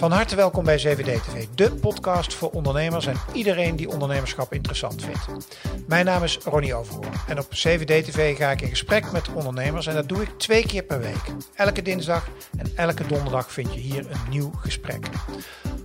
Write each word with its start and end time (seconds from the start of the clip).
Van 0.00 0.12
harte 0.12 0.36
welkom 0.36 0.64
bij 0.64 0.76
CVD 0.76 1.22
TV, 1.22 1.46
de 1.54 1.72
podcast 1.72 2.34
voor 2.34 2.50
ondernemers 2.50 3.06
en 3.06 3.16
iedereen 3.32 3.76
die 3.76 3.88
ondernemerschap 3.88 4.52
interessant 4.52 5.04
vindt. 5.04 5.48
Mijn 5.86 6.04
naam 6.04 6.22
is 6.22 6.38
Ronnie 6.38 6.74
Overhoorn 6.74 7.12
en 7.28 7.38
op 7.38 7.48
CVD 7.48 8.04
TV 8.04 8.36
ga 8.36 8.50
ik 8.50 8.60
in 8.60 8.68
gesprek 8.68 9.12
met 9.12 9.32
ondernemers 9.32 9.86
en 9.86 9.94
dat 9.94 10.08
doe 10.08 10.22
ik 10.22 10.28
twee 10.36 10.66
keer 10.66 10.82
per 10.82 11.00
week. 11.00 11.32
Elke 11.54 11.82
dinsdag 11.82 12.28
en 12.58 12.72
elke 12.76 13.06
donderdag 13.06 13.52
vind 13.52 13.74
je 13.74 13.80
hier 13.80 14.10
een 14.10 14.30
nieuw 14.30 14.50
gesprek. 14.60 15.06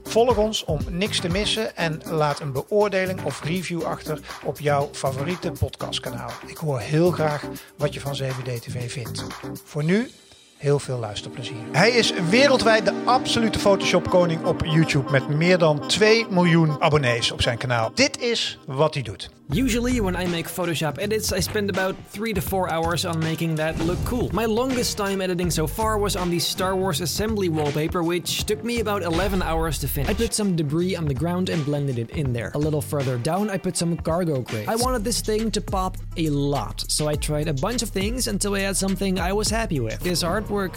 Volg 0.04 0.38
ons 0.38 0.64
om 0.64 0.80
niks 0.90 1.20
te 1.20 1.30
missen 1.30 1.76
en 1.76 2.02
laat 2.06 2.40
een 2.40 2.52
beoordeling 2.52 3.24
of 3.24 3.44
review 3.44 3.84
achter 3.84 4.20
op 4.44 4.60
jouw 4.60 4.90
favoriete 4.92 5.52
podcastkanaal. 5.52 6.32
Ik 6.46 6.58
hoor 6.58 6.80
heel 6.80 7.12
graag 7.12 7.44
wat 7.78 7.94
je 7.94 8.00
van 8.00 8.14
CVD 8.14 8.62
TV 8.62 8.92
vindt. 8.92 9.26
Voor 9.64 9.84
nu 9.84 10.12
heel 10.58 10.80
veel 10.80 11.00
luisterplezier. 11.00 11.58
Hij 11.72 11.90
is 11.90 12.14
wereldwijd 12.30 12.86
de 12.86 13.02
absolute 13.06 13.60
Photoshop 13.60 14.10
koning 14.10 14.46
op 14.46 14.66
YouTube 14.66 15.12
met 15.12 15.28
meer 15.28 15.58
dan 15.58 15.88
2 15.88 16.26
miljoen 16.30 16.82
abonnees 16.82 17.32
op 17.32 17.42
zijn 17.42 17.58
kanaal. 17.58 17.92
Dit 17.94 18.22
is 18.22 18.60
wat 18.66 18.94
hij 18.94 19.04
doet. 19.04 19.30
Usually, 19.52 20.02
when 20.02 20.16
I 20.16 20.26
make 20.26 20.48
Photoshop 20.48 21.00
edits, 21.00 21.32
I 21.32 21.40
spend 21.40 21.70
about 21.70 21.96
3 22.08 22.34
to 22.34 22.42
4 22.42 22.70
hours 22.72 23.06
on 23.06 23.20
making 23.20 23.56
that 23.56 23.78
look 23.80 24.04
cool. 24.04 24.34
My 24.34 24.46
longest 24.46 24.98
time 24.98 25.22
editing 25.22 25.52
so 25.52 25.68
far 25.68 26.00
was 26.00 26.16
on 26.16 26.32
the 26.32 26.40
Star 26.40 26.76
Wars 26.76 27.00
assembly 27.00 27.50
wallpaper, 27.50 28.02
which 28.02 28.46
took 28.46 28.64
me 28.64 28.80
about 28.80 29.04
11 29.04 29.44
hours 29.44 29.78
to 29.80 29.88
finish. 29.88 30.10
I 30.10 30.16
put 30.16 30.34
some 30.34 30.56
debris 30.56 30.96
on 30.96 31.06
the 31.06 31.14
ground 31.14 31.50
and 31.50 31.64
blended 31.64 32.00
it 32.00 32.10
in 32.10 32.34
there. 32.34 32.52
A 32.56 32.58
little 32.58 32.82
further 32.82 33.20
down, 33.20 33.52
I 33.52 33.58
put 33.58 33.78
some 33.78 33.96
cargo 33.98 34.42
crates. 34.42 34.68
I 34.68 34.76
wanted 34.78 35.04
this 35.04 35.22
thing 35.22 35.52
to 35.52 35.62
pop 35.62 35.98
a 36.18 36.30
lot, 36.30 36.84
so 36.88 37.08
I 37.08 37.14
tried 37.14 37.48
a 37.48 37.54
bunch 37.54 37.84
of 37.84 37.90
things 37.90 38.28
until 38.28 38.56
I 38.56 38.62
had 38.62 38.76
something 38.76 39.20
I 39.20 39.32
was 39.32 39.52
happy 39.52 39.80
with. 39.80 40.00
This 40.00 40.24
artwork 40.24 40.74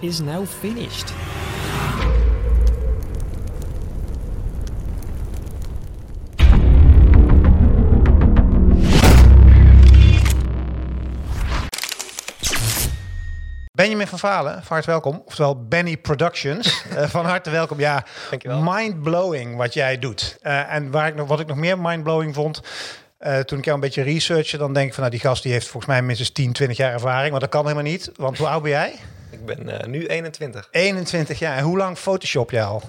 is 0.00 0.20
now 0.20 0.44
finished. 0.44 1.12
Benjamin 13.80 14.06
van 14.06 14.18
Valen, 14.18 14.52
van 14.52 14.66
harte 14.66 14.90
welkom. 14.90 15.22
Oftewel 15.24 15.64
Benny 15.66 15.96
Productions. 15.96 16.84
uh, 16.92 17.08
van 17.16 17.24
harte 17.24 17.50
welkom. 17.50 17.78
Ja, 17.78 18.04
mind-blowing 18.44 19.56
wat 19.56 19.74
jij 19.74 19.98
doet. 19.98 20.38
Uh, 20.42 20.72
en 20.72 20.90
waar 20.90 21.08
ik 21.08 21.14
nog, 21.14 21.28
wat 21.28 21.40
ik 21.40 21.46
nog 21.46 21.56
meer 21.56 21.78
mind-blowing 21.78 22.34
vond... 22.34 22.60
Uh, 23.20 23.38
toen 23.38 23.58
ik 23.58 23.64
jou 23.64 23.76
een 23.76 23.82
beetje 23.82 24.02
researchen, 24.02 24.58
dan 24.58 24.72
denk 24.72 24.86
ik 24.86 24.94
van... 24.94 25.02
nou, 25.02 25.16
die 25.16 25.24
gast 25.24 25.42
die 25.42 25.52
heeft 25.52 25.68
volgens 25.68 25.92
mij 25.92 26.02
minstens 26.02 26.30
10, 26.30 26.52
20 26.52 26.76
jaar 26.76 26.92
ervaring. 26.92 27.30
Maar 27.30 27.40
dat 27.40 27.48
kan 27.48 27.62
helemaal 27.62 27.82
niet. 27.82 28.10
Want 28.16 28.38
hoe 28.38 28.46
oud 28.46 28.62
ben 28.62 28.70
jij? 28.70 28.94
Ik 29.30 29.44
ben 29.46 29.90
nu 29.90 30.06
21. 30.06 30.68
21 30.70 31.38
jaar. 31.38 31.56
En 31.56 31.64
hoe 31.64 31.76
lang 31.76 31.98
Photoshop 31.98 32.50
jij 32.50 32.64
al? 32.64 32.82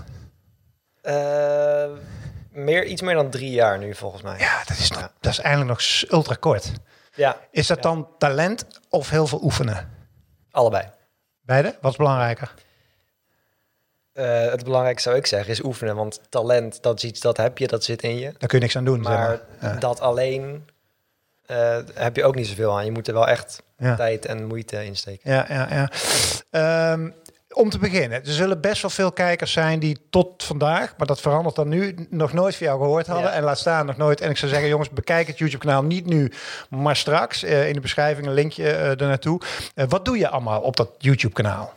meer, 2.51 2.85
iets 2.85 3.01
meer 3.01 3.15
dan 3.15 3.29
drie 3.29 3.51
jaar 3.51 3.77
nu, 3.77 3.95
volgens 3.95 4.21
mij. 4.21 4.39
Ja, 4.39 4.63
dat 4.65 4.77
is, 4.77 4.89
nog, 4.89 4.99
ja. 4.99 5.11
dat 5.19 5.31
is 5.31 5.39
eigenlijk 5.39 5.79
nog 5.79 6.11
ultra 6.11 6.35
kort. 6.39 6.71
Ja. 7.15 7.37
Is 7.51 7.67
dat 7.67 7.77
ja. 7.77 7.83
dan 7.83 8.07
talent 8.17 8.65
of 8.89 9.09
heel 9.09 9.27
veel 9.27 9.43
oefenen? 9.43 9.99
Allebei. 10.51 10.89
Beide? 11.41 11.75
Wat 11.81 11.91
is 11.91 11.97
belangrijker? 11.97 12.53
Uh, 14.13 14.51
het 14.51 14.63
belangrijkste 14.63 15.09
zou 15.09 15.21
ik 15.21 15.27
zeggen 15.27 15.51
is 15.51 15.63
oefenen. 15.63 15.95
Want 15.95 16.21
talent, 16.29 16.83
dat 16.83 16.97
is 16.97 17.03
iets, 17.03 17.19
dat 17.19 17.37
heb 17.37 17.57
je, 17.57 17.67
dat 17.67 17.83
zit 17.83 18.01
in 18.01 18.17
je. 18.17 18.25
Daar 18.37 18.49
kun 18.49 18.57
je 18.57 18.63
niks 18.63 18.75
aan 18.75 18.85
doen. 18.85 19.01
Maar, 19.01 19.29
zeg 19.29 19.61
maar. 19.61 19.73
Ja. 19.73 19.79
dat 19.79 19.99
alleen 19.99 20.69
uh, 21.47 21.77
heb 21.93 22.15
je 22.15 22.23
ook 22.23 22.35
niet 22.35 22.47
zoveel 22.47 22.77
aan. 22.77 22.85
Je 22.85 22.91
moet 22.91 23.07
er 23.07 23.13
wel 23.13 23.27
echt 23.27 23.63
ja. 23.77 23.95
tijd 23.95 24.25
en 24.25 24.45
moeite 24.45 24.85
in 24.85 24.95
steken. 24.95 25.31
Ja, 25.31 25.45
ja, 25.49 25.89
ja. 26.51 26.91
Um, 26.91 27.13
om 27.53 27.69
te 27.69 27.79
beginnen, 27.79 28.25
er 28.25 28.31
zullen 28.31 28.61
best 28.61 28.81
wel 28.81 28.91
veel 28.91 29.11
kijkers 29.11 29.51
zijn 29.51 29.79
die 29.79 29.97
tot 30.09 30.43
vandaag, 30.43 30.93
maar 30.97 31.07
dat 31.07 31.21
verandert 31.21 31.55
dan 31.55 31.67
nu, 31.67 32.07
nog 32.09 32.33
nooit 32.33 32.55
van 32.55 32.67
jou 32.67 32.79
gehoord 32.79 33.07
hadden. 33.07 33.29
Ja. 33.29 33.35
En 33.35 33.43
laat 33.43 33.59
staan 33.59 33.85
nog 33.85 33.97
nooit. 33.97 34.21
En 34.21 34.29
ik 34.29 34.37
zou 34.37 34.51
zeggen, 34.51 34.69
jongens, 34.69 34.89
bekijk 34.89 35.27
het 35.27 35.37
YouTube-kanaal 35.37 35.83
niet 35.83 36.05
nu, 36.05 36.31
maar 36.69 36.95
straks. 36.95 37.43
Uh, 37.43 37.67
in 37.67 37.73
de 37.73 37.79
beschrijving 37.79 38.27
een 38.27 38.33
linkje 38.33 38.63
uh, 38.63 38.89
er 38.89 38.97
naartoe. 38.97 39.41
Uh, 39.75 39.85
wat 39.89 40.05
doe 40.05 40.17
je 40.17 40.29
allemaal 40.29 40.61
op 40.61 40.75
dat 40.75 40.89
YouTube-kanaal? 40.97 41.73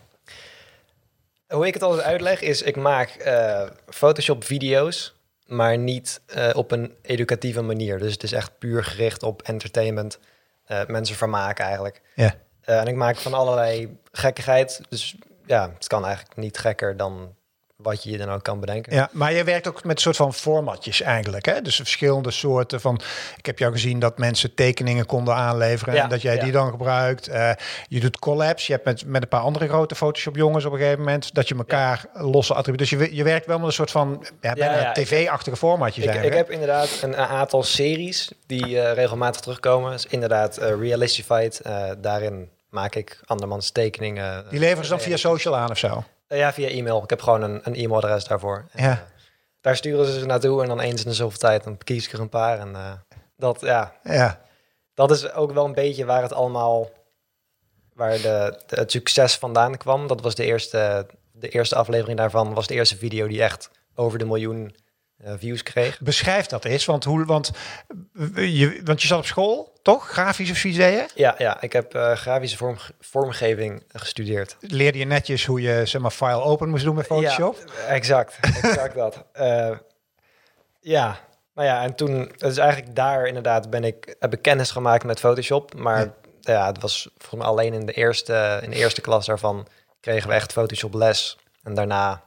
Hoe 1.49 1.67
ik 1.67 1.75
het 1.75 1.83
altijd 1.83 2.07
uitleg 2.07 2.41
is, 2.41 2.63
ik 2.63 2.77
maak 2.77 3.09
eh, 3.09 3.63
Photoshop-video's, 3.89 5.15
maar 5.47 5.79
niet 5.79 6.21
op 6.53 6.71
een 6.71 6.95
educatieve 7.03 7.63
manier. 7.63 7.99
Dus 7.99 8.13
het 8.13 8.23
is 8.23 8.33
echt 8.33 8.59
puur 8.59 8.85
gericht 8.85 9.23
op 9.23 9.43
entertainment, 9.43 10.19
mensen 10.87 11.17
vermaken 11.17 11.65
eigenlijk. 11.65 12.01
Ja. 12.15 12.35
en 12.61 12.87
ik 12.87 12.95
maak 12.95 13.17
van 13.17 13.35
allerlei 13.35 13.97
gekkigheid, 14.13 14.81
dus 14.89 15.17
ja, 15.47 15.71
het 15.75 15.87
kan 15.87 16.05
eigenlijk 16.05 16.37
niet 16.37 16.59
gekker 16.59 16.97
dan 16.97 17.35
wat 17.77 18.03
je 18.03 18.11
je 18.11 18.19
dan 18.19 18.31
ook 18.31 18.43
kan 18.43 18.61
bedenken. 18.61 18.95
Ja, 18.95 19.09
maar 19.13 19.33
je 19.33 19.45
werkt 19.45 19.69
ook 19.69 19.85
met 19.85 19.97
een 19.97 20.03
soort 20.03 20.17
van 20.17 20.35
formatjes 20.35 21.01
eigenlijk, 21.01 21.47
hè? 21.47 21.63
Dus 21.63 21.77
verschillende 21.77 22.31
soorten 22.31 22.81
van... 22.81 23.01
Ik 23.37 23.47
heb 23.47 23.59
jou 23.59 23.73
gezien 23.73 23.99
dat 23.99 24.19
mensen 24.19 24.55
tekeningen 24.55 25.07
konden 25.07 25.35
aanleveren... 25.35 25.95
Ja, 25.95 26.03
en 26.03 26.09
dat 26.09 26.23
jij 26.23 26.35
ja. 26.35 26.43
die 26.43 26.53
dan 26.53 26.71
gebruikt. 26.71 27.29
Uh, 27.29 27.51
je 27.89 28.01
doet 28.01 28.19
collabs. 28.19 28.67
Je 28.67 28.73
hebt 28.73 28.85
met, 28.85 29.07
met 29.07 29.23
een 29.23 29.29
paar 29.29 29.41
andere 29.41 29.69
grote 29.69 29.95
Photoshop-jongens 29.95 30.65
op 30.65 30.73
een 30.73 30.79
gegeven 30.79 30.99
moment... 30.99 31.35
dat 31.35 31.49
je 31.49 31.55
elkaar 31.55 32.07
ja. 32.15 32.23
losse 32.23 32.55
attributen... 32.55 32.99
Dus 32.99 33.09
je, 33.09 33.17
je 33.17 33.25
werkt 33.25 33.47
wel 33.47 33.59
met 33.59 33.67
een 33.67 33.73
soort 33.73 33.91
van 33.91 34.27
ja, 34.41 34.93
tv-achtige 34.93 35.57
formatjes 35.57 36.05
ik. 36.05 36.23
Ik 36.25 36.33
heb 36.33 36.51
inderdaad 36.51 36.99
een, 37.03 37.11
een 37.11 37.27
aantal 37.27 37.63
series 37.63 38.33
die 38.47 38.69
uh, 38.69 38.93
regelmatig 38.93 39.41
terugkomen. 39.41 39.91
Dus 39.91 40.07
inderdaad 40.07 40.59
uh, 40.59 40.69
Realistified. 40.81 41.61
daarin 41.99 42.49
maak 42.75 42.95
ik 42.95 43.21
andermans 43.25 43.71
tekeningen. 43.71 44.45
Die 44.51 44.59
leveren 44.59 44.85
ze 44.85 44.91
dan 44.91 45.01
via 45.01 45.17
social 45.17 45.57
aan 45.57 45.71
of 45.71 45.79
zo? 45.79 46.05
Ja, 46.29 46.53
via 46.53 46.69
e-mail. 46.69 47.03
Ik 47.03 47.11
heb 47.11 47.21
gewoon 47.21 47.43
een, 47.43 47.61
een 47.63 47.75
e-mailadres 47.75 48.25
daarvoor. 48.25 48.65
Ja. 48.73 48.83
En, 48.83 48.91
uh, 48.91 48.99
daar 49.61 49.77
sturen 49.77 50.07
ze 50.07 50.19
ze 50.19 50.27
naartoe 50.27 50.63
en 50.63 50.69
dan 50.69 50.81
eens 50.81 51.05
in 51.05 51.09
de 51.09 51.15
zoveel 51.15 51.39
tijd 51.39 51.65
dan 51.65 51.79
kies 51.79 52.07
ik 52.07 52.13
er 52.13 52.21
een 52.21 52.29
paar. 52.29 52.59
En 52.59 52.71
uh, 52.71 52.93
dat, 53.37 53.61
ja, 53.61 53.93
ja, 54.03 54.41
dat 54.95 55.11
is 55.11 55.33
ook 55.33 55.53
wel 55.53 55.65
een 55.65 55.75
beetje 55.75 56.05
waar 56.05 56.23
het 56.23 56.33
allemaal, 56.33 56.91
waar 57.93 58.17
de, 58.17 58.61
de, 58.67 58.77
het 58.77 58.91
succes 58.91 59.37
vandaan 59.37 59.77
kwam. 59.77 60.07
Dat 60.07 60.21
was 60.21 60.35
de 60.35 60.45
eerste, 60.45 61.07
de 61.33 61.49
eerste 61.49 61.77
aflevering 61.77 62.19
daarvan, 62.19 62.55
was 62.55 62.67
de 62.67 62.75
eerste 62.75 62.97
video 62.97 63.27
die 63.27 63.43
echt 63.43 63.71
over 63.95 64.19
de 64.19 64.25
miljoen 64.25 64.75
views 65.39 65.63
kreeg. 65.63 66.01
Beschrijf 66.01 66.47
dat 66.47 66.65
eens, 66.65 66.85
want, 66.85 67.05
hoe, 67.05 67.25
want, 67.25 67.51
je, 68.35 68.81
want 68.85 69.03
je 69.03 69.09
zat 69.09 69.19
op 69.19 69.27
school, 69.27 69.79
toch? 69.83 70.09
Grafisch 70.09 70.51
of 70.51 70.57
zoiets 70.57 70.79
deed 70.79 70.93
je? 70.93 71.07
Ja, 71.15 71.35
ja 71.39 71.61
ik 71.61 71.73
heb 71.73 71.95
uh, 71.95 72.13
grafische 72.13 72.57
vorm, 72.57 72.77
vormgeving 73.01 73.83
gestudeerd. 73.89 74.57
Leerde 74.61 74.99
je 74.99 75.05
netjes 75.05 75.47
hoe 75.47 75.61
je 75.61 75.87
zeg 75.87 76.01
maar, 76.01 76.11
file 76.11 76.43
open 76.43 76.69
moest 76.69 76.85
doen 76.85 76.95
met 76.95 77.07
Photoshop? 77.07 77.57
Ja, 77.77 77.85
exact, 77.85 78.39
exact 78.41 78.95
dat. 78.95 79.25
Uh, 79.41 79.71
ja, 80.81 81.19
nou 81.55 81.69
ja, 81.69 81.83
en 81.83 81.95
toen, 81.95 82.33
is 82.39 82.59
eigenlijk 82.59 82.95
daar 82.95 83.27
inderdaad 83.27 83.71
ben 83.71 83.85
ik, 83.85 84.17
heb 84.19 84.33
ik 84.33 84.43
kennis 84.43 84.71
gemaakt 84.71 85.05
met 85.05 85.21
Photoshop. 85.21 85.75
Maar 85.75 85.99
ja, 85.99 86.13
ja 86.41 86.67
het 86.67 86.81
was 86.81 87.11
voor 87.19 87.39
me 87.39 87.45
alleen 87.45 87.73
in 87.73 87.87
de, 87.87 87.93
eerste, 87.93 88.61
in 88.63 88.71
de 88.71 88.77
eerste 88.77 89.01
klas 89.01 89.27
daarvan 89.27 89.67
kregen 90.01 90.29
we 90.29 90.35
echt 90.35 90.53
Photoshop 90.53 90.95
les. 90.95 91.39
En 91.63 91.75
daarna 91.75 92.23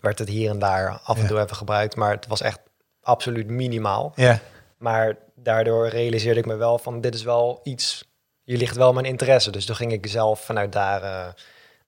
werd 0.00 0.18
het 0.18 0.28
hier 0.28 0.50
en 0.50 0.58
daar 0.58 1.00
af 1.04 1.18
en 1.18 1.26
toe 1.26 1.40
even 1.40 1.56
gebruikt, 1.56 1.96
maar 1.96 2.10
het 2.10 2.26
was 2.26 2.40
echt 2.40 2.60
absoluut 3.02 3.48
minimaal. 3.48 4.12
Ja. 4.14 4.38
Maar 4.78 5.16
daardoor 5.34 5.88
realiseerde 5.88 6.40
ik 6.40 6.46
me 6.46 6.56
wel 6.56 6.78
van 6.78 7.00
dit 7.00 7.14
is 7.14 7.22
wel 7.22 7.60
iets, 7.62 8.04
hier 8.42 8.56
ligt 8.56 8.76
wel 8.76 8.92
mijn 8.92 9.06
interesse. 9.06 9.50
Dus 9.50 9.64
toen 9.64 9.76
ging 9.76 9.92
ik 9.92 10.06
zelf 10.06 10.44
vanuit 10.44 10.72
daar 10.72 11.02
uh, 11.02 11.26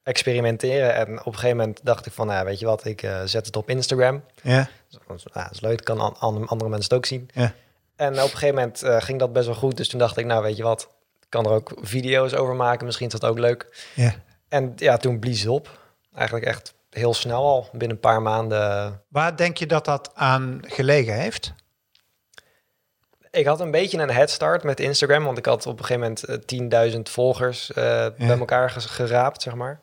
experimenteren. 0.03 0.95
En 0.95 1.21
op 1.21 1.27
een 1.27 1.35
gegeven 1.35 1.57
moment 1.57 1.81
dacht 1.83 2.07
ik 2.07 2.13
van, 2.13 2.27
nou, 2.27 2.45
weet 2.45 2.59
je 2.59 2.67
wat, 2.67 2.85
ik 2.85 3.03
uh, 3.03 3.21
zet 3.25 3.47
het 3.47 3.57
op 3.57 3.71
Instagram. 3.71 4.25
Ja. 4.43 4.69
Dus, 4.89 4.99
nou, 5.07 5.19
dat 5.33 5.51
is 5.51 5.61
leuk, 5.61 5.85
kan 5.85 6.01
an 6.01 6.49
andere 6.49 6.71
mensen 6.71 6.89
het 6.89 6.93
ook 6.93 7.07
zien. 7.07 7.31
Ja. 7.35 7.53
En 7.97 8.13
op 8.13 8.19
een 8.19 8.29
gegeven 8.29 8.55
moment 8.55 8.85
uh, 8.85 9.01
ging 9.01 9.19
dat 9.19 9.33
best 9.33 9.47
wel 9.47 9.55
goed. 9.55 9.77
Dus 9.77 9.89
toen 9.89 9.99
dacht 9.99 10.17
ik, 10.17 10.27
nou 10.27 10.43
weet 10.43 10.57
je 10.57 10.63
wat, 10.63 10.89
ik 11.21 11.27
kan 11.29 11.45
er 11.45 11.53
ook 11.53 11.73
video's 11.81 12.33
over 12.33 12.55
maken. 12.55 12.87
Misschien 12.87 13.07
is 13.07 13.13
dat 13.13 13.31
ook 13.31 13.39
leuk. 13.39 13.91
Ja. 13.95 14.15
En 14.49 14.73
ja, 14.77 14.97
toen 14.97 15.19
blies 15.19 15.47
op. 15.47 15.81
Eigenlijk 16.15 16.47
echt 16.47 16.75
heel 16.93 17.15
snel 17.15 17.47
al, 17.47 17.69
binnen 17.73 17.91
een 17.91 18.01
paar 18.01 18.23
maanden. 18.23 19.03
Waar 19.09 19.37
denk 19.37 19.57
je 19.57 19.67
dat 19.67 19.85
dat 19.85 20.11
aan 20.15 20.61
gelegen 20.63 21.15
heeft? 21.15 21.55
Ik 23.31 23.47
had 23.47 23.61
een 23.61 23.71
beetje 23.71 23.99
een 23.99 24.11
head 24.11 24.31
start 24.31 24.63
met 24.63 24.81
Instagram, 24.81 25.25
want 25.25 25.39
ik 25.39 25.47
had 25.47 25.67
op 25.67 25.79
een 25.79 25.85
gegeven 25.85 26.17
moment 26.61 26.95
10.000 26.95 27.01
volgers 27.03 27.71
uh, 27.71 27.85
ja. 27.85 28.13
bij 28.17 28.39
elkaar 28.39 28.71
geraapt, 28.71 29.43
zeg 29.43 29.55
maar. 29.55 29.81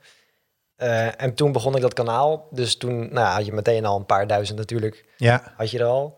Uh, 0.77 1.21
en 1.21 1.33
toen 1.33 1.51
begon 1.51 1.75
ik 1.75 1.81
dat 1.81 1.93
kanaal, 1.93 2.47
dus 2.51 2.77
toen 2.77 3.13
nou, 3.13 3.27
had 3.27 3.45
je 3.45 3.53
meteen 3.53 3.85
al 3.85 3.97
een 3.97 4.05
paar 4.05 4.27
duizend 4.27 4.57
natuurlijk. 4.57 5.05
Ja. 5.17 5.53
Had 5.57 5.71
je 5.71 5.79
er 5.79 5.85
al. 5.85 6.17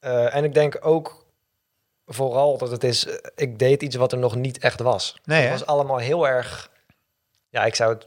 Uh, 0.00 0.34
en 0.34 0.44
ik 0.44 0.54
denk 0.54 0.78
ook 0.80 1.26
vooral 2.06 2.58
dat 2.58 2.70
het 2.70 2.84
is, 2.84 3.06
ik 3.34 3.58
deed 3.58 3.82
iets 3.82 3.96
wat 3.96 4.12
er 4.12 4.18
nog 4.18 4.34
niet 4.34 4.58
echt 4.58 4.80
was. 4.80 5.16
Nee, 5.24 5.42
het 5.42 5.50
was 5.50 5.66
allemaal 5.66 5.98
heel 5.98 6.28
erg, 6.28 6.70
ja, 7.48 7.64
ik 7.64 7.74
zou 7.74 7.92
het 7.92 8.04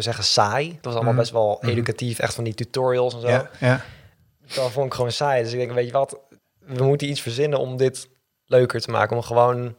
zou 0.00 0.14
zeggen 0.14 0.24
saai. 0.24 0.72
Het 0.74 0.84
was 0.84 0.94
allemaal 0.94 1.12
mm. 1.12 1.18
best 1.18 1.30
wel 1.32 1.62
educatief, 1.62 2.18
echt 2.18 2.34
van 2.34 2.44
die 2.44 2.54
tutorials 2.54 3.14
en 3.14 3.20
zo. 3.20 3.28
Ja, 3.28 3.50
ja. 3.60 3.84
Dat 4.54 4.70
vond 4.70 4.86
ik 4.86 4.94
gewoon 4.94 5.12
saai. 5.12 5.42
Dus 5.42 5.52
ik 5.52 5.58
denk, 5.58 5.72
weet 5.72 5.86
je 5.86 5.92
wat, 5.92 6.18
we 6.58 6.84
moeten 6.84 7.08
iets 7.08 7.20
verzinnen 7.20 7.58
om 7.58 7.76
dit 7.76 8.08
leuker 8.46 8.80
te 8.80 8.90
maken. 8.90 9.16
Om 9.16 9.22
gewoon 9.22 9.76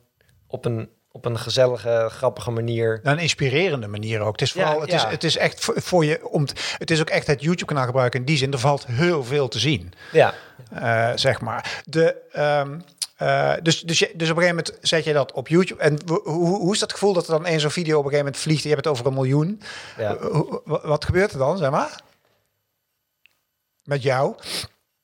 op 0.48 0.66
een, 0.66 0.90
op 1.12 1.26
een 1.26 1.40
gezellige, 1.40 2.08
grappige 2.12 2.52
manier. 2.52 3.00
Een 3.04 3.20
inspirerende 3.20 3.88
manier 3.88 4.22
ook. 4.22 4.32
Het 4.32 4.42
is 4.42 4.54
Ja, 4.54 4.64
vooral, 4.66 4.82
het, 4.82 4.94
is, 4.94 5.04
het 5.04 5.24
is 5.24 5.38
echt 5.38 5.60
voor, 5.60 5.82
voor 5.82 6.06
je 6.06 6.28
om. 6.30 6.46
t- 6.46 6.76
Het 6.78 6.92
is 6.92 7.00
ook 7.00 7.10
echt 7.10 7.28
het 7.28 7.42
YouTube-kanaal 7.42 7.86
gebruiken. 7.86 8.20
In 8.20 8.26
die 8.26 8.38
zin, 8.38 8.52
er 8.52 8.60
valt 8.60 8.86
heel 8.86 9.24
veel 9.24 9.48
te 9.48 9.60
zien. 9.60 9.94
Ja, 10.12 10.34
eh, 10.72 11.12
zeg 11.16 11.42
maar. 11.42 11.82
De, 11.86 12.16
ehm, 12.32 12.80
eh, 13.18 13.54
dus, 13.62 13.82
dus, 13.82 14.00
je, 14.00 14.12
dus 14.16 14.30
op 14.30 14.38
een 14.38 14.44
gegeven 14.44 14.64
moment 14.66 14.78
zet 14.82 15.04
je 15.04 15.14
dat 15.14 15.32
op 15.32 15.48
YouTube. 15.48 15.82
En 15.82 16.00
hoe, 16.06 16.22
hoe 16.58 16.74
is 16.74 16.80
dat 16.80 16.92
gevoel 16.92 17.14
dat 17.14 17.26
er 17.28 17.32
dan 17.34 17.46
één 17.46 17.60
zo'n 17.60 17.72
video 17.72 17.98
op 17.98 18.04
een 18.04 18.10
gegeven 18.10 18.26
moment 18.26 18.44
vliegt? 18.44 18.64
Je 18.64 18.70
hebt 18.70 18.84
het 18.84 18.94
over 18.94 19.06
een 19.06 19.14
miljoen. 19.14 19.62
ja. 19.98 20.18
Wat 20.66 21.06
gebeurt 21.06 21.32
er 21.32 21.38
dan, 21.38 21.58
zeg 21.58 21.70
maar? 21.72 22.02
Met 23.84 24.04
jou? 24.04 24.36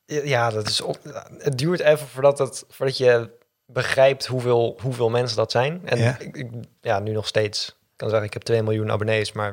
ja 0.06 0.50
dat 0.50 0.68
is 0.68 0.82
het 1.38 1.58
duurt 1.58 1.80
even 1.80 2.08
voordat, 2.08 2.66
je 2.98 3.30
begrijpt 3.66 4.26
hoeveel, 4.26 4.78
hoeveel 4.82 5.10
mensen 5.10 5.38
dat 5.38 5.52
zijn. 5.52 5.82
En 5.86 5.98
Ja. 5.98 6.16
ik, 6.20 6.38
ik- 6.38 6.52
ja, 6.82 7.00
nu 7.00 7.12
nog 7.12 7.28
steeds. 7.28 7.68
Ik 7.68 7.76
kan 7.96 8.10
zeggen, 8.10 8.28
ik 8.28 8.34
heb 8.34 8.42
2 8.42 8.64
miljoen 8.64 8.92
abonnees, 8.92 9.32
maar 9.32 9.48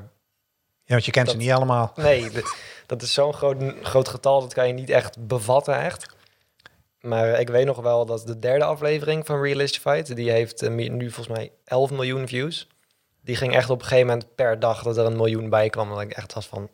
Ja, 0.84 0.96
want 0.96 1.04
je 1.04 1.10
kent 1.10 1.30
ze 1.30 1.36
niet 1.36 1.50
allemaal. 1.50 1.92
nee, 1.96 2.30
dat 2.86 3.02
is 3.02 3.12
zo'n 3.12 3.34
groot, 3.34 3.56
groot 3.82 4.08
getal, 4.08 4.40
dat 4.40 4.52
kan 4.54 4.66
je 4.66 4.72
niet 4.72 4.90
echt 4.90 5.26
bevatten, 5.26 5.80
echt. 5.80 6.06
Maar 7.00 7.28
ik 7.40 7.48
weet 7.48 7.66
nog 7.66 7.80
wel 7.80 8.06
dat 8.06 8.26
de 8.26 8.38
derde 8.38 8.64
aflevering 8.64 9.26
van 9.26 9.42
Realistified, 9.42 10.16
die 10.16 10.30
heeft 10.30 10.62
eh, 10.62 10.70
nu 10.70 11.10
volgens 11.10 11.36
mij 11.36 11.52
11 11.64 11.90
miljoen 11.90 12.28
views. 12.28 12.68
Die 13.22 13.36
ging 13.36 13.54
echt 13.54 13.70
op 13.70 13.78
een 13.80 13.86
gegeven 13.86 14.06
moment 14.06 14.34
per 14.34 14.58
dag 14.60 14.82
dat 14.82 14.96
er 14.96 15.04
een 15.06 15.16
miljoen 15.16 15.48
bij 15.48 15.70
kwam. 15.70 15.88
Dat 15.88 16.00
ik 16.00 16.12
echt 16.12 16.32
was 16.34 16.46
van, 16.46 16.68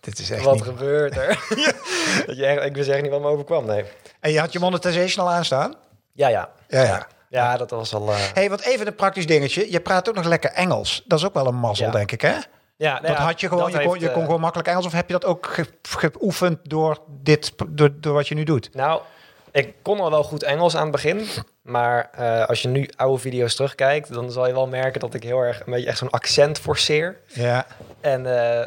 Dit 0.00 0.18
is 0.18 0.30
echt 0.30 0.44
wat 0.44 0.54
niet... 0.54 0.62
gebeurt 0.62 1.16
er? 1.16 1.26
dat 2.26 2.36
je 2.36 2.46
echt, 2.46 2.64
ik 2.64 2.74
wist 2.76 2.88
echt 2.88 3.02
niet 3.02 3.10
wat 3.10 3.20
me 3.20 3.26
overkwam, 3.26 3.66
nee. 3.66 3.84
En 4.20 4.32
je 4.32 4.38
had 4.40 4.52
je 4.52 4.58
monetization 4.58 5.26
al 5.26 5.32
aanstaan? 5.32 5.74
Ja, 6.12 6.28
ja. 6.28 6.50
Ja, 6.68 6.82
ja. 6.82 7.06
Ja, 7.28 7.56
dat 7.56 7.70
was 7.70 7.94
al... 7.94 8.08
eh, 8.10 8.16
hey, 8.34 8.50
wat 8.50 8.60
even 8.60 8.86
een 8.86 8.94
praktisch 8.94 9.26
dingetje. 9.26 9.70
Je 9.72 9.80
praat 9.80 10.08
ook 10.08 10.14
nog 10.14 10.24
lekker 10.24 10.50
Engels. 10.50 11.02
Dat 11.06 11.18
is 11.18 11.24
ook 11.24 11.34
wel 11.34 11.46
een 11.46 11.54
mazzel, 11.54 11.86
Ja. 11.86 11.92
denk 11.92 12.12
ik, 12.12 12.20
hè? 12.20 12.34
ja, 12.76 12.92
nou 12.92 13.06
Dat 13.06 13.16
ja, 13.16 13.22
had 13.24 13.40
je 13.40 13.48
gewoon, 13.48 13.70
je, 13.70 13.80
kon, 13.82 13.98
je 14.00 14.06
kon 14.10 14.18
eh, 14.20 14.24
gewoon 14.24 14.40
makkelijk 14.40 14.68
Engels. 14.68 14.86
Of 14.86 14.92
heb 14.92 15.06
je 15.06 15.12
dat 15.12 15.24
ook 15.24 15.46
ge- 15.46 15.66
geoefend 15.82 16.58
door, 16.62 16.98
dit, 17.08 17.52
door, 17.68 17.90
door 18.00 18.14
wat 18.14 18.28
je 18.28 18.34
nu 18.34 18.44
doet? 18.44 18.74
Nou, 18.74 19.02
ik 19.52 19.74
kon 19.82 20.00
al 20.00 20.10
wel 20.10 20.22
goed 20.24 20.42
Engels 20.42 20.76
aan 20.76 20.82
het 20.82 20.90
begin. 20.92 21.26
Maar 21.62 22.10
eh, 22.12 22.46
als 22.48 22.62
je 22.62 22.68
nu 22.68 22.88
oude 22.96 23.18
video's 23.20 23.54
terugkijkt, 23.54 24.12
dan 24.14 24.30
zal 24.32 24.46
je 24.46 24.52
wel 24.52 24.66
merken 24.66 25.00
dat 25.00 25.14
ik 25.14 25.22
heel 25.22 25.40
erg 25.40 25.58
een 25.66 25.72
beetje 25.72 25.86
echt 25.88 25.98
zo'n 25.98 26.10
accent 26.10 26.58
forceer. 26.58 27.16
Ja, 27.26 27.66
En 28.00 28.26
eh, 28.60 28.66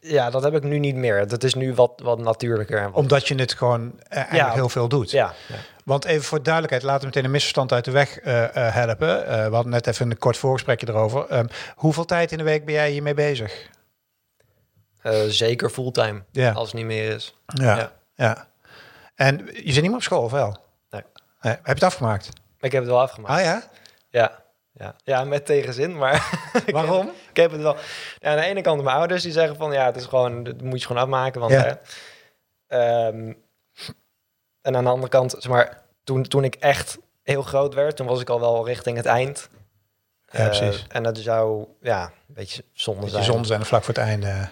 ja, 0.00 0.30
dat 0.30 0.42
heb 0.42 0.54
ik 0.54 0.62
nu 0.62 0.78
niet 0.78 0.94
meer. 0.94 1.26
Dat 1.28 1.42
is 1.44 1.54
nu 1.54 1.74
wat, 1.74 1.92
wat 2.02 2.18
natuurlijker. 2.18 2.78
En 2.78 2.84
wat, 2.84 2.94
omdat 2.94 3.28
je 3.28 3.34
het 3.34 3.52
gewoon 3.54 3.92
eh, 4.08 4.16
eigenlijk 4.16 4.48
Ja. 4.48 4.54
heel 4.54 4.68
veel 4.68 4.88
doet. 4.88 5.10
ja, 5.10 5.34
ja. 5.48 5.54
Want 5.84 6.04
even 6.04 6.22
voor 6.24 6.42
duidelijkheid, 6.42 6.84
laten 6.84 7.00
we 7.00 7.06
meteen 7.06 7.24
een 7.24 7.30
misverstand 7.30 7.72
uit 7.72 7.84
de 7.84 7.90
weg 7.90 8.18
helpen. 8.52 9.08
We 9.26 9.54
hadden 9.54 9.72
net 9.72 9.86
even 9.86 10.10
een 10.10 10.18
kort 10.18 10.36
voorgesprekje 10.36 10.88
erover. 10.88 11.26
Ehm, 11.28 11.46
hoeveel 11.74 12.04
tijd 12.04 12.32
in 12.32 12.38
de 12.38 12.44
week 12.44 12.64
ben 12.64 12.74
jij 12.74 12.90
hiermee 12.90 13.14
bezig? 13.14 13.68
Zeker 15.28 15.70
fulltime, 15.70 16.22
Ja. 16.30 16.52
als 16.52 16.66
het 16.66 16.76
niet 16.76 16.86
meer 16.86 17.14
is. 17.14 17.34
Ja. 17.46 17.92
ja. 18.14 18.48
En 19.20 19.36
je 19.46 19.72
zit 19.72 19.74
niet 19.74 19.82
meer 19.82 19.94
op 19.94 20.02
school, 20.02 20.22
of 20.22 20.30
wel? 20.30 20.56
Nee. 20.90 21.02
Nee. 21.40 21.52
Heb 21.52 21.64
je 21.66 21.72
het 21.72 21.82
afgemaakt? 21.82 22.28
Ik 22.60 22.72
heb 22.72 22.82
het 22.82 22.90
wel 22.90 23.00
afgemaakt. 23.00 23.38
Ah 23.38 23.44
ja? 23.44 23.62
Ja. 24.08 24.38
Ja. 24.72 24.94
ja, 25.04 25.24
met 25.24 25.46
tegenzin, 25.46 25.96
maar 25.96 26.40
ik 26.66 26.74
Waarom? 26.74 27.06
heb- 27.06 27.14
Ik 27.30 27.36
heb 27.36 27.50
het 27.50 27.60
wel. 27.60 27.76
Ja, 28.18 28.30
aan 28.30 28.36
de 28.36 28.42
ene 28.42 28.60
kant 28.60 28.82
mijn 28.82 28.96
ouders 28.96 29.22
die 29.22 29.32
zeggen 29.32 29.56
van 29.56 29.72
ja, 29.72 29.84
het 29.86 29.96
is 29.96 30.04
gewoon, 30.06 30.42
dat 30.42 30.60
moet 30.62 30.80
je 30.80 30.86
gewoon 30.86 31.02
afmaken. 31.02 31.40
Want, 31.40 31.52
Ja. 31.52 31.60
hè, 31.62 31.72
Ehm, 32.66 33.32
en 34.62 34.76
aan 34.76 34.84
de 34.84 34.90
andere 34.90 35.08
kant, 35.08 35.30
zeg 35.38 35.48
maar, 35.52 35.82
toen, 36.04 36.22
toen 36.22 36.44
ik 36.44 36.54
echt 36.54 36.98
heel 37.22 37.42
groot 37.42 37.74
werd, 37.74 37.96
toen 37.96 38.06
was 38.06 38.20
ik 38.20 38.28
al 38.30 38.40
wel 38.40 38.66
richting 38.66 38.96
het 38.96 39.06
eind. 39.06 39.48
Ja, 40.30 40.38
Eh, 40.38 40.44
precies. 40.46 40.86
En 40.88 41.02
dat 41.02 41.18
zou 41.18 41.66
ja, 41.80 42.04
een 42.04 42.34
beetje 42.34 42.64
zonde 42.72 43.00
Beetje 43.00 43.14
zijn. 43.16 43.32
zon 43.32 43.44
zijn 43.44 43.64
vlak 43.64 43.84
voor 43.84 43.94
het 43.94 44.02
einde. 44.02 44.48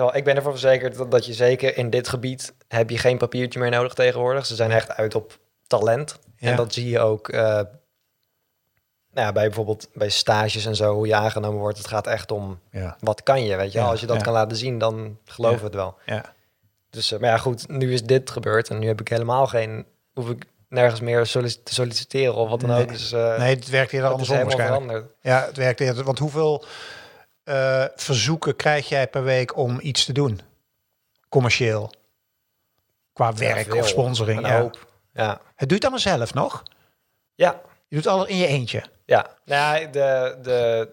Terwijl 0.00 0.18
ik 0.18 0.24
ben 0.28 0.36
ervan 0.36 0.52
verzekerd 0.58 0.96
dat, 0.96 1.10
dat 1.10 1.26
je 1.26 1.32
zeker 1.34 1.76
in 1.76 1.90
dit 1.90 2.08
gebied 2.08 2.52
heb 2.68 2.90
je 2.90 2.98
geen 2.98 3.18
papiertje 3.18 3.58
meer 3.60 3.70
nodig 3.70 3.94
tegenwoordig. 3.94 4.46
Ze 4.46 4.54
zijn 4.54 4.70
echt 4.70 4.90
uit 4.90 5.14
op 5.14 5.38
talent. 5.66 6.18
Ja. 6.36 6.50
En 6.50 6.56
dat 6.56 6.72
zie 6.72 6.88
je 6.88 6.98
ook 7.00 7.28
eh, 7.28 7.40
nou 7.42 7.66
ja, 9.26 9.32
bij 9.32 9.46
bijvoorbeeld 9.46 9.88
bij 9.94 10.08
stages 10.08 10.66
en 10.66 10.76
zo, 10.76 10.94
hoe 10.94 11.06
je 11.06 11.14
aangenomen 11.14 11.58
wordt. 11.60 11.78
Het 11.78 11.86
gaat 11.86 12.06
echt 12.06 12.30
om 12.30 12.58
Ja. 12.70 12.96
wat 13.00 13.22
kan 13.22 13.44
je, 13.44 13.56
weet 13.56 13.72
je. 13.72 13.80
Als 13.80 14.00
je 14.00 14.06
dat 14.06 14.22
kan 14.22 14.32
laten 14.32 14.56
zien, 14.56 14.78
dan 14.78 15.18
geloven 15.24 15.64
het 15.64 15.74
wel. 15.74 15.96
ja. 16.06 16.34
Dus, 16.90 17.12
eh, 17.12 17.18
maar 17.20 17.30
ja, 17.30 17.36
goed, 17.36 17.68
nu 17.68 17.92
is 17.92 18.02
dit 18.02 18.30
gebeurd 18.30 18.68
en 18.68 18.78
nu 18.78 18.86
heb 18.86 19.00
ik 19.00 19.08
helemaal 19.08 19.46
geen, 19.46 19.86
hoef 20.14 20.28
ik 20.30 20.44
nergens 20.68 21.00
meer 21.00 21.26
solic- 21.26 21.64
te 21.64 21.74
solliciteren 21.74 22.34
of 22.34 22.48
wat 22.48 22.60
dan 22.60 22.70
Nee. 22.70 22.82
ook. 22.82 22.88
Dus 22.88 23.12
eh 23.12 23.38
Nee, 23.38 23.54
het 23.54 23.68
werkt 23.68 23.92
is 23.92 24.02
andersom 24.02 24.36
waarschijnlijk. 24.36 24.72
veranderd. 24.80 25.10
Ja, 25.20 25.44
het 25.46 25.56
werkt 25.56 25.80
eerder. 25.80 26.04
Want 26.04 26.18
hoeveel 26.18 26.64
eh, 27.44 27.84
verzoeken 27.96 28.56
krijg 28.56 28.88
jij 28.88 29.08
per 29.08 29.24
week 29.24 29.56
om 29.56 29.78
iets 29.82 30.04
te 30.04 30.12
doen? 30.12 30.40
Commercieel. 31.28 31.92
Qua 33.12 33.34
werk 33.34 33.70
veel. 33.70 33.78
of 33.78 33.88
sponsoring. 33.88 34.46
Ja. 34.46 34.60
hoop. 34.60 34.86
Ja. 35.12 35.40
Het 35.54 35.68
doet 35.68 35.80
allemaal 35.82 36.00
zelf 36.00 36.34
nog. 36.34 36.62
Ja. 37.34 37.60
Je 37.88 37.96
doet 37.96 38.06
alles 38.06 38.28
in 38.28 38.36
je 38.36 38.46
eentje. 38.46 38.82
Ja, 39.04 39.26
nou 39.44 39.80
ja, 39.80 39.86
de, 39.86 40.38
de 40.42 40.88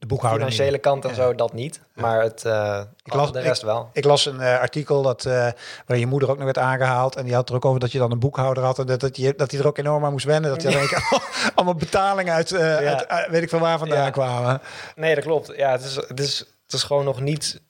De 0.00 0.06
boekhouder. 0.06 0.44
niet. 0.44 0.52
financiële 0.54 0.78
kant 0.80 1.04
en 1.04 1.14
zo, 1.14 1.34
dat 1.34 1.52
niet. 1.52 1.80
Maar 1.94 2.22
het, 2.22 2.44
eh 2.44 2.80
Ik 3.04 3.14
las- 3.14 3.32
de 3.32 3.40
rest 3.40 3.62
wel. 3.62 3.90
Ik 3.92 4.04
las 4.04 4.26
een 4.26 4.40
eh, 4.40 4.58
artikel 4.58 5.02
dat, 5.02 5.22
waarin 5.22 5.54
je 5.98 6.06
moeder 6.06 6.28
ook 6.30 6.34
nog 6.36 6.44
werd 6.44 6.58
aangehaald. 6.58 7.16
En 7.16 7.24
die 7.24 7.34
had 7.34 7.48
er 7.48 7.54
ook 7.54 7.64
over 7.64 7.80
dat 7.80 7.92
je 7.92 7.98
dan 7.98 8.10
een 8.12 8.18
boekhouder 8.18 8.62
had. 8.64 8.78
En 8.78 8.86
dat, 8.86 9.00
dat, 9.00 9.16
je, 9.16 9.34
dat 9.36 9.50
hij 9.50 9.60
er 9.60 9.66
ook 9.66 9.78
enorm 9.78 10.04
aan 10.04 10.12
moest 10.12 10.24
wennen. 10.26 10.50
Dat 10.50 10.62
hij 10.62 10.72
dan 10.88 11.20
allemaal 11.54 11.74
betalingen 11.74 12.34
uit, 12.34 12.48
Ja. 12.48 12.76
uit, 12.76 13.08
uit- 13.08 13.28
weet 13.30 13.42
ik 13.42 13.48
veel 13.48 13.58
waar 13.58 13.78
vandaan 13.78 14.04
Ja. 14.04 14.10
kwamen. 14.10 14.60
Nee, 14.96 15.14
dat 15.14 15.24
klopt. 15.24 15.52
Ja, 15.56 15.70
het 15.70 15.84
is, 15.84 15.94
het 15.96 16.20
is, 16.20 16.38
het 16.38 16.72
is 16.72 16.82
gewoon 16.82 17.04
nog 17.04 17.20
niet 17.20 17.60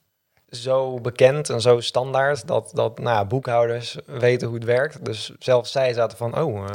zo 0.51 1.01
bekend 1.01 1.49
en 1.51 1.61
zo 1.61 1.81
standaard 1.81 2.47
dat, 2.47 2.71
dat 2.75 2.99
nou 2.99 3.17
ja, 3.17 3.25
boekhouders 3.25 3.97
weten 4.07 4.47
hoe 4.49 4.57
het 4.57 4.67
werkt. 4.67 5.05
Dus 5.05 5.33
zelfs 5.39 5.73
zij 5.73 5.93
zaten 5.93 6.17
van, 6.19 6.39
oh, 6.39 6.67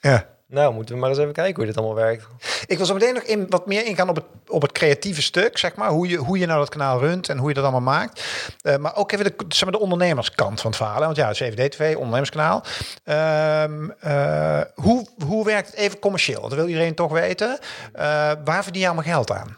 Ja. 0.00 0.26
Nou 0.50 0.74
moeten 0.74 0.94
we 0.94 1.00
maar 1.00 1.10
eens 1.10 1.18
even 1.18 1.32
kijken 1.32 1.54
hoe 1.54 1.64
dit 1.64 1.76
allemaal 1.76 1.94
werkt. 1.94 2.26
Ik 2.66 2.76
wil 2.76 2.86
zo 2.86 2.94
meteen 2.94 3.14
nog 3.14 3.22
in, 3.22 3.46
wat 3.48 3.66
meer 3.66 3.86
ingaan 3.86 4.08
op 4.08 4.14
het, 4.14 4.24
op 4.48 4.62
het 4.62 4.72
creatieve 4.72 5.22
stuk, 5.22 5.58
zeg 5.58 5.74
maar. 5.74 5.90
Hoe 5.90 6.08
je, 6.08 6.16
hoe 6.16 6.38
je 6.38 6.46
nou 6.46 6.58
dat 6.58 6.68
kanaal 6.68 6.98
runt 6.98 7.28
en 7.28 7.38
hoe 7.38 7.48
je 7.48 7.54
dat 7.54 7.62
allemaal 7.62 7.94
maakt. 7.94 8.24
Eh, 8.62 8.76
maar 8.76 8.96
ook 8.96 9.12
even 9.12 9.24
de, 9.24 9.34
zeg 9.48 9.62
maar, 9.62 9.72
de 9.72 9.78
ondernemerskant 9.78 10.60
van 10.60 10.70
het 10.70 10.80
verhaal. 10.80 10.98
hè. 10.98 11.04
Want 11.04 11.16
ja, 11.16 11.30
CVD-TV, 11.30 11.94
ondernemerskanaal. 11.94 12.64
Ehm, 13.04 13.90
eh, 13.90 14.60
hoe, 14.74 15.06
hoe 15.26 15.44
werkt 15.44 15.70
het 15.70 15.76
even 15.76 15.98
commercieel? 15.98 16.40
Dat 16.40 16.54
wil 16.54 16.68
iedereen 16.68 16.94
toch 16.94 17.12
weten. 17.12 17.58
Eh, 17.92 18.32
waar 18.44 18.62
verdien 18.62 18.80
je 18.80 18.86
allemaal 18.86 19.04
geld 19.04 19.30
aan? 19.30 19.54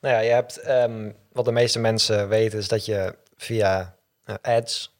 Nou 0.00 0.14
ja, 0.14 0.20
je 0.20 0.30
hebt, 0.30 0.56
ehm, 0.56 1.10
wat 1.32 1.44
de 1.44 1.52
meeste 1.52 1.78
mensen 1.78 2.28
weten, 2.28 2.58
is 2.58 2.68
dat 2.68 2.84
je 2.84 3.14
via 3.36 3.94
ads 4.42 4.99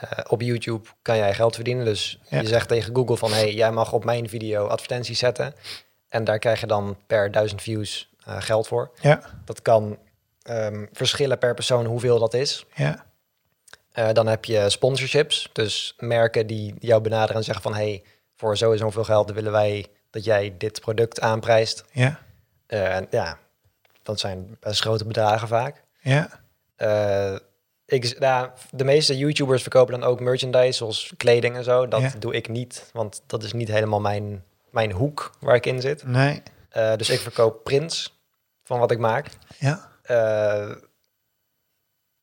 eh, 0.00 0.24
op 0.28 0.40
YouTube 0.42 0.88
kan 1.02 1.16
jij 1.16 1.34
geld 1.34 1.54
verdienen. 1.54 1.84
Dus 1.84 2.20
Ja. 2.28 2.40
je 2.40 2.46
zegt 2.46 2.68
tegen 2.68 2.94
Google 2.94 3.16
van, 3.16 3.32
hey, 3.32 3.54
jij 3.54 3.70
mag 3.72 3.92
op 3.92 4.04
mijn 4.04 4.28
video 4.28 4.66
advertenties 4.66 5.18
zetten. 5.18 5.54
En 6.08 6.24
daar 6.24 6.38
krijg 6.38 6.60
je 6.60 6.66
dan 6.66 6.96
per 7.06 7.30
duizend 7.30 7.62
views 7.62 8.12
eh, 8.24 8.36
geld 8.40 8.66
voor. 8.66 8.90
Ja, 9.00 9.20
Dat 9.44 9.62
kan 9.62 9.98
ehm, 10.42 10.86
verschillen 10.92 11.38
per 11.38 11.54
persoon 11.54 11.84
hoeveel 11.86 12.18
dat 12.18 12.34
is. 12.34 12.66
ja, 12.74 13.06
Eh, 13.92 14.12
dan 14.12 14.26
heb 14.26 14.44
je 14.44 14.70
sponsorships, 14.70 15.48
dus 15.52 15.94
merken 15.98 16.46
die 16.46 16.74
jou 16.78 17.00
benaderen 17.02 17.36
en 17.36 17.44
zeggen 17.44 17.62
van... 17.62 17.74
hey, 17.74 18.02
voor 18.36 18.56
zo 18.56 18.72
en 18.72 18.78
zoveel 18.78 19.04
geld 19.04 19.30
willen 19.32 19.52
wij 19.52 19.86
dat 20.10 20.24
jij 20.24 20.54
dit 20.58 20.80
product 20.80 21.20
aanprijst. 21.20 21.84
ja, 21.92 22.18
en 22.66 23.06
ja, 23.10 23.38
dat 24.02 24.20
zijn 24.20 24.56
best 24.60 24.80
grote 24.80 25.04
bedragen 25.04 25.48
vaak. 25.48 25.82
ja. 26.00 26.28
Ik, 27.90 28.18
nou, 28.18 28.48
de 28.70 28.84
meeste 28.84 29.16
YouTubers 29.16 29.62
verkopen 29.62 30.00
dan 30.00 30.08
ook 30.08 30.20
merchandise, 30.20 30.72
zoals 30.72 31.12
kleding 31.16 31.56
en 31.56 31.64
zo. 31.64 31.88
Dat 31.88 32.00
Ja. 32.00 32.12
doe 32.18 32.34
ik 32.34 32.48
niet, 32.48 32.90
want 32.92 33.22
dat 33.26 33.42
is 33.42 33.52
niet 33.52 33.68
helemaal 33.68 34.00
mijn, 34.00 34.44
mijn 34.70 34.92
hoek 34.92 35.30
waar 35.40 35.54
ik 35.54 35.66
in 35.66 35.80
zit. 35.80 36.06
Nee, 36.06 36.42
Eh, 36.68 36.96
dus 36.96 37.10
ik 37.10 37.18
verkoop 37.20 37.64
prints 37.64 38.20
van 38.64 38.78
wat 38.78 38.90
ik 38.90 38.98
maak. 38.98 39.26
ja. 39.58 39.88
Eh, 40.02 40.70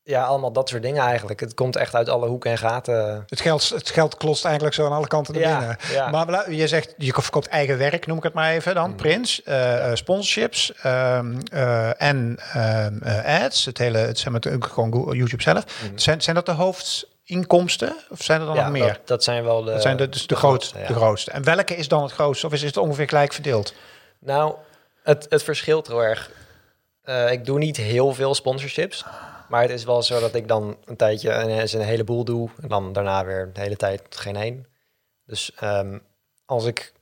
ja, 0.06 0.24
allemaal 0.24 0.52
dat 0.52 0.68
soort 0.68 0.82
dingen 0.82 1.02
eigenlijk. 1.02 1.40
Het 1.40 1.54
komt 1.54 1.76
echt 1.76 1.94
uit 1.94 2.08
alle 2.08 2.26
hoeken 2.26 2.50
en 2.50 2.58
gaten. 2.58 3.24
Het 3.28 3.40
geld, 3.40 3.68
het 3.68 3.90
geld 3.90 4.16
klotst 4.16 4.44
eigenlijk 4.44 4.74
zo 4.74 4.86
aan 4.86 4.92
alle 4.92 5.06
kanten 5.06 5.34
naar 5.34 5.42
Ja, 5.42 5.58
binnen. 5.58 5.76
ja. 5.92 6.10
Maar 6.10 6.52
je 6.52 6.66
zegt, 6.68 6.94
je 6.96 7.12
verkoopt 7.12 7.46
eigen 7.46 7.78
werk, 7.78 8.06
noem 8.06 8.16
ik 8.16 8.22
het 8.22 8.32
maar 8.32 8.50
even 8.52 8.74
dan. 8.74 8.90
Mm. 8.90 8.96
Prints, 8.96 9.42
eh, 9.42 9.90
eh, 9.90 9.96
sponsorships 9.96 10.72
ehm, 10.82 11.34
eh, 11.52 12.02
en 12.02 12.36
ehm, 12.52 13.02
eh, 13.02 13.42
ads. 13.44 13.64
Het 13.64 13.78
hele, 13.78 13.98
het 13.98 14.18
zijn 14.18 14.32
met 14.32 14.48
gewoon 14.60 15.14
YouTube 15.16 15.42
zelf. 15.42 15.64
Zijn, 15.94 16.20
zijn 16.22 16.36
dat 16.36 16.46
de 16.46 16.52
hoofdinkomsten? 16.52 17.96
Of 18.10 18.22
zijn 18.22 18.40
er 18.40 18.46
dan 18.46 18.54
Mm. 18.54 18.60
ja, 18.60 18.68
nog 18.68 18.78
meer? 18.78 18.92
Dat, 18.92 19.06
dat 19.06 19.24
zijn 19.24 19.44
wel 19.44 19.64
de, 19.64 19.70
Dat 19.72 19.82
zijn 19.82 19.96
de, 19.96 20.08
dus 20.08 20.26
de, 20.26 20.36
grootste, 20.36 20.78
de 20.86 20.94
grootste. 20.94 21.30
En 21.30 21.44
welke 21.44 21.76
is 21.76 21.88
dan 21.88 22.02
het 22.02 22.12
grootste? 22.12 22.46
Of 22.46 22.52
is 22.52 22.62
het 22.62 22.76
ongeveer 22.76 23.08
gelijk 23.08 23.32
verdeeld? 23.32 23.74
Nou, 24.18 24.54
het, 25.02 25.26
het 25.28 25.42
verschilt 25.42 25.86
heel 25.86 26.04
erg. 26.04 26.30
Ik 27.30 27.44
doe 27.44 27.58
niet 27.58 27.76
heel 27.76 28.14
veel 28.14 28.34
sponsorships. 28.34 29.04
Maar 29.48 29.62
het 29.62 29.70
is 29.70 29.84
wel 29.84 30.02
zo 30.02 30.20
dat 30.20 30.34
ik 30.34 30.48
dan 30.48 30.76
een 30.84 30.96
tijdje 30.96 31.42
ineens 31.42 31.72
een 31.72 31.80
heleboel 31.80 32.24
doe. 32.24 32.50
En 32.60 32.68
dan 32.68 32.92
daarna 32.92 33.24
weer 33.24 33.50
de 33.52 33.60
hele 33.60 33.76
tijd 33.76 34.02
geen 34.10 34.36
één. 34.36 34.66
Dus 35.24 35.52
ehm, 35.54 35.98
als 36.44 36.64
ik 36.64 36.92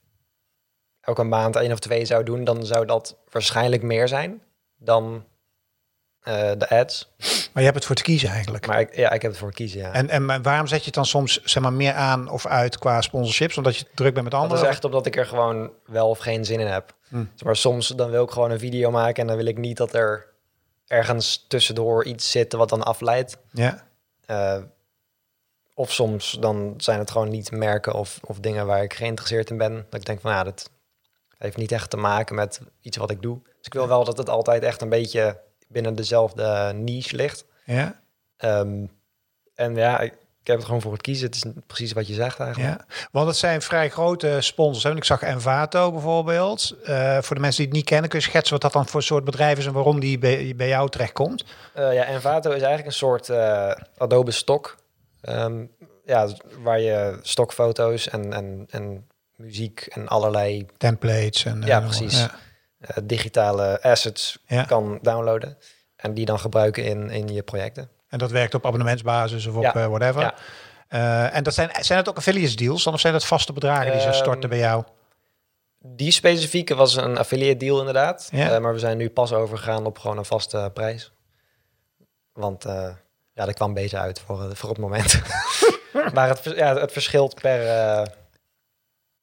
elke 1.01 1.23
maand 1.23 1.57
één 1.57 1.73
of 1.73 1.79
twee 1.79 2.05
zou 2.05 2.25
doen, 2.25 2.45
dan 2.45 2.67
zou 2.67 2.87
dat 2.87 3.17
waarschijnlijk 3.31 3.83
meer 3.83 4.09
zijn 4.09 4.43
dan 4.77 5.25
eh, 6.21 6.51
de 6.59 6.69
ads. 6.69 7.13
Maar 7.19 7.63
je 7.63 7.63
hebt 7.63 7.75
het 7.75 7.85
voor 7.85 7.97
te 7.97 8.03
kiezen 8.03 8.29
eigenlijk. 8.29 8.67
Maar 8.67 8.81
ik, 8.81 8.97
ja, 8.97 9.11
ik 9.11 9.23
heb 9.23 9.31
het 9.31 9.41
voor 9.41 9.53
kiezen, 9.53 9.81
ja. 9.81 9.93
En, 9.93 10.09
en 10.09 10.43
waarom 10.43 10.67
zet 10.67 10.79
je 10.79 10.85
het 10.85 10.95
dan 10.95 11.07
soms 11.07 11.43
zeg 11.43 11.63
maar, 11.63 11.73
meer 11.73 11.93
aan 11.93 12.29
of 12.29 12.47
uit 12.47 12.79
qua 12.79 13.01
sponsorships? 13.01 13.57
Omdat 13.57 13.77
je 13.77 13.85
druk 13.95 14.13
bent 14.13 14.23
met 14.23 14.33
dat 14.33 14.43
anderen? 14.43 14.63
is 14.63 14.69
echt 14.71 14.85
omdat 14.85 15.07
ik 15.07 15.17
er 15.17 15.27
gewoon 15.27 15.71
wel 15.87 16.09
of 16.09 16.19
geen 16.19 16.45
zin 16.45 16.61
in 16.61 16.67
heb. 16.67 16.95
Hm. 17.09 17.25
Maar 17.45 17.57
soms 17.57 17.89
dan 17.89 18.11
wil 18.11 18.25
ik 18.25 18.31
gewoon 18.31 18.51
een 18.51 18.59
video 18.59 18.91
maken 18.91 19.23
en 19.23 19.27
dan 19.27 19.37
wil 19.37 19.47
ik 19.47 19.59
niet 19.59 19.77
dat 19.77 19.95
er 19.95 20.34
ergens 20.87 21.45
tussendoor 21.49 22.05
iets 22.05 22.31
zit 22.31 22.53
wat 22.53 22.69
dan 22.69 22.83
afleidt. 22.83 23.37
Ja. 23.51 23.89
Eh, 24.27 24.63
of 25.75 25.93
soms 25.93 26.37
dan 26.41 26.75
zijn 26.77 26.99
het 26.99 27.11
gewoon 27.11 27.29
niet 27.29 27.51
merken 27.51 27.95
of, 27.95 28.21
of 28.25 28.39
dingen 28.39 28.67
waar 28.67 28.83
ik 28.83 28.95
geïnteresseerd 28.95 29.51
in 29.51 29.59
ben. 29.59 29.87
Dat 29.91 30.01
ik 30.01 30.07
denk 30.07 30.21
van 30.21 30.33
ja, 30.33 30.45
dat 30.45 30.71
heeft 31.39 31.57
niet 31.57 31.73
echt 31.73 31.91
te 31.91 31.97
maken 31.97 32.35
met 32.35 32.61
iets 32.81 32.97
wat 32.97 33.11
ik 33.11 33.23
doe. 33.23 33.43
Dus 33.43 33.67
ik 33.67 33.73
wil 33.73 33.89
wel 33.89 34.05
dat 34.05 34.19
het 34.19 34.29
altijd 34.29 34.63
echt 34.63 34.83
een 34.83 34.89
beetje 34.89 35.41
binnen 35.69 35.95
dezelfde 35.95 36.73
niche 36.75 37.17
ligt. 37.17 37.45
Ja. 37.65 38.01
Ehm, 38.37 38.87
en 39.55 39.75
ja, 39.75 40.01
ik, 40.01 40.15
ik 40.45 40.51
heb 40.51 40.57
het 40.59 40.67
gewoon 40.67 40.81
voor 40.83 40.93
het 40.93 41.01
kiezen. 41.01 41.27
Het 41.27 41.35
is 41.35 41.45
precies 41.67 41.93
wat 41.93 42.07
je 42.07 42.15
zegt 42.15 42.41
eigenlijk. 42.41 42.81
Ja, 42.81 43.07
want 43.13 43.27
het 43.27 43.37
zijn 43.37 43.63
vrij 43.63 43.91
grote 43.91 44.37
sponsors. 44.41 44.85
Hè? 44.85 44.97
Ik 44.97 45.05
zag 45.05 45.23
Envato 45.23 45.93
bijvoorbeeld. 45.93 46.77
Eh, 46.85 47.19
voor 47.21 47.35
de 47.37 47.41
mensen 47.43 47.59
die 47.59 47.67
het 47.67 47.77
niet 47.77 47.85
kennen, 47.85 48.11
kun 48.11 48.19
je 48.19 48.25
schetsen 48.25 48.53
wat 48.53 48.63
dat 48.63 48.73
dan 48.73 48.87
voor 48.87 49.03
soort 49.03 49.25
bedrijf 49.25 49.59
is 49.59 49.67
en 49.67 49.73
waarom 49.73 50.01
die 50.01 50.19
bij, 50.19 50.53
bij 50.57 50.69
jou 50.69 50.89
terechtkomt? 50.91 51.45
Eh, 51.75 51.95
ja, 51.95 52.05
Envato 52.05 52.49
is 52.49 52.57
eigenlijk 52.57 52.87
een 52.87 52.93
soort 52.93 53.29
eh, 53.29 53.71
Adobe 53.97 54.31
Stock. 54.31 54.77
Ehm, 55.21 55.65
ja, 56.05 56.29
waar 56.63 56.81
je 56.81 57.19
stokfoto's 57.23 58.09
en, 58.09 58.33
en, 58.33 58.67
en 58.71 59.07
muziek 59.37 59.81
en 59.81 60.09
allerlei 60.09 60.67
Templates 60.77 61.45
en... 61.45 61.63
Ja, 61.63 61.81
precies. 61.81 62.19
Ja. 62.19 62.31
digitale 63.03 63.83
assets 63.83 64.39
Ja. 64.47 64.65
kan 64.65 64.99
downloaden. 65.03 65.59
En 65.97 66.15
die 66.15 66.25
dan 66.25 66.39
gebruiken 66.39 66.85
in, 66.85 67.11
in 67.11 67.29
je 67.29 67.43
projecten. 67.43 67.89
En 68.15 68.21
dat 68.21 68.31
werkt 68.31 68.55
op 68.55 68.67
abonnementsbasis 68.67 69.47
of 69.47 69.55
op 69.57 69.63
Ja. 69.63 69.75
eh, 69.75 69.87
whatever. 69.87 70.35
Eh, 70.89 71.37
en 71.37 71.43
dat 71.43 71.55
zijn, 71.55 71.71
zijn 71.81 71.99
het 71.99 72.09
ook 72.09 72.17
affiliate 72.17 72.55
deals 72.57 72.85
dan 72.85 72.93
of 72.95 73.01
zijn 73.01 73.13
dat 73.13 73.25
vaste 73.25 73.53
bedragen 73.53 73.91
die 73.93 74.01
ze 74.01 74.07
Ehm, 74.07 74.17
storten 74.17 74.49
bij 74.49 74.59
jou? 74.59 74.85
Die 75.79 76.11
specifieke 76.11 76.75
was 76.75 76.97
een 76.97 77.19
affiliate 77.19 77.57
deal 77.57 77.79
inderdaad. 77.79 78.29
Ja. 78.33 78.51
Eh, 78.55 78.61
maar 78.61 78.73
we 78.73 78.79
zijn 78.79 78.97
nu 78.97 79.11
pas 79.11 79.33
overgegaan 79.33 79.87
op 79.87 79.99
gewoon 79.99 80.19
een 80.19 80.25
vaste 80.25 80.71
prijs. 80.75 81.13
Want 82.33 82.63
ja, 83.33 83.45
dat 83.45 83.55
kwam 83.55 83.75
beter 83.75 83.99
uit 83.99 84.21
voor, 84.21 84.57
voor 84.57 84.69
het 84.69 84.79
moment. 84.79 85.21
maar 86.15 86.29
het, 86.29 86.53
ja, 86.57 86.77
het 86.77 86.93
verschilt 86.93 87.35
per, 87.41 87.61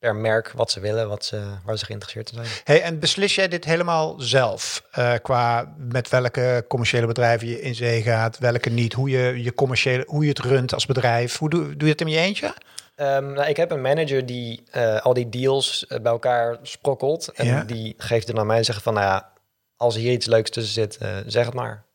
per 0.01 0.15
merk 0.15 0.51
wat 0.51 0.71
ze 0.71 0.79
willen, 0.79 1.07
wat 1.09 1.25
ze, 1.25 1.41
waar 1.65 1.77
ze 1.77 1.85
geïnteresseerd 1.85 2.31
in 2.31 2.35
zijn. 2.35 2.47
Hey, 2.63 2.81
en 2.81 2.99
beslis 2.99 3.35
jij 3.35 3.47
dit 3.47 3.65
helemaal 3.65 4.15
zelf? 4.19 4.83
eh, 4.91 5.13
qua 5.21 5.73
met 5.77 6.09
welke 6.09 6.65
commerciële 6.67 7.07
bedrijven 7.07 7.47
je 7.47 7.61
in 7.61 7.75
zee 7.75 8.01
gaat, 8.01 8.37
welke 8.37 8.69
niet, 8.69 8.93
hoe 8.93 9.09
je, 9.09 9.43
je 9.43 9.53
commerciële, 9.53 10.03
hoe 10.07 10.23
je 10.23 10.29
het 10.29 10.39
runt 10.39 10.73
als 10.73 10.85
bedrijf. 10.85 11.37
Hoe 11.37 11.49
doe, 11.49 11.63
doe 11.75 11.87
je 11.87 11.91
het 11.91 12.01
in 12.01 12.07
je 12.07 12.17
eentje? 12.17 12.53
Ehm, 12.95 13.33
nou, 13.33 13.47
ik 13.49 13.57
heb 13.57 13.71
een 13.71 13.81
manager 13.81 14.25
die 14.25 14.63
eh, 14.71 14.97
al 15.01 15.13
die 15.13 15.29
deals 15.29 15.87
eh, 15.87 15.99
bij 15.99 16.11
elkaar 16.11 16.57
sprokkelt. 16.61 17.27
En 17.27 17.45
Ja. 17.45 17.63
die 17.63 17.93
geeft 17.97 18.27
het 18.27 18.37
aan 18.37 18.47
mij 18.47 18.57
en 18.57 18.65
zegt 18.65 18.83
van, 18.83 18.93
nou 18.93 19.05
ja, 19.05 19.31
als 19.75 19.95
hier 19.95 20.11
iets 20.11 20.25
leuks 20.25 20.49
tussen 20.49 20.73
zit, 20.73 20.97
zeg 21.25 21.45
het 21.45 21.53
maar. 21.53 21.85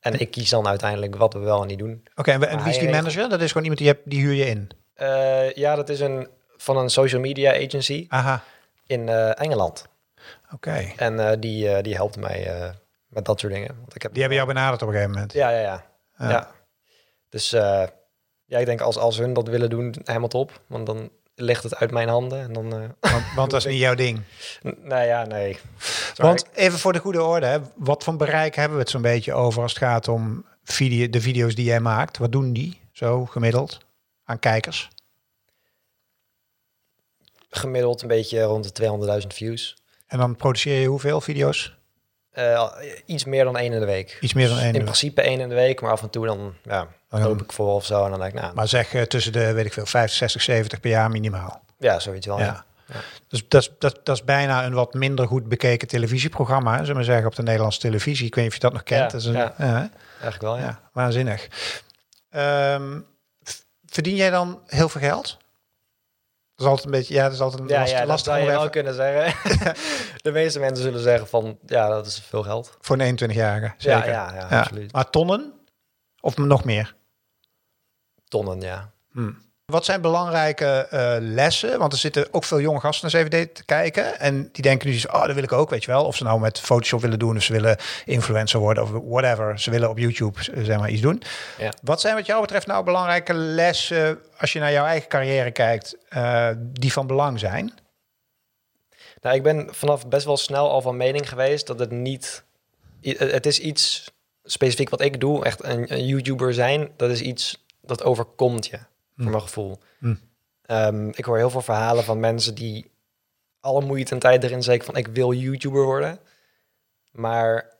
En 0.00 0.20
ik 0.20 0.30
kies 0.30 0.50
dan 0.50 0.66
uiteindelijk 0.66 1.16
wat 1.16 1.32
we 1.32 1.38
wel 1.38 1.60
en 1.62 1.66
niet 1.66 1.78
doen. 1.78 2.02
Oké, 2.14 2.30
en, 2.30 2.40
wie 2.62 2.72
is 2.72 2.78
die 2.78 2.88
manager? 2.90 3.28
Dat 3.28 3.40
is 3.40 3.52
gewoon 3.52 3.62
iemand 3.62 3.78
die, 3.80 3.88
je 3.88 3.94
hebt, 3.94 4.10
die 4.10 4.20
huur 4.20 4.32
je 4.34 4.46
in. 4.46 4.70
Ja, 5.54 5.74
dat 5.76 5.88
is 5.88 6.00
een, 6.00 6.28
van 6.60 6.76
een 6.76 6.90
social 6.90 7.20
media 7.20 7.52
agency 7.54 8.06
Aha, 8.08 8.42
in 8.86 9.08
eh, 9.08 9.40
Engeland. 9.40 9.86
oké. 10.52 10.92
En 10.96 11.28
eh, 11.30 11.36
die, 11.40 11.68
eh, 11.74 11.82
die 11.82 11.94
helpt 11.94 12.16
mij 12.16 12.72
met 13.08 13.24
dat 13.24 13.40
soort 13.40 13.52
dingen. 13.52 13.76
Want 13.80 13.94
ik 13.94 14.02
heb 14.02 14.10
Die 14.12 14.20
hebben 14.20 14.38
jou 14.40 14.52
benaderd 14.52 14.82
op 14.82 14.88
een 14.88 14.94
gegeven 14.94 15.14
moment. 15.14 15.32
Ja, 15.32 15.50
ja, 15.50 15.60
ja. 15.60 15.84
Ja. 16.18 16.30
ja. 16.30 16.50
Dus 17.28 17.50
ja, 18.44 18.58
ik 18.58 18.66
denk 18.66 18.80
als, 18.80 18.96
als 18.98 19.18
hun 19.18 19.32
dat 19.32 19.48
willen 19.48 19.70
doen, 19.70 19.94
helemaal 20.04 20.28
top. 20.28 20.60
Want 20.66 20.86
dan 20.86 21.10
ligt 21.34 21.62
het 21.62 21.76
uit 21.76 21.90
mijn 21.90 22.08
handen. 22.08 22.40
En 22.40 22.52
dan, 22.52 22.68
Want, 23.00 23.24
want 23.36 23.50
dat 23.50 23.60
is 23.60 23.66
niet 23.72 23.80
jouw 23.80 23.94
ding. 23.94 24.22
n- 24.66 24.76
nou 24.82 25.04
ja, 25.06 25.24
nee. 25.24 25.58
Sorry. 25.78 26.14
Want 26.16 26.44
even 26.54 26.78
voor 26.78 26.92
de 26.92 26.98
goede 26.98 27.22
orde, 27.22 27.46
hè, 27.46 27.58
wat 27.74 28.04
voor 28.04 28.16
bereik 28.16 28.54
hebben 28.54 28.76
we 28.76 28.82
het 28.82 28.90
zo'n 28.92 29.02
beetje 29.02 29.32
over 29.32 29.62
als 29.62 29.72
het 29.72 29.82
gaat 29.82 30.08
om 30.08 30.44
video, 30.64 31.08
de 31.10 31.20
video's 31.20 31.54
die 31.54 31.64
jij 31.64 31.80
maakt? 31.80 32.18
Wat 32.18 32.32
doen 32.32 32.52
die 32.52 32.80
zo 32.92 33.26
gemiddeld 33.26 33.78
aan 34.24 34.38
kijkers? 34.38 34.88
Gemiddeld 37.50 38.02
een 38.02 38.08
beetje 38.08 38.42
rond 38.42 38.76
de 38.76 39.20
200.000 39.22 39.26
views. 39.26 39.76
En 40.06 40.18
dan 40.18 40.36
produceer 40.36 40.80
je 40.80 40.86
hoeveel 40.86 41.20
video's? 41.20 41.78
Eh, 42.30 42.70
iets 43.06 43.24
meer 43.24 43.44
dan 43.44 43.56
één 43.56 43.72
in 43.72 43.80
de 43.80 43.86
week. 43.86 44.18
Iets 44.20 44.32
meer 44.32 44.46
dan 44.46 44.56
Dus 44.56 44.64
één. 44.64 44.74
In 44.74 44.82
principe 44.82 45.22
één 45.22 45.40
in 45.40 45.48
de 45.48 45.54
week, 45.54 45.80
maar 45.80 45.90
af 45.90 46.02
en 46.02 46.10
toe 46.10 46.26
dan 46.26 46.54
ja, 46.62 46.86
dan- 47.08 47.22
loop 47.22 47.42
ik 47.42 47.52
voor 47.52 47.74
of 47.74 47.84
zo. 47.84 48.04
En 48.04 48.10
dan 48.10 48.20
denk 48.20 48.34
ik, 48.34 48.40
nou, 48.40 48.54
Maar 48.54 48.68
zeg 48.68 48.94
eh, 48.94 49.02
tussen 49.02 49.32
de, 49.32 49.52
weet 49.52 49.66
ik 49.66 49.72
veel, 49.72 49.86
50, 49.86 50.18
60, 50.18 50.42
70 50.42 50.80
per 50.80 50.90
jaar 50.90 51.10
minimaal. 51.10 51.62
ja, 51.78 51.98
zoiets 51.98 52.26
wel. 52.26 52.38
Ja. 52.38 52.64
Ja. 52.86 53.00
Dus 53.28 53.48
dat 53.48 53.60
is, 53.62 53.70
dat, 53.78 54.00
dat 54.04 54.16
is 54.16 54.24
bijna 54.24 54.64
een 54.64 54.72
wat 54.74 54.94
minder 54.94 55.26
goed 55.26 55.48
bekeken 55.48 55.88
televisieprogramma, 55.88 56.72
zullen 56.72 56.86
we 56.88 56.94
maar 56.94 57.04
zeggen, 57.04 57.26
op 57.26 57.34
de 57.34 57.42
Nederlandse 57.42 57.80
televisie. 57.80 58.26
Ik 58.26 58.34
weet 58.34 58.44
niet 58.44 58.52
of 58.52 58.58
je 58.60 58.64
dat 58.64 58.72
nog 58.72 58.82
kent. 58.82 59.00
Ja, 59.00 59.08
dat 59.08 59.20
is 59.20 59.26
een, 59.26 59.32
ja. 59.32 59.90
Eigenlijk 60.10 60.42
wel, 60.42 60.58
ja. 60.58 60.80
waanzinnig. 60.92 61.48
Ehm, 62.30 62.98
verdien 63.86 64.14
jij 64.16 64.30
dan 64.30 64.60
heel 64.66 64.88
veel 64.88 65.00
geld? 65.00 65.36
Dat 66.60 66.68
is 66.68 66.74
altijd 66.74 66.84
een 66.94 67.00
beetje, 67.00 67.14
ja, 67.14 67.22
dat 67.24 67.32
is 67.32 67.40
altijd 67.40 67.62
een 67.62 67.68
Ja, 67.68 67.78
lastig, 67.78 67.98
ja, 67.98 68.06
dat 68.06 68.20
zou 68.20 68.38
je 68.38 68.46
wel 68.46 68.70
kunnen 68.70 68.94
zeggen. 68.94 69.34
de 70.22 70.30
meeste 70.30 70.58
mensen 70.58 70.84
zullen 70.84 71.00
zeggen 71.00 71.26
van, 71.28 71.58
ja, 71.66 71.88
dat 71.88 72.06
is 72.06 72.18
veel 72.28 72.42
geld. 72.42 72.76
voor 72.80 72.98
een 72.98 73.18
21-jarige. 73.18 73.74
Zeker. 73.76 74.08
Ja, 74.08 74.34
ja, 74.34 74.48
ja, 74.50 74.58
absoluut. 74.60 74.92
Maar 74.92 75.10
tonnen? 75.10 75.52
Of 76.20 76.36
nog 76.36 76.64
meer? 76.64 76.94
Tonnen, 78.28 78.60
ja. 78.60 78.92
Wat 79.70 79.84
zijn 79.84 80.00
belangrijke 80.00 80.86
eh, 80.90 81.16
lessen? 81.20 81.78
Want 81.78 81.92
er 81.92 81.98
zitten 81.98 82.26
ook 82.30 82.44
veel 82.44 82.60
jonge 82.60 82.80
gasten 82.80 83.10
naar 83.10 83.22
CVD 83.22 83.54
te 83.54 83.64
kijken. 83.64 84.20
En 84.20 84.48
die 84.52 84.62
denken 84.62 84.88
nu, 84.88 85.00
oh, 85.12 85.26
dat 85.26 85.34
wil 85.34 85.42
ik 85.42 85.52
ook, 85.52 85.70
weet 85.70 85.84
je 85.84 85.90
wel. 85.90 86.04
Of 86.04 86.16
ze 86.16 86.24
nou 86.24 86.40
met 86.40 86.60
Photoshop 86.60 87.00
willen 87.00 87.18
doen, 87.18 87.36
of 87.36 87.42
ze 87.42 87.52
willen 87.52 87.76
influencer 88.04 88.60
worden, 88.60 88.82
of 88.82 88.90
whatever. 88.90 89.58
Ze 89.58 89.70
willen 89.70 89.90
op 89.90 89.98
YouTube, 89.98 90.38
eh, 90.40 90.64
zeg 90.64 90.78
maar, 90.78 90.90
iets 90.90 91.00
doen. 91.00 91.22
Ja. 91.58 91.72
Wat 91.82 92.00
zijn 92.00 92.14
wat 92.14 92.26
jou 92.26 92.40
betreft 92.40 92.66
nou 92.66 92.84
belangrijke 92.84 93.34
lessen, 93.34 94.18
als 94.38 94.52
je 94.52 94.58
naar 94.58 94.72
jouw 94.72 94.84
eigen 94.84 95.08
carrière 95.08 95.50
kijkt, 95.50 95.96
eh, 96.08 96.48
die 96.58 96.92
van 96.92 97.06
belang 97.06 97.38
zijn? 97.38 97.72
Nou, 99.20 99.36
ik 99.36 99.42
ben 99.42 99.68
vanaf 99.70 100.08
best 100.08 100.24
wel 100.26 100.36
snel 100.36 100.70
al 100.70 100.80
van 100.80 100.96
mening 100.96 101.28
geweest 101.28 101.66
dat 101.66 101.78
het 101.78 101.90
niet... 101.90 102.44
Het 103.02 103.46
is 103.46 103.58
iets 103.58 104.10
specifiek 104.44 104.88
wat 104.88 105.00
ik 105.00 105.20
doe, 105.20 105.44
echt 105.44 105.64
een, 105.64 105.92
een 105.92 106.06
YouTuber 106.06 106.54
zijn. 106.54 106.90
Dat 106.96 107.10
is 107.10 107.20
iets 107.20 107.64
dat 107.82 108.02
overkomt 108.02 108.66
je, 108.66 108.78
voor 109.22 109.30
mijn 109.30 109.42
gevoel. 109.42 109.78
Hm. 109.98 110.14
Ehm, 110.62 111.08
ik 111.08 111.24
hoor 111.24 111.36
heel 111.36 111.50
veel 111.50 111.62
verhalen 111.62 112.04
van 112.04 112.20
mensen 112.20 112.54
die 112.54 112.90
alle 113.60 113.84
moeite 113.84 114.14
en 114.14 114.20
tijd 114.20 114.44
erin 114.44 114.62
steken 114.62 114.84
van 114.86 114.96
ik 114.96 115.06
wil 115.06 115.32
YouTuber 115.32 115.84
worden. 115.84 116.18
Maar 117.12 117.76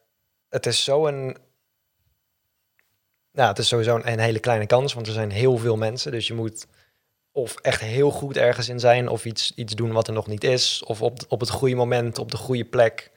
het 0.49 0.67
is 0.67 0.85
zo 0.85 1.07
een... 1.07 1.37
Nou, 3.33 3.49
het 3.49 3.59
is 3.59 3.69
sowieso 3.69 3.97
een, 3.97 4.13
een 4.13 4.19
hele 4.19 4.41
kleine 4.41 4.67
kans, 4.67 4.93
want 4.93 5.07
er 5.07 5.13
zijn 5.13 5.31
heel 5.31 5.57
veel 5.57 5.77
mensen. 5.77 6.13
Dus 6.13 6.27
je 6.27 6.35
moet 6.35 6.67
of 7.33 7.57
echt 7.57 7.81
heel 7.81 8.11
goed 8.11 8.37
ergens 8.37 8.69
in 8.69 8.81
zijn, 8.81 9.09
of 9.09 9.25
iets, 9.25 9.53
iets 9.55 9.75
doen 9.75 9.93
wat 9.93 10.07
er 10.07 10.13
nog 10.13 10.27
niet 10.27 10.45
is, 10.45 10.83
of 10.85 11.03
op, 11.03 11.19
op 11.29 11.41
het 11.41 11.51
goede 11.51 11.75
moment, 11.75 12.19
op 12.19 12.31
de 12.31 12.37
goede 12.37 12.65
plek 12.65 13.11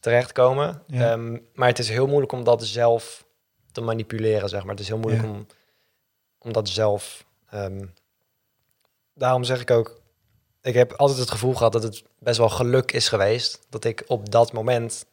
terechtkomen. 0.00 0.82
Ja. 0.86 1.10
Ehm, 1.10 1.38
maar 1.54 1.68
het 1.68 1.78
is 1.78 1.88
heel 1.88 2.06
moeilijk 2.06 2.32
om 2.32 2.44
dat 2.44 2.64
zelf 2.64 3.26
te 3.72 3.80
manipuleren, 3.80 4.48
zeg 4.48 4.60
maar. 4.60 4.70
Het 4.70 4.80
is 4.80 4.88
heel 4.88 4.98
moeilijk 4.98 5.24
Ja. 5.24 5.30
om, 5.30 5.46
om 6.38 6.52
dat 6.52 6.68
zelf... 6.68 7.26
ehm, 7.52 7.86
daarom 9.14 9.44
zeg 9.44 9.60
ik 9.60 9.70
ook, 9.70 10.00
ik 10.62 10.74
heb 10.74 10.92
altijd 10.92 11.18
het 11.18 11.30
gevoel 11.30 11.54
gehad 11.54 11.72
dat 11.72 11.82
het 11.82 12.02
best 12.18 12.38
wel 12.38 12.48
geluk 12.48 12.92
is 12.92 13.08
geweest, 13.08 13.66
dat 13.70 13.84
ik 13.84 14.04
op 14.06 14.30
dat 14.30 14.52
moment 14.52 15.04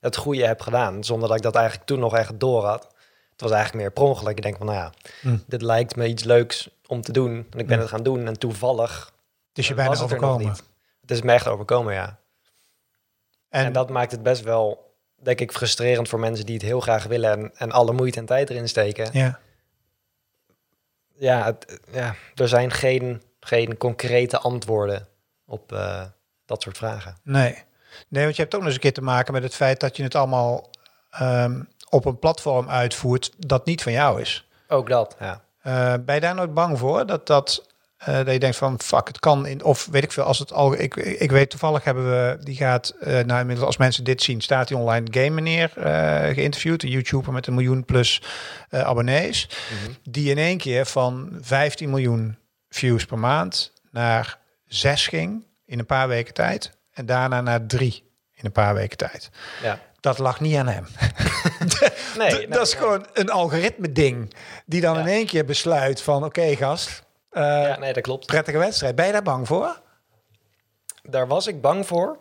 het 0.00 0.16
goede 0.16 0.46
heb 0.46 0.60
gedaan, 0.60 1.04
zonder 1.04 1.28
dat 1.28 1.36
ik 1.36 1.42
dat 1.42 1.54
eigenlijk 1.54 1.86
toen 1.86 1.98
nog 1.98 2.16
echt 2.16 2.40
door 2.40 2.64
had. 2.64 2.82
Het 3.30 3.40
was 3.40 3.50
eigenlijk 3.50 3.82
meer 3.82 3.92
per 3.92 4.02
ongeluk. 4.02 4.36
Ik 4.36 4.42
denk 4.42 4.56
van, 4.56 4.66
nou 4.66 4.78
ja, 4.78 4.92
Hm. 5.20 5.36
dit 5.46 5.62
lijkt 5.62 5.96
me 5.96 6.06
iets 6.06 6.24
leuks 6.24 6.70
om 6.86 7.02
te 7.02 7.12
doen. 7.12 7.46
En 7.50 7.58
ik 7.58 7.66
ben 7.66 7.74
Hm. 7.76 7.80
het 7.80 7.90
gaan 7.90 8.02
doen 8.02 8.26
en 8.26 8.38
toevallig 8.38 9.12
is 9.52 9.64
je 9.64 9.70
eh, 9.70 9.76
bijna 9.76 9.90
het 9.90 9.98
er 10.00 10.04
overkomen. 10.04 10.46
niet. 10.46 10.62
Het 11.00 11.10
is 11.10 11.22
me 11.22 11.32
echt 11.32 11.46
overkomen, 11.46 11.94
ja. 11.94 12.18
En, 13.48 13.64
En, 13.64 13.72
dat 13.72 13.90
maakt 13.90 14.10
het 14.10 14.22
best 14.22 14.42
wel, 14.42 14.94
denk 15.22 15.40
ik, 15.40 15.52
frustrerend 15.52 16.08
voor 16.08 16.18
mensen 16.18 16.46
die 16.46 16.54
het 16.54 16.64
heel 16.64 16.80
graag 16.80 17.04
willen 17.04 17.30
en, 17.32 17.50
en 17.56 17.70
alle 17.72 17.92
moeite 17.92 18.18
en 18.18 18.26
tijd 18.26 18.50
erin 18.50 18.68
steken. 18.68 19.08
ja. 19.12 19.38
Ja, 21.18 21.44
het, 21.44 21.80
ja 21.90 22.14
er 22.34 22.48
zijn 22.48 22.70
geen, 22.70 23.22
geen 23.40 23.76
concrete 23.76 24.38
antwoorden 24.38 25.08
op 25.46 25.72
eh, 25.72 26.02
dat 26.46 26.62
soort 26.62 26.76
vragen. 26.76 27.16
Nee. 27.22 27.64
nee, 28.08 28.24
want 28.24 28.36
je 28.36 28.42
hebt 28.42 28.54
ook 28.54 28.60
nog 28.60 28.68
eens 28.68 28.74
een 28.74 28.82
keer 28.82 28.92
te 28.92 29.02
maken 29.02 29.32
met 29.32 29.42
het 29.42 29.54
feit 29.54 29.80
dat 29.80 29.96
je 29.96 30.02
het 30.02 30.14
allemaal 30.14 30.70
ehm, 31.10 31.62
op 31.90 32.04
een 32.04 32.18
platform 32.18 32.68
uitvoert 32.68 33.32
dat 33.38 33.66
niet 33.66 33.82
van 33.82 33.92
jou 33.92 34.20
is. 34.20 34.48
Ook 34.68 34.88
dat, 34.88 35.16
ja. 35.20 35.40
Eh, 35.58 35.94
ben 36.04 36.14
je 36.14 36.20
daar 36.20 36.34
nooit 36.34 36.54
bang 36.54 36.78
voor 36.78 37.06
dat 37.06 37.26
dat 37.26 37.67
Eh, 37.98 38.16
dat 38.16 38.32
je 38.32 38.38
denkt 38.38 38.56
van 38.56 38.80
fuck, 38.80 39.08
het 39.08 39.18
kan 39.18 39.46
in 39.46 39.64
of 39.64 39.86
weet 39.90 40.02
ik 40.02 40.12
veel 40.12 40.22
als 40.22 40.38
het 40.38 40.52
al. 40.52 40.80
Ik, 40.80 40.96
ik 40.96 41.30
weet 41.30 41.50
toevallig 41.50 41.84
hebben 41.84 42.10
we 42.10 42.38
die 42.44 42.56
gaat 42.56 42.88
eh 43.00 43.24
nou 43.24 43.40
inmiddels 43.40 43.66
als 43.66 43.76
mensen 43.76 44.04
dit 44.04 44.22
zien 44.22 44.40
staat 44.40 44.68
hij 44.68 44.78
online 44.78 45.06
game 45.10 45.30
meneer 45.30 45.72
eh, 45.76 46.34
geïnterviewd 46.34 46.82
een 46.82 46.88
YouTuber 46.90 47.32
met 47.32 47.46
een 47.46 47.54
miljoen 47.54 47.84
plus 47.84 48.22
abonnees 48.70 49.48
die 50.02 50.30
in 50.30 50.38
één 50.38 50.58
keer 50.58 50.86
van 50.86 51.38
15 51.40 51.90
miljoen 51.90 52.38
views 52.68 53.04
per 53.04 53.18
maand 53.18 53.72
naar 53.90 54.38
6 54.66 55.06
ging 55.06 55.44
in 55.64 55.78
een 55.78 55.86
paar 55.86 56.08
weken 56.08 56.34
tijd 56.34 56.72
en 56.92 57.06
daarna 57.06 57.40
naar 57.40 57.66
3 57.66 58.02
in 58.34 58.44
een 58.44 58.52
paar 58.52 58.74
weken 58.74 58.96
tijd. 58.96 59.30
Ja. 59.62 59.80
Dat 60.00 60.18
lag 60.18 60.40
niet 60.40 60.56
aan 60.56 60.68
hem. 60.68 60.86
Nee, 62.18 62.48
dat 62.48 62.66
is 62.66 62.72
nee. 62.72 62.82
gewoon 62.82 63.06
een 63.12 63.30
algoritme 63.30 63.92
ding 63.92 64.34
die 64.66 64.80
dan 64.80 64.94
Ja. 64.94 65.00
in 65.00 65.06
één 65.06 65.26
keer 65.26 65.44
besluit 65.44 66.02
van 66.02 66.24
oké 66.24 66.56
gast, 66.56 67.02
Ja, 67.42 67.78
nee, 67.78 67.92
dat 67.92 68.02
klopt. 68.02 68.26
prettige 68.26 68.58
wedstrijd. 68.58 68.94
Ben 68.94 69.06
je 69.06 69.12
daar 69.12 69.22
bang 69.22 69.46
voor? 69.46 69.80
Daar 71.02 71.26
was 71.26 71.46
ik 71.46 71.60
bang 71.60 71.86
voor. 71.86 72.18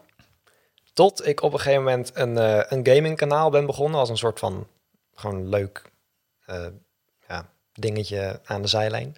Tot 0.94 1.28
ik 1.28 1.42
op 1.42 1.54
een 1.54 1.60
gegeven 1.60 1.84
moment 1.84 2.12
een, 2.14 2.38
eh 2.38 2.62
een 2.68 2.88
gamingkanaal 2.88 3.50
ben 3.50 3.66
begonnen. 3.66 4.00
Als 4.00 4.10
een 4.10 4.18
soort 4.18 4.40
van 4.40 4.68
gewoon 5.14 5.50
leuk 5.50 5.82
eh, 6.46 6.66
ja, 7.28 7.50
dingetje 7.74 8.40
aan 8.44 8.62
de 8.62 8.68
zijlijn. 8.68 9.16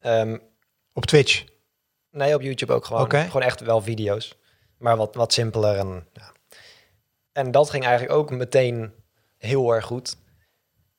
Ehm, 0.00 0.38
Op 0.92 1.06
Twitch. 1.06 1.44
nee, 2.10 2.34
op 2.34 2.40
YouTube 2.42 2.72
ook 2.72 2.84
gewoon. 2.84 3.10
Gewoon 3.10 3.42
echt 3.42 3.60
wel 3.60 3.80
video's. 3.82 4.38
Maar 4.78 4.96
wat, 4.96 5.14
wat 5.14 5.32
simpeler. 5.32 5.76
En, 5.78 6.06
ja. 6.12 6.32
en 7.32 7.50
dat 7.50 7.70
ging 7.70 7.84
eigenlijk 7.84 8.18
ook 8.18 8.30
meteen 8.30 8.92
heel 9.36 9.74
erg 9.74 9.84
goed. 9.84 10.16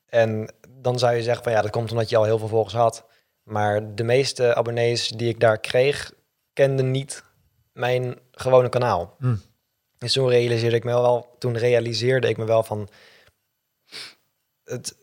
En 0.06 0.54
dan 0.68 0.98
zou 0.98 1.14
je 1.14 1.22
zeggen 1.22 1.42
van 1.44 1.52
ja, 1.52 1.62
dat 1.62 1.70
komt 1.70 1.90
omdat 1.90 2.08
je 2.08 2.16
al 2.16 2.24
heel 2.24 2.38
veel 2.38 2.48
volgers 2.48 2.74
had. 2.74 3.04
Maar 3.42 3.94
de 3.94 4.04
meeste 4.04 4.54
abonnees 4.54 5.08
die 5.08 5.28
ik 5.28 5.40
daar 5.40 5.58
kreeg, 5.58 6.12
kenden 6.52 6.90
niet 6.90 7.24
mijn 7.72 8.18
gewone 8.30 8.68
kanaal. 8.68 9.16
Hm. 9.18 9.34
Dus 9.98 10.12
toen 10.12 10.28
realiseerde 10.28 10.76
ik 10.76 10.84
me 10.84 10.92
wel, 10.92 11.36
toen 11.38 11.56
realiseerde 11.56 12.28
ik 12.28 12.36
me 12.36 12.44
wel 12.44 12.62
van 12.62 12.88
het, 14.64 14.96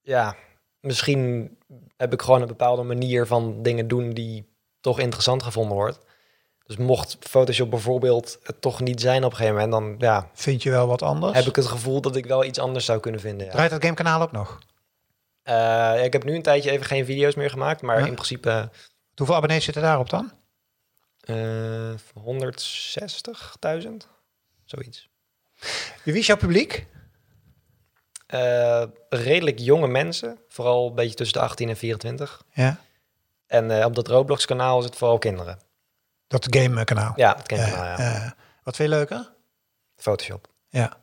ja, 0.00 0.36
misschien 0.80 1.56
heb 1.96 2.12
ik 2.12 2.22
gewoon 2.22 2.40
een 2.40 2.46
bepaalde 2.46 2.82
manier 2.82 3.26
van 3.26 3.62
dingen 3.62 3.88
doen 3.88 4.10
die 4.10 4.46
toch 4.80 4.98
interessant 4.98 5.42
gevonden 5.42 5.76
wordt. 5.76 5.98
Dus 6.66 6.76
mocht 6.76 7.16
Photoshop 7.20 7.70
bijvoorbeeld 7.70 8.38
het 8.42 8.60
toch 8.60 8.80
niet 8.80 9.00
zijn 9.00 9.24
op 9.24 9.30
een 9.30 9.36
gegeven 9.36 9.70
moment, 9.70 9.98
dan 9.98 10.08
ja, 10.08 10.30
Vind 10.34 10.62
je 10.62 10.70
wel 10.70 10.86
wat 10.86 11.02
anders? 11.02 11.34
heb 11.34 11.44
ik 11.44 11.56
het 11.56 11.66
gevoel 11.66 12.00
dat 12.00 12.16
ik 12.16 12.26
wel 12.26 12.44
iets 12.44 12.58
anders 12.58 12.84
zou 12.84 13.00
kunnen 13.00 13.20
vinden. 13.20 13.46
Ja. 13.46 13.52
Draait 13.52 13.70
dat 13.70 13.82
gamekanaal 13.82 14.22
ook 14.22 14.32
nog? 14.32 14.58
Eh, 15.44 16.04
ik 16.04 16.12
heb 16.12 16.24
nu 16.24 16.34
een 16.34 16.42
tijdje 16.42 16.70
even 16.70 16.86
geen 16.86 17.04
video's 17.04 17.34
meer 17.34 17.50
gemaakt, 17.50 17.82
maar 17.82 17.98
Ja. 18.00 18.06
in 18.06 18.14
principe 18.14 18.70
Hoeveel 19.14 19.34
abonnees 19.36 19.64
zitten 19.64 19.82
daarop 19.82 20.10
dan? 20.10 20.32
eh 21.20 21.94
160.000, 22.14 24.08
zoiets. 24.64 25.08
Wie 26.04 26.18
is 26.18 26.26
jouw 26.26 26.36
publiek? 26.36 26.86
Eh, 28.26 28.82
redelijk 29.08 29.58
jonge 29.58 29.86
mensen, 29.86 30.38
vooral 30.48 30.88
een 30.88 30.94
beetje 30.94 31.14
tussen 31.14 31.38
de 31.38 31.44
18 31.44 31.68
en 31.68 31.76
24. 31.76 32.42
Ja. 32.52 32.78
En 33.46 33.70
eh, 33.78 33.84
op 33.84 33.94
dat 33.94 34.08
Roblox 34.08 34.44
kanaal 34.44 34.78
is 34.78 34.84
het 34.84 34.96
vooral 34.96 35.18
kinderen. 35.18 35.58
Dat 36.26 36.46
game 36.56 36.84
kanaal. 36.84 37.12
Ja, 37.16 37.36
het 37.36 37.50
ik 37.50 37.56
wel, 37.56 37.66
ja. 37.84 37.98
Eh, 37.98 38.30
wat 38.62 38.76
vind 38.76 38.88
je 38.90 38.94
leuker? 38.96 39.32
Photoshop. 39.96 40.48
Ja. 40.68 40.96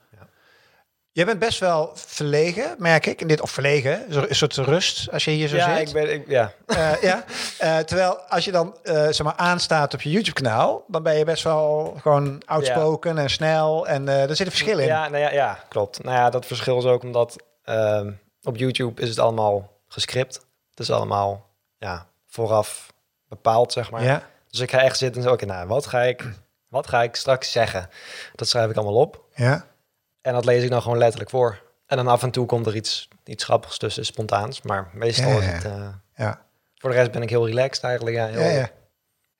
Jij 1.13 1.25
bent 1.25 1.39
best 1.39 1.59
wel 1.59 1.91
verlegen, 1.93 2.75
merk 2.77 3.05
ik. 3.05 3.21
In 3.21 3.27
dit, 3.27 3.41
of 3.41 3.51
verlegen, 3.51 4.15
een 4.29 4.35
soort 4.35 4.55
rust 4.55 5.11
als 5.11 5.23
je 5.23 5.31
hier 5.31 5.47
zo 5.47 5.55
ja, 5.55 5.77
zit. 5.77 5.87
ik 5.87 5.93
ben, 5.93 6.13
ik, 6.13 6.27
ja. 6.27 6.53
Eh, 6.65 7.01
ja. 7.01 7.23
Eh, 7.57 7.77
terwijl 7.77 8.19
als 8.19 8.45
je 8.45 8.51
dan 8.51 8.75
eh, 8.83 8.93
zeg 8.93 9.23
maar 9.23 9.35
aanstaat 9.35 9.93
op 9.93 10.01
je 10.01 10.09
YouTube-kanaal, 10.09 10.83
dan 10.87 11.03
ben 11.03 11.17
je 11.17 11.25
best 11.25 11.43
wel 11.43 11.97
gewoon 12.01 12.41
outspoken 12.45 13.17
en 13.17 13.29
snel. 13.29 13.87
En 13.87 14.07
er 14.07 14.35
zit 14.35 14.45
een 14.45 14.51
verschil 14.51 14.79
in. 14.79 14.85
Ja, 14.85 15.09
nou 15.09 15.23
ja, 15.23 15.31
ja, 15.31 15.63
klopt. 15.69 16.03
Nou 16.03 16.15
ja, 16.15 16.29
dat 16.29 16.45
verschil 16.45 16.77
is 16.77 16.85
ook 16.85 17.03
omdat 17.03 17.35
ehm, 17.63 18.11
op 18.43 18.57
YouTube 18.57 19.01
is 19.01 19.09
het 19.09 19.19
allemaal 19.19 19.69
gescript. 19.87 20.35
Het 20.69 20.79
is 20.79 20.91
allemaal 20.91 21.49
ja, 21.77 22.07
vooraf 22.27 22.93
bepaald, 23.27 23.71
zeg 23.71 23.91
maar. 23.91 24.03
Ja. 24.03 24.23
Dus 24.49 24.59
ik 24.59 24.71
ga 24.71 24.79
echt 24.81 24.97
zitten 24.97 25.21
en 25.21 25.27
zo, 25.27 25.33
oké, 25.33 25.45
nou, 25.45 25.67
wat 25.67 25.85
ga 25.85 26.01
ik, 26.01 26.29
wat 26.67 26.87
ga 26.87 27.03
ik 27.03 27.15
straks 27.15 27.51
zeggen? 27.51 27.89
Dat 28.35 28.47
schrijf 28.47 28.69
ik 28.69 28.75
allemaal 28.75 29.01
op. 29.01 29.23
ja. 29.35 29.69
En 30.21 30.33
dat 30.33 30.45
lees 30.45 30.63
ik 30.63 30.69
dan 30.69 30.81
gewoon 30.81 30.97
letterlijk 30.97 31.29
voor. 31.29 31.61
En 31.85 31.97
dan 31.97 32.07
af 32.07 32.23
en 32.23 32.31
toe 32.31 32.45
komt 32.45 32.65
er 32.67 32.75
iets, 32.75 33.07
iets 33.23 33.43
grappigs 33.43 33.77
tussen, 33.77 34.05
spontaans. 34.05 34.61
Maar 34.61 34.89
meestal 34.93 35.29
Ja, 35.31 35.37
is 35.37 35.45
ja. 35.45 35.51
het... 35.51 35.65
eh, 35.65 35.87
Ja. 36.15 36.41
voor 36.75 36.89
de 36.89 36.95
rest 36.95 37.11
ben 37.11 37.21
ik 37.21 37.29
heel 37.29 37.45
relaxed 37.47 37.83
eigenlijk. 37.83 38.15
Ja, 38.15 38.25
heel, 38.27 38.65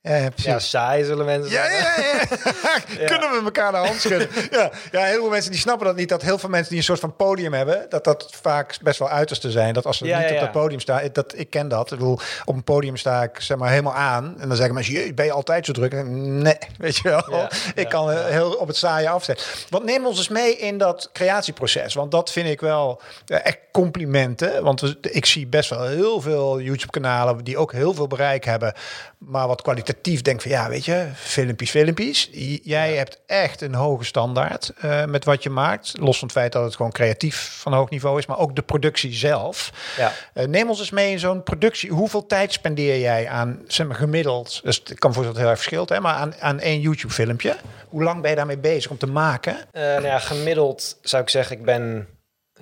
Ja, 0.02 0.28
ja. 0.34 0.58
Saai 0.58 1.04
zullen 1.04 1.24
mensen 1.24 1.50
Ja, 1.52 1.64
zeggen. 1.64 2.02
ja, 2.02 3.00
ja. 3.02 3.06
Kunnen 3.06 3.30
we 3.30 3.40
elkaar 3.44 3.72
de 3.72 3.78
hand 3.78 4.00
schudden? 4.00 4.28
Ja. 4.50 4.70
ja, 4.92 5.04
heel 5.04 5.20
veel 5.20 5.30
mensen 5.30 5.50
die 5.50 5.60
snappen 5.60 5.86
dat 5.86 5.96
niet. 5.96 6.08
Dat 6.08 6.22
heel 6.22 6.38
veel 6.38 6.48
mensen 6.48 6.68
die 6.68 6.78
een 6.78 6.84
soort 6.84 7.00
van 7.00 7.16
podium 7.16 7.52
hebben, 7.52 7.86
dat 7.88 8.04
dat 8.04 8.28
vaak 8.42 8.78
best 8.82 8.98
wel 8.98 9.08
uiterste 9.08 9.50
zijn. 9.50 9.74
Dat 9.74 9.86
als 9.86 9.98
ze 9.98 10.04
Ja, 10.06 10.18
niet 10.18 10.30
op 10.30 10.40
dat 10.40 10.52
podium 10.52 10.80
staan, 10.80 11.08
dat, 11.12 11.32
ik 11.36 11.50
ken 11.50 11.68
dat. 11.68 11.92
Ik 11.92 11.98
bedoel, 11.98 12.18
op 12.44 12.54
een 12.54 12.64
podium 12.64 12.96
sta 12.96 13.22
ik 13.22 13.40
zeg 13.40 13.56
maar 13.56 13.70
helemaal 13.70 13.94
aan. 13.94 14.34
En 14.38 14.48
dan 14.48 14.56
zeggen 14.56 14.74
mensen, 14.74 14.94
"Jee, 14.94 15.14
ben 15.14 15.24
je 15.24 15.32
altijd 15.32 15.66
zo 15.66 15.72
druk? 15.72 15.92
Nee, 16.04 16.58
weet 16.78 16.96
je 16.96 17.02
wel. 17.08 17.48
Ik 17.74 17.88
kan 17.88 18.12
ja. 18.12 18.24
heel 18.24 18.52
op 18.52 18.66
het 18.66 18.76
saaie 18.76 19.08
afzetten. 19.08 19.46
Want 19.68 19.84
neem 19.84 20.06
ons 20.06 20.18
eens 20.18 20.28
mee 20.28 20.56
in 20.56 20.78
dat 20.78 21.10
creatieproces. 21.12 21.94
Want 21.94 22.10
dat 22.10 22.30
vind 22.32 22.48
ik 22.48 22.60
wel 22.60 23.00
eh, 23.26 23.38
echt 23.46 23.58
complimenten. 23.72 24.62
Want 24.62 24.94
ik 25.00 25.26
zie 25.26 25.46
best 25.46 25.70
wel 25.70 25.82
heel 25.86 26.20
veel 26.20 26.60
YouTube-kanalen 26.60 27.44
die 27.44 27.58
ook 27.58 27.72
heel 27.72 27.94
veel 27.94 28.06
bereik 28.06 28.44
hebben. 28.44 28.74
Maar 29.18 29.46
wat 29.46 29.62
kwalitatief 29.92 30.22
denk 30.22 30.42
van 30.42 30.50
ja, 30.50 30.68
weet 30.68 30.84
je, 30.84 31.06
filmpjes, 31.14 31.70
filmpjes. 31.70 32.28
Jij 32.62 32.94
hebt 32.94 33.20
echt 33.26 33.60
een 33.60 33.74
hoge 33.74 34.04
standaard 34.04 34.72
eh, 34.80 35.04
met 35.04 35.24
wat 35.24 35.42
je 35.42 35.50
maakt. 35.50 35.94
Los 35.98 36.18
van 36.18 36.28
het 36.28 36.36
feit 36.36 36.52
dat 36.52 36.64
het 36.64 36.76
gewoon 36.76 36.92
creatief 36.92 37.58
van 37.60 37.72
hoog 37.72 37.90
niveau 37.90 38.18
is, 38.18 38.26
maar 38.26 38.38
ook 38.38 38.56
de 38.56 38.62
productie 38.62 39.12
zelf. 39.12 39.72
Ja. 39.96 40.12
Eh, 40.34 40.46
neem 40.46 40.68
ons 40.68 40.78
eens 40.78 40.90
mee 40.90 41.10
in 41.10 41.18
zo'n 41.18 41.42
productie. 41.42 41.90
Hoeveel 41.90 42.26
tijd 42.26 42.52
spendeer 42.52 42.98
jij 42.98 43.28
aan, 43.28 43.62
zeg 43.66 43.86
maar, 43.86 43.96
gemiddeld? 43.96 44.60
Dus 44.64 44.82
het 44.84 44.98
kan 44.98 45.12
voor 45.12 45.22
dat 45.22 45.32
het 45.32 45.40
heel 45.40 45.50
erg 45.50 45.58
verschilt, 45.58 45.88
hè, 45.88 46.00
maar 46.00 46.14
aan, 46.14 46.34
aan 46.40 46.60
één 46.60 46.80
YouTube-filmpje. 46.80 47.56
Hoe 47.88 48.02
lang 48.02 48.20
ben 48.20 48.30
je 48.30 48.36
daarmee 48.36 48.58
bezig 48.58 48.90
om 48.90 48.98
te 48.98 49.06
maken? 49.06 49.56
Eh, 49.72 49.82
nou 49.82 50.04
ja, 50.04 50.18
gemiddeld 50.18 50.98
zou 51.02 51.22
ik 51.22 51.28
zeggen, 51.28 51.56
ik 51.56 51.64
ben 51.64 52.06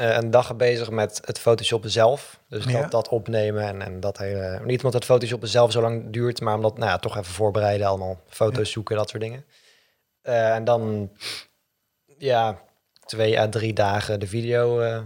eh, 0.01 0.17
een 0.17 0.31
dag 0.31 0.57
bezig 0.57 0.91
met 0.91 1.21
het 1.25 1.39
photoshoppen 1.39 1.91
zelf. 1.91 2.41
Dus 2.49 2.65
Ja. 2.65 2.81
dat, 2.81 2.91
dat 2.91 3.09
opnemen 3.09 3.63
en, 3.63 3.83
en 3.83 4.01
dat 4.01 4.19
hele... 4.19 4.61
Niet 4.65 4.77
omdat 4.77 4.93
het 4.93 5.05
photoshoppen 5.05 5.49
zelf 5.49 5.73
zo 5.73 5.81
lang 5.81 6.13
duurt, 6.13 6.41
maar 6.41 6.55
omdat, 6.55 6.79
nou 6.79 6.91
ja, 6.91 6.99
toch 6.99 7.17
even 7.17 7.33
voorbereiden, 7.33 7.87
allemaal 7.87 8.21
foto's 8.29 8.71
zoeken, 8.71 8.97
dat 8.97 9.09
soort 9.09 9.23
dingen. 9.23 9.45
Eh, 10.23 10.55
en 10.55 10.65
dan, 10.65 11.11
ja, 12.19 12.61
twee 13.07 13.41
à 13.41 13.49
drie 13.49 13.73
dagen 13.73 14.21
de 14.21 14.27
video 14.27 14.81
eh, 14.81 15.01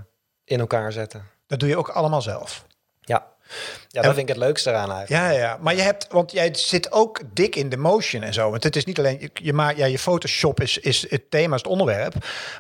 in 0.45 0.61
elkaar 0.61 0.93
zetten. 0.93 1.27
Dat 1.47 1.61
doe 1.61 1.69
je 1.69 1.77
ook 1.77 1.89
allemaal 1.89 2.23
zelf. 2.23 2.67
Ja, 3.01 3.27
ja 3.95 4.01
En- 4.01 4.07
dat 4.07 4.17
vind 4.17 4.29
ik 4.29 4.35
het 4.35 4.45
leukste 4.45 4.71
eraan 4.71 4.93
eigenlijk. 4.93 5.23
Ja, 5.23 5.31
ja, 5.31 5.57
maar 5.61 5.75
je 5.75 5.81
hebt, 5.83 6.07
want 6.11 6.33
jij 6.33 6.55
zit 6.55 6.93
ook 6.93 7.21
dik 7.33 7.57
in 7.57 7.69
de 7.69 7.77
motion 7.77 8.23
en 8.23 8.33
zo. 8.33 8.51
Want 8.51 8.63
het 8.65 8.77
is 8.77 8.85
niet 8.85 8.99
alleen, 8.99 9.17
je, 9.21 9.31
je 9.33 9.53
maakt, 9.53 9.77
ja, 9.77 9.87
je 9.87 9.99
Photoshop 9.99 10.61
is, 10.61 10.79
is 10.79 11.11
het 11.11 11.31
thema, 11.31 11.55
is 11.55 11.63
het 11.63 11.71
onderwerp. 11.71 12.15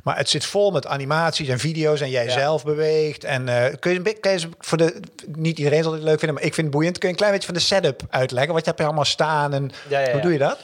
Maar 0.05 0.17
het 0.17 0.29
zit 0.29 0.45
vol 0.45 0.71
met 0.71 0.87
animaties 0.87 1.49
en 1.49 1.59
video's 1.59 2.01
en 2.01 2.11
jij 2.11 2.25
Ja. 2.25 2.31
zelf 2.31 2.65
beweegt. 2.65 3.25
En 3.25 3.49
eh, 3.49 3.75
kun 3.81 3.91
je 3.91 3.97
een 3.97 4.03
beetje, 4.03 4.49
voor 4.59 4.79
de, 4.79 5.01
niet 5.37 5.59
iedereen 5.59 5.83
zal 5.83 5.93
dit 5.93 6.03
leuk 6.03 6.19
vinden, 6.19 6.35
maar 6.37 6.45
ik 6.47 6.55
vind 6.55 6.67
het 6.67 6.77
boeiend. 6.77 6.99
Kun 6.99 7.09
je 7.09 7.15
een 7.15 7.19
klein 7.21 7.33
beetje 7.33 7.47
van 7.49 7.57
de 7.57 7.65
setup 7.65 8.03
uitleggen? 8.11 8.55
Wat 8.55 8.67
heb 8.67 8.79
je 8.79 8.85
allemaal 8.85 9.05
staan 9.05 9.53
en 9.55 9.71
Ja, 9.89 10.01
ja, 10.01 10.13
hoe 10.13 10.21
doe 10.21 10.33
je 10.33 10.39
dat? 10.39 10.59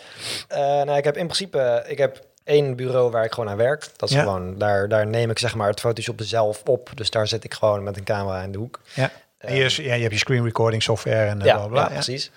Eh, 0.48 0.58
nou, 0.58 0.96
ik 0.96 1.04
heb 1.04 1.16
in 1.16 1.24
principe, 1.26 1.84
ik 1.86 1.98
heb 1.98 2.20
één 2.44 2.76
bureau 2.76 3.10
waar 3.10 3.24
ik 3.24 3.32
gewoon 3.32 3.50
aan 3.50 3.56
werk. 3.56 3.86
Dat 3.96 4.08
is 4.08 4.14
Ja. 4.14 4.22
gewoon, 4.22 4.58
daar, 4.58 4.88
daar 4.88 5.06
neem 5.06 5.30
ik 5.30 5.38
zeg 5.38 5.54
maar 5.54 5.68
het 5.68 5.80
Photoshop 5.80 6.20
zelf 6.22 6.62
op. 6.64 6.90
Dus 6.94 7.10
daar 7.10 7.26
zit 7.28 7.44
ik 7.44 7.54
gewoon 7.54 7.82
met 7.82 7.96
een 7.96 8.04
camera 8.04 8.42
in 8.42 8.52
de 8.52 8.58
hoek. 8.58 8.80
Ja. 8.94 9.10
En 9.40 9.54
je, 9.54 9.82
ja, 9.82 9.94
je 9.94 10.00
hebt 10.00 10.12
je 10.12 10.18
screen 10.18 10.44
recording 10.44 10.82
software 10.82 11.26
en 11.28 11.40
eh, 11.40 11.46
ja, 11.46 11.56
bla, 11.56 11.66
bla, 11.66 11.80
ja, 11.80 11.88
precies. 11.88 12.30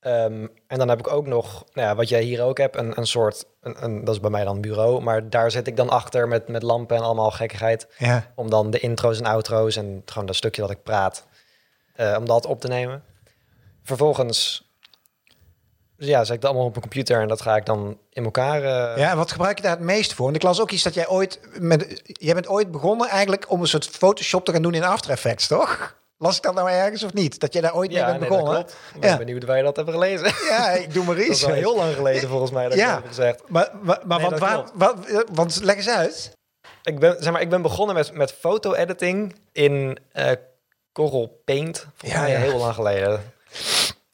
Ehm, 0.00 0.46
en 0.66 0.78
dan 0.78 0.88
heb 0.88 0.98
ik 0.98 1.08
ook 1.08 1.26
nog, 1.26 1.64
nou 1.72 1.88
ja, 1.88 1.94
wat 1.94 2.08
jij 2.08 2.22
hier 2.22 2.42
ook 2.42 2.58
hebt, 2.58 2.76
een, 2.76 2.98
een 2.98 3.06
soort, 3.06 3.44
een, 3.60 3.84
een, 3.84 4.04
dat 4.04 4.14
is 4.14 4.20
bij 4.20 4.30
mij 4.30 4.44
dan 4.44 4.54
een 4.54 4.60
bureau. 4.60 5.00
Maar 5.02 5.30
daar 5.30 5.50
zit 5.50 5.66
ik 5.66 5.76
dan 5.76 5.88
achter 5.90 6.28
met, 6.28 6.48
met 6.48 6.62
lampen 6.62 6.96
en 6.96 7.02
allemaal 7.02 7.30
gekkigheid. 7.30 7.86
Ja. 7.98 8.32
Om 8.34 8.50
dan 8.50 8.70
de 8.70 8.78
intro's 8.80 9.18
en 9.18 9.26
outro's 9.26 9.76
en 9.76 10.02
gewoon 10.04 10.26
dat 10.26 10.36
stukje 10.36 10.60
dat 10.60 10.70
ik 10.70 10.82
praat, 10.82 11.26
eh, 11.94 12.16
om 12.18 12.26
dat 12.26 12.46
op 12.46 12.60
te 12.60 12.68
nemen. 12.68 13.02
Vervolgens, 13.82 14.68
dus 15.96 16.08
ja, 16.08 16.24
zet 16.24 16.34
ik 16.34 16.40
dat 16.40 16.50
allemaal 16.50 16.66
op 16.68 16.74
mijn 16.76 16.88
computer 16.88 17.20
en 17.20 17.28
dat 17.28 17.40
ga 17.40 17.56
ik 17.56 17.66
dan 17.66 17.98
in 18.10 18.24
elkaar... 18.24 18.62
eh, 18.62 18.98
Ja, 18.98 19.10
en 19.10 19.16
wat 19.16 19.32
gebruik 19.32 19.56
je 19.56 19.62
daar 19.62 19.76
het 19.76 19.80
meest 19.80 20.12
voor? 20.14 20.28
En 20.28 20.34
ik 20.34 20.42
las 20.42 20.60
ook 20.60 20.70
iets 20.70 20.82
dat 20.82 20.94
jij 20.94 21.08
ooit 21.08 21.40
met, 21.58 22.02
jij 22.04 22.34
bent 22.34 22.48
ooit 22.48 22.70
begonnen 22.70 23.08
eigenlijk 23.08 23.50
om 23.50 23.60
een 23.60 23.66
soort 23.66 23.86
Photoshop 23.86 24.44
te 24.44 24.52
gaan 24.52 24.62
doen 24.62 24.74
in 24.74 24.84
After 24.84 25.10
Effects, 25.10 25.46
toch? 25.46 26.02
Las 26.24 26.36
ik 26.36 26.42
dat 26.42 26.54
nou 26.54 26.70
ergens 26.70 27.02
of 27.02 27.12
niet? 27.12 27.40
Dat 27.40 27.52
jij 27.52 27.62
daar 27.62 27.74
ooit 27.74 27.92
mee 27.92 28.04
bent 28.04 28.20
nee, 28.20 28.28
begonnen? 28.28 28.60
Ik 28.60 29.00
ben 29.00 29.10
Ja. 29.10 29.16
benieuwd 29.16 29.44
waar 29.44 29.56
je 29.56 29.62
dat 29.62 29.76
hebt 29.76 29.90
gelezen. 29.90 30.32
Ja, 30.48 30.70
ik 30.70 30.92
doe 30.94 31.04
maar 31.04 31.14
Dat 31.16 31.24
iets. 31.26 31.42
is 31.42 31.46
heel 31.52 31.76
lang 31.76 31.94
geleden 31.94 32.28
volgens 32.28 32.50
mij 32.50 32.68
dat 32.68 32.78
Ja. 32.78 32.86
ik 32.86 32.92
dat 32.92 33.02
heb 33.02 33.06
gezegd. 33.08 33.42
Maar, 33.48 33.70
maar, 33.82 34.00
maar 34.04 34.18
Nee, 34.18 34.28
want, 34.28 34.30
dat 34.30 34.38
waar, 34.48 34.52
klopt. 34.54 34.70
wat, 34.74 35.06
eh, 35.06 35.20
want 35.32 35.60
leg 35.62 35.76
eens 35.76 35.88
uit. 35.88 36.32
Ik 36.82 36.98
ben, 36.98 37.16
zeg 37.22 37.32
maar, 37.32 37.40
ik 37.40 37.48
ben 37.50 37.62
begonnen 37.62 37.94
met, 37.94 38.12
met 38.14 38.32
foto-editing 38.32 39.36
in 39.52 39.98
eh 40.12 40.30
Corel 40.92 41.40
Paint. 41.44 41.86
Volgens 41.96 42.20
Ja, 42.20 42.26
mij 42.26 42.36
heel 42.40 42.58
lang 42.58 42.74
geleden. 42.74 43.32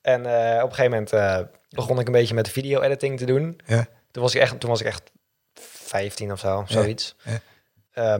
En 0.02 0.26
eh, 0.26 0.62
op 0.62 0.68
een 0.70 0.74
gegeven 0.74 1.06
moment 1.12 1.48
begon 1.68 1.98
ik 2.00 2.06
een 2.06 2.12
beetje 2.12 2.34
met 2.34 2.48
video-editing 2.48 3.18
te 3.18 3.24
doen. 3.24 3.60
Ja. 3.66 3.86
Toen 4.10 4.22
was 4.22 4.34
ik 4.34 4.40
echt, 4.40 4.60
toen 4.60 4.70
was 4.70 4.80
ik 4.80 4.86
echt 4.86 5.10
15 5.54 6.32
of 6.32 6.38
zo, 6.38 6.64
zoiets. 6.68 7.14
ja. 7.24 8.18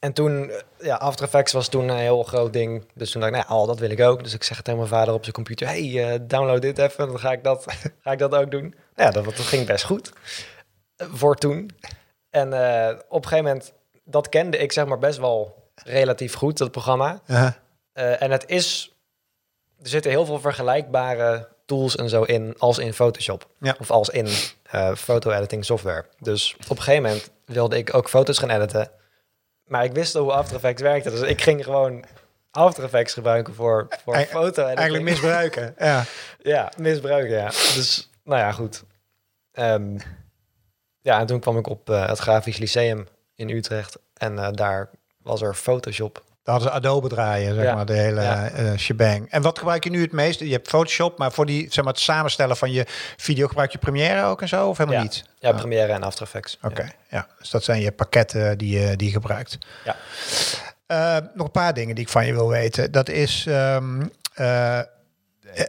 En 0.00 0.12
toen, 0.12 0.50
eh, 0.50 0.58
ja, 0.78 0.96
After 0.96 1.24
Effects 1.24 1.52
was 1.52 1.68
toen 1.68 1.88
een 1.88 1.96
heel 1.96 2.22
groot 2.22 2.52
ding. 2.52 2.84
Dus 2.94 3.10
toen 3.10 3.20
dacht 3.20 3.34
ik, 3.34 3.46
nou, 3.46 3.60
oh, 3.60 3.66
dat 3.66 3.78
wil 3.78 3.90
ik 3.90 4.00
ook. 4.00 4.22
Dus 4.22 4.34
ik 4.34 4.42
zeg 4.42 4.56
het 4.56 4.64
tegen 4.64 4.80
mijn 4.80 4.92
vader 4.92 5.14
op 5.14 5.22
zijn 5.22 5.34
computer. 5.34 5.66
hey, 5.66 6.12
eh, 6.12 6.20
download 6.22 6.62
dit 6.62 6.78
even, 6.78 7.08
dan 7.08 7.18
ga 7.18 7.32
ik 7.32 7.44
dat, 7.44 7.64
ga 8.02 8.12
ik 8.12 8.18
dat 8.18 8.34
ook 8.34 8.50
doen. 8.50 8.74
Ja, 8.94 9.10
dat, 9.10 9.24
dat 9.24 9.34
ging 9.34 9.66
best 9.66 9.84
goed. 9.84 10.12
Voor 10.96 11.36
toen. 11.36 11.70
En 12.30 12.52
eh, 12.52 12.98
op 13.08 13.22
een 13.22 13.28
gegeven 13.28 13.44
moment, 13.44 13.72
dat 14.04 14.28
kende 14.28 14.58
ik 14.58 14.72
zeg 14.72 14.86
maar 14.86 14.98
best 14.98 15.18
wel 15.18 15.70
relatief 15.84 16.34
goed, 16.34 16.58
dat 16.58 16.70
programma. 16.70 17.20
En 17.92 18.30
het 18.30 18.44
is, 18.46 18.94
er 19.82 19.88
zitten 19.88 20.10
heel 20.10 20.24
veel 20.24 20.40
vergelijkbare 20.40 21.48
tools 21.66 21.96
en 21.96 22.08
zo 22.08 22.22
in 22.22 22.54
als 22.58 22.78
in 22.78 22.92
Photoshop. 22.92 23.48
Ja. 23.58 23.76
Of 23.80 23.90
als 23.90 24.08
in 24.08 24.26
foto-editing 24.96 25.64
software. 25.64 26.04
Dus 26.18 26.54
op 26.68 26.76
een 26.76 26.82
gegeven 26.82 27.02
moment 27.02 27.30
wilde 27.44 27.76
ik 27.76 27.94
ook 27.94 28.08
foto's 28.08 28.38
gaan 28.38 28.50
editen. 28.50 28.90
Maar 29.70 29.84
ik 29.84 29.92
wist 29.92 30.14
al 30.14 30.22
hoe 30.22 30.32
After 30.32 30.54
Effects 30.56 30.82
werkte. 30.82 31.10
Dus 31.10 31.20
ik 31.20 31.42
ging 31.42 31.64
gewoon 31.64 32.04
After 32.50 32.84
Effects 32.84 33.12
gebruiken 33.14 33.54
voor, 33.54 33.86
voor 34.04 34.14
Ei- 34.14 34.26
foto-editing. 34.26 34.78
Eigenlijk 34.78 35.04
misbruiken. 35.04 35.74
Ja. 35.88 36.04
Ja, 36.42 36.72
misbruiken, 36.76 37.36
ja. 37.36 37.46
Dus, 37.46 38.10
nou 38.24 38.40
ja, 38.40 38.52
goed. 38.52 38.84
Ehm, 39.52 39.98
ja, 41.00 41.18
en 41.20 41.26
toen 41.26 41.40
kwam 41.40 41.58
ik 41.58 41.66
op 41.66 41.90
eh, 41.90 42.08
het 42.08 42.18
Grafisch 42.18 42.58
Lyceum 42.58 43.08
in 43.34 43.48
Utrecht. 43.50 43.98
En 44.14 44.38
eh, 44.38 44.48
daar 44.52 44.90
was 45.22 45.42
er 45.42 45.54
Photoshop. 45.54 46.24
Hadden 46.44 46.68
ze 46.68 46.74
Adobe 46.74 47.08
draaien, 47.08 47.54
zeg 47.54 47.64
Ja. 47.64 47.74
maar, 47.74 47.86
de 47.86 47.92
hele 47.92 48.20
Ja. 48.22 48.48
eh, 48.50 48.76
shebang. 48.76 49.30
En 49.30 49.42
wat 49.42 49.58
gebruik 49.58 49.84
je 49.84 49.90
nu 49.90 50.00
het 50.02 50.12
meest? 50.12 50.40
Je 50.40 50.52
hebt 50.52 50.68
Photoshop, 50.68 51.18
maar 51.18 51.32
voor 51.32 51.46
die, 51.46 51.66
zeg 51.72 51.84
maar, 51.84 51.92
het 51.92 52.02
samenstellen 52.02 52.56
van 52.56 52.72
je 52.72 52.84
video 53.16 53.46
gebruik 53.46 53.72
je 53.72 53.78
Premiere 53.78 54.24
ook 54.24 54.42
en 54.42 54.48
zo? 54.48 54.68
Of 54.68 54.78
helemaal 54.78 54.98
Ja. 54.98 55.04
niet? 55.04 55.24
Ja, 55.38 55.52
Premiere 55.52 55.92
en 55.92 56.02
After 56.02 56.22
Effects. 56.24 56.58
Oké, 56.62 56.88
ja. 57.10 57.26
Dus 57.38 57.50
dat 57.50 57.64
zijn 57.64 57.80
je 57.80 57.92
pakketten 57.92 58.58
die 58.58 58.78
je, 58.80 58.96
die 58.96 59.06
je 59.06 59.12
gebruikt. 59.12 59.58
Ja. 59.84 59.96
Eh, 60.86 61.16
nog 61.34 61.46
een 61.46 61.52
paar 61.52 61.74
dingen 61.74 61.94
die 61.94 62.04
ik 62.04 62.10
van 62.10 62.26
je 62.26 62.32
wil 62.32 62.48
weten. 62.48 62.92
Dat 62.92 63.08
is 63.08 63.44
ehm, 63.48 64.00
eh, 64.34 64.78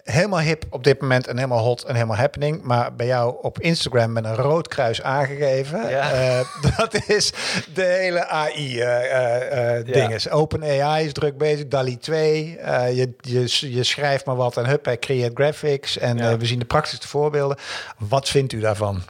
helemaal 0.04 0.39
hip 0.39 0.65
op 0.70 0.84
dit 0.84 1.02
moment 1.02 1.28
en 1.28 1.36
helemaal 1.36 1.60
hot 1.63 1.84
en 1.84 1.94
helemaal 1.96 2.17
happening. 2.17 2.62
Maar 2.63 2.96
bij 2.96 3.06
jou 3.06 3.38
op 3.41 3.60
Instagram 3.60 4.12
met 4.12 4.26
een 4.26 4.36
rood 4.36 4.67
kruis 4.67 5.02
aangegeven. 5.02 5.89
Ja. 5.89 6.12
Eh, 6.12 6.39
dat 6.78 7.08
is 7.10 7.32
de 7.74 7.84
hele 7.84 8.28
AI 8.28 8.80
eh 8.82 9.12
eh, 9.12 9.78
eh, 9.80 10.20
Ja. 10.22 10.32
Open 10.32 10.63
AI 10.63 11.06
is 11.06 11.13
druk 11.13 11.38
bezig. 11.38 11.67
DALI 11.67 11.98
2. 11.98 12.58
eh, 12.58 12.96
je, 12.98 13.13
je, 13.22 13.72
je 13.74 13.84
schrijft 13.84 14.26
maar 14.26 14.36
wat 14.36 14.58
en 14.58 14.65
hup, 14.65 14.86
hij 14.86 14.98
creëert 15.00 15.32
graphics. 15.36 15.98
En 15.98 16.17
Ja. 16.17 16.32
eh, 16.32 16.38
we 16.38 16.46
zien 16.46 16.60
de 16.60 16.65
praktische 16.65 17.08
voorbeelden. 17.08 17.58
Wat 17.98 18.30
vindt 18.30 18.54
u 18.54 18.60
daarvan? 18.60 19.02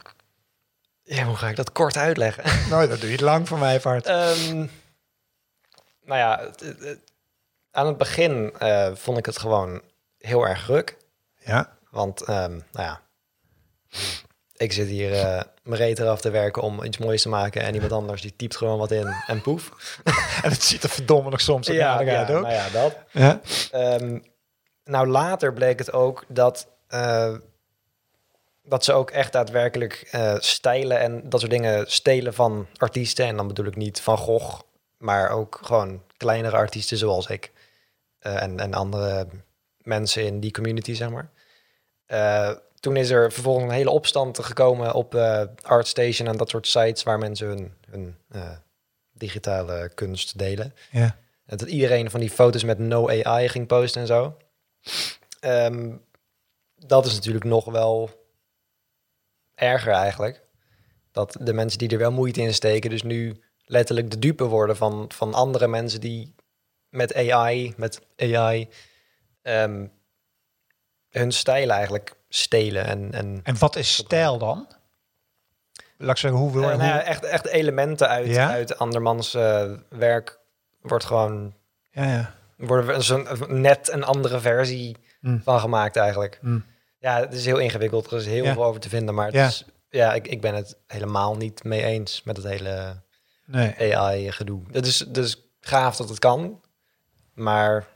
Ja, 1.03 1.23
hoe 1.23 1.35
ga 1.35 1.47
ik 1.49 1.55
dat 1.55 1.71
kort 1.71 1.97
uitleggen? 1.97 2.43
Nou, 2.69 2.87
dat 2.87 3.01
doe 3.01 3.11
je 3.11 3.23
lang 3.23 3.47
voor 3.47 3.57
mij, 3.57 3.79
Bart. 3.79 4.05
Ehm, 4.05 4.55
nou 6.05 6.19
ja, 6.19 6.49
aan 7.71 7.87
het 7.87 7.97
begin 7.97 8.53
eh, 8.59 8.87
vond 8.93 9.17
ik 9.17 9.25
het 9.25 9.37
gewoon 9.37 9.81
heel 10.21 10.47
erg 10.47 10.67
ruk. 10.67 10.97
Ja. 11.37 11.77
Want, 11.89 12.21
ehm, 12.21 12.51
nou 12.51 12.85
ja, 12.85 13.01
ik 14.55 14.71
zit 14.71 14.87
hier 14.87 15.13
eh 15.13 15.41
mijn 15.63 15.81
reet 15.81 15.99
eraf 15.99 16.21
te 16.21 16.29
werken 16.29 16.61
om 16.61 16.83
iets 16.83 16.97
moois 16.97 17.21
te 17.21 17.29
maken. 17.29 17.61
En 17.61 17.73
iemand 17.73 17.91
anders 17.91 18.21
die 18.21 18.35
typt 18.35 18.57
gewoon 18.57 18.77
wat 18.77 18.91
in 18.91 19.15
en 19.27 19.41
poef. 19.41 19.71
En 20.43 20.51
het 20.51 20.63
ziet 20.63 20.83
er 20.83 20.89
verdomme 20.89 21.29
nog 21.29 21.41
soms 21.41 21.69
aardig 21.69 22.07
ja, 22.07 22.17
uit, 22.17 22.29
ook. 22.29 22.41
nou 22.41 22.53
ja, 22.53 22.69
dat. 22.69 22.97
Ja. 23.11 23.41
Ehm, 23.71 24.19
nou, 24.83 25.07
later 25.07 25.53
bleek 25.53 25.79
het 25.79 25.93
ook 25.93 26.23
dat, 26.27 26.67
eh, 26.87 27.33
dat 28.63 28.83
ze 28.83 28.93
ook 28.93 29.11
echt 29.11 29.31
daadwerkelijk 29.31 30.07
eh, 30.11 30.35
stijlen 30.37 30.99
en 30.99 31.29
dat 31.29 31.39
soort 31.39 31.51
dingen 31.51 31.91
stelen 31.91 32.33
van 32.33 32.67
artiesten. 32.77 33.25
En 33.25 33.35
dan 33.35 33.47
bedoel 33.47 33.65
ik 33.65 33.75
niet 33.75 34.01
Van 34.01 34.17
Gogh, 34.17 34.59
maar 34.97 35.29
ook 35.29 35.59
gewoon 35.63 36.03
kleinere 36.17 36.55
artiesten 36.55 36.97
zoals 36.97 37.27
ik. 37.27 37.51
en, 38.19 38.59
en 38.59 38.73
andere 38.73 39.27
mensen 39.83 40.25
in 40.25 40.39
die 40.39 40.51
community, 40.51 40.93
zeg 40.93 41.09
maar. 41.09 41.29
Eh, 42.05 42.51
toen 42.79 42.95
is 42.95 43.09
er 43.09 43.31
vervolgens 43.31 43.65
een 43.65 43.71
hele 43.71 43.89
opstand 43.89 44.39
gekomen 44.39 44.93
op 44.93 45.15
eh, 45.15 45.43
ArtStation 45.61 46.27
en 46.27 46.37
dat 46.37 46.49
soort 46.49 46.67
sites 46.67 47.03
waar 47.03 47.17
mensen 47.17 47.47
hun, 47.47 47.73
hun 47.89 48.15
eh, 48.29 48.51
digitale 49.13 49.91
kunst 49.95 50.37
delen. 50.37 50.73
Ja. 50.91 51.15
En 51.45 51.57
dat 51.57 51.67
iedereen 51.67 52.09
van 52.09 52.19
die 52.19 52.29
foto's 52.29 52.63
met 52.63 52.79
no 52.79 53.09
AI 53.09 53.49
ging 53.49 53.67
posten 53.67 54.01
en 54.01 54.07
zo. 54.07 54.37
Ehm, 55.39 55.95
dat 56.75 57.05
is 57.05 57.13
natuurlijk 57.13 57.45
nog 57.45 57.65
wel 57.65 58.09
erger 59.55 59.93
eigenlijk. 59.93 60.43
Dat 61.11 61.37
de 61.39 61.53
mensen 61.53 61.79
die 61.79 61.89
er 61.89 61.97
wel 61.97 62.11
moeite 62.11 62.41
in 62.41 62.53
steken, 62.53 62.89
dus 62.89 63.03
nu 63.03 63.41
letterlijk 63.65 64.11
de 64.11 64.19
dupe 64.19 64.43
worden 64.43 64.77
van, 64.77 65.05
van 65.13 65.33
andere 65.33 65.67
mensen 65.67 66.01
die 66.01 66.35
met 66.89 67.15
AI, 67.15 67.73
met 67.77 68.01
AI, 68.17 68.69
ehm, 69.41 69.85
hun 71.09 71.31
stijl 71.31 71.69
eigenlijk 71.69 72.15
stelen. 72.29 72.85
En, 72.85 73.11
en 73.13 73.39
En 73.43 73.57
wat 73.57 73.75
is 73.75 73.95
stijl 73.95 74.37
dan? 74.37 74.67
Laat 75.97 76.09
ik 76.11 76.17
zeggen, 76.17 76.39
hoe 76.39 76.51
wil 76.51 76.69
eh, 76.71 76.77
nou 76.77 76.99
echt, 77.01 77.23
echt 77.23 77.47
elementen 77.47 78.07
uit, 78.09 78.27
Ja? 78.27 78.49
uit 78.49 78.77
andermans 78.77 79.33
eh, 79.33 79.71
werk 79.89 80.39
wordt 80.81 81.05
gewoon 81.05 81.53
ja, 81.91 82.03
ja. 82.03 82.33
worden 82.57 82.85
we 82.95 83.01
zo'n 83.01 83.27
net 83.47 83.91
een 83.91 84.03
andere 84.03 84.39
versie 84.39 84.97
Mm. 85.21 85.41
van 85.43 85.59
gemaakt 85.59 85.95
eigenlijk. 85.95 86.39
Mm. 86.41 86.65
Ja, 86.99 87.19
het 87.19 87.33
is 87.33 87.45
heel 87.45 87.57
ingewikkeld. 87.57 88.11
Er 88.11 88.17
is 88.17 88.25
heel 88.25 88.43
Ja. 88.43 88.53
veel 88.53 88.63
over 88.65 88.81
te 88.81 88.89
vinden, 88.89 89.15
maar 89.15 89.25
het 89.25 89.33
Ja. 89.35 89.47
is, 89.47 89.65
ja, 89.89 90.13
ik, 90.13 90.27
ik 90.27 90.41
ben 90.41 90.55
het 90.55 90.77
helemaal 90.87 91.35
niet 91.37 91.63
mee 91.63 91.83
eens 91.83 92.23
met 92.23 92.37
het 92.37 92.45
hele 92.45 93.01
Nee. 93.45 93.97
AI-gedoe. 93.97 94.61
Het 94.71 94.85
is 94.85 94.97
dus 94.97 95.41
gaaf 95.59 95.95
dat 95.95 96.09
het 96.09 96.19
kan, 96.19 96.61
maar 97.33 97.87